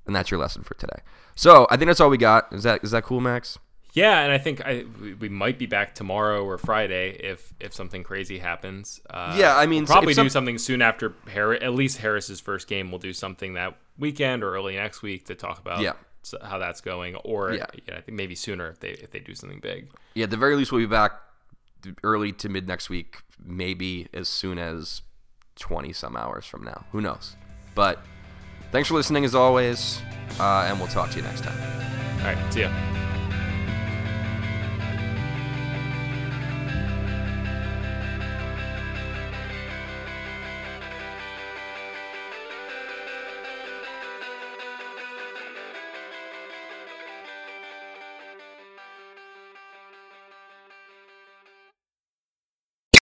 And 0.06 0.16
that's 0.16 0.32
your 0.32 0.40
lesson 0.40 0.64
for 0.64 0.74
today. 0.76 1.02
So 1.36 1.68
I 1.70 1.78
think 1.78 1.88
that's 1.88 2.00
all 2.00 2.10
we 2.10 2.18
got. 2.18 2.52
Is 2.52 2.64
that 2.64 2.84
is 2.84 2.92
that 2.92 3.04
cool, 3.04 3.22
Max? 3.22 3.58
Yeah, 3.94 4.20
and 4.22 4.32
I 4.32 4.38
think 4.38 4.62
I 4.66 4.86
we, 5.20 5.30
might 5.30 5.58
be 5.58 5.66
back 5.66 5.96
tomorrow 5.96 6.44
or 6.46 6.58
Friday 6.58 7.12
if 7.24 7.54
if 7.60 7.74
something 7.74 8.04
crazy 8.04 8.38
happens. 8.40 9.02
Uh, 9.10 9.36
Yeah, 9.38 9.56
I 9.58 9.66
mean, 9.66 9.84
we'll 9.84 9.88
probably 9.88 10.14
some- 10.14 10.26
do 10.26 10.30
something 10.30 10.58
soon 10.58 10.82
after 10.82 11.14
Harris. 11.28 11.60
At 11.64 11.74
least 11.74 11.98
Harris's 12.00 12.40
first 12.40 12.68
game, 12.68 12.92
we'll 12.92 13.00
do 13.00 13.14
something 13.14 13.54
that 13.54 13.78
weekend 13.98 14.44
or 14.44 14.54
early 14.56 14.76
next 14.76 15.02
week 15.02 15.26
to 15.26 15.36
talk 15.36 15.60
about 15.60 15.82
Yeah. 15.82 15.94
how 16.44 16.60
that's 16.60 16.82
going. 16.82 17.16
Or 17.16 17.54
Yeah. 17.54 17.66
yeah, 17.88 17.98
I 17.98 18.02
think 18.02 18.16
maybe 18.16 18.36
sooner 18.36 18.70
if 18.70 18.80
they 18.80 18.90
if 18.92 19.10
they 19.12 19.20
do 19.20 19.34
something 19.36 19.60
big. 19.60 19.90
Yeah, 20.14 20.26
at 20.26 20.30
the 20.32 20.38
very 20.38 20.56
least, 20.56 20.72
we'll 20.72 20.82
be 20.82 20.86
back 20.88 21.14
early 22.04 22.32
to 22.34 22.50
mid 22.50 22.68
next 22.68 22.90
week, 22.90 23.22
maybe 23.44 24.08
as 24.14 24.28
soon 24.28 24.58
as 24.58 25.02
20 25.56 25.94
some 25.94 26.16
hours 26.16 26.46
from 26.46 26.64
now. 26.64 26.86
Who 26.92 27.02
knows? 27.02 27.36
But 27.76 28.02
thanks 28.72 28.90
for 28.90 28.96
listening 28.96 29.26
as 29.26 29.36
always, 29.36 30.02
uh, 30.40 30.66
and 30.68 30.80
we'll 30.80 30.88
talk 30.90 31.12
to 31.12 31.18
you 31.18 31.24
next 31.24 31.44
time. 31.44 31.60
All 32.20 32.26
right, 32.26 32.54
see 32.54 32.62
ya. 32.62 32.99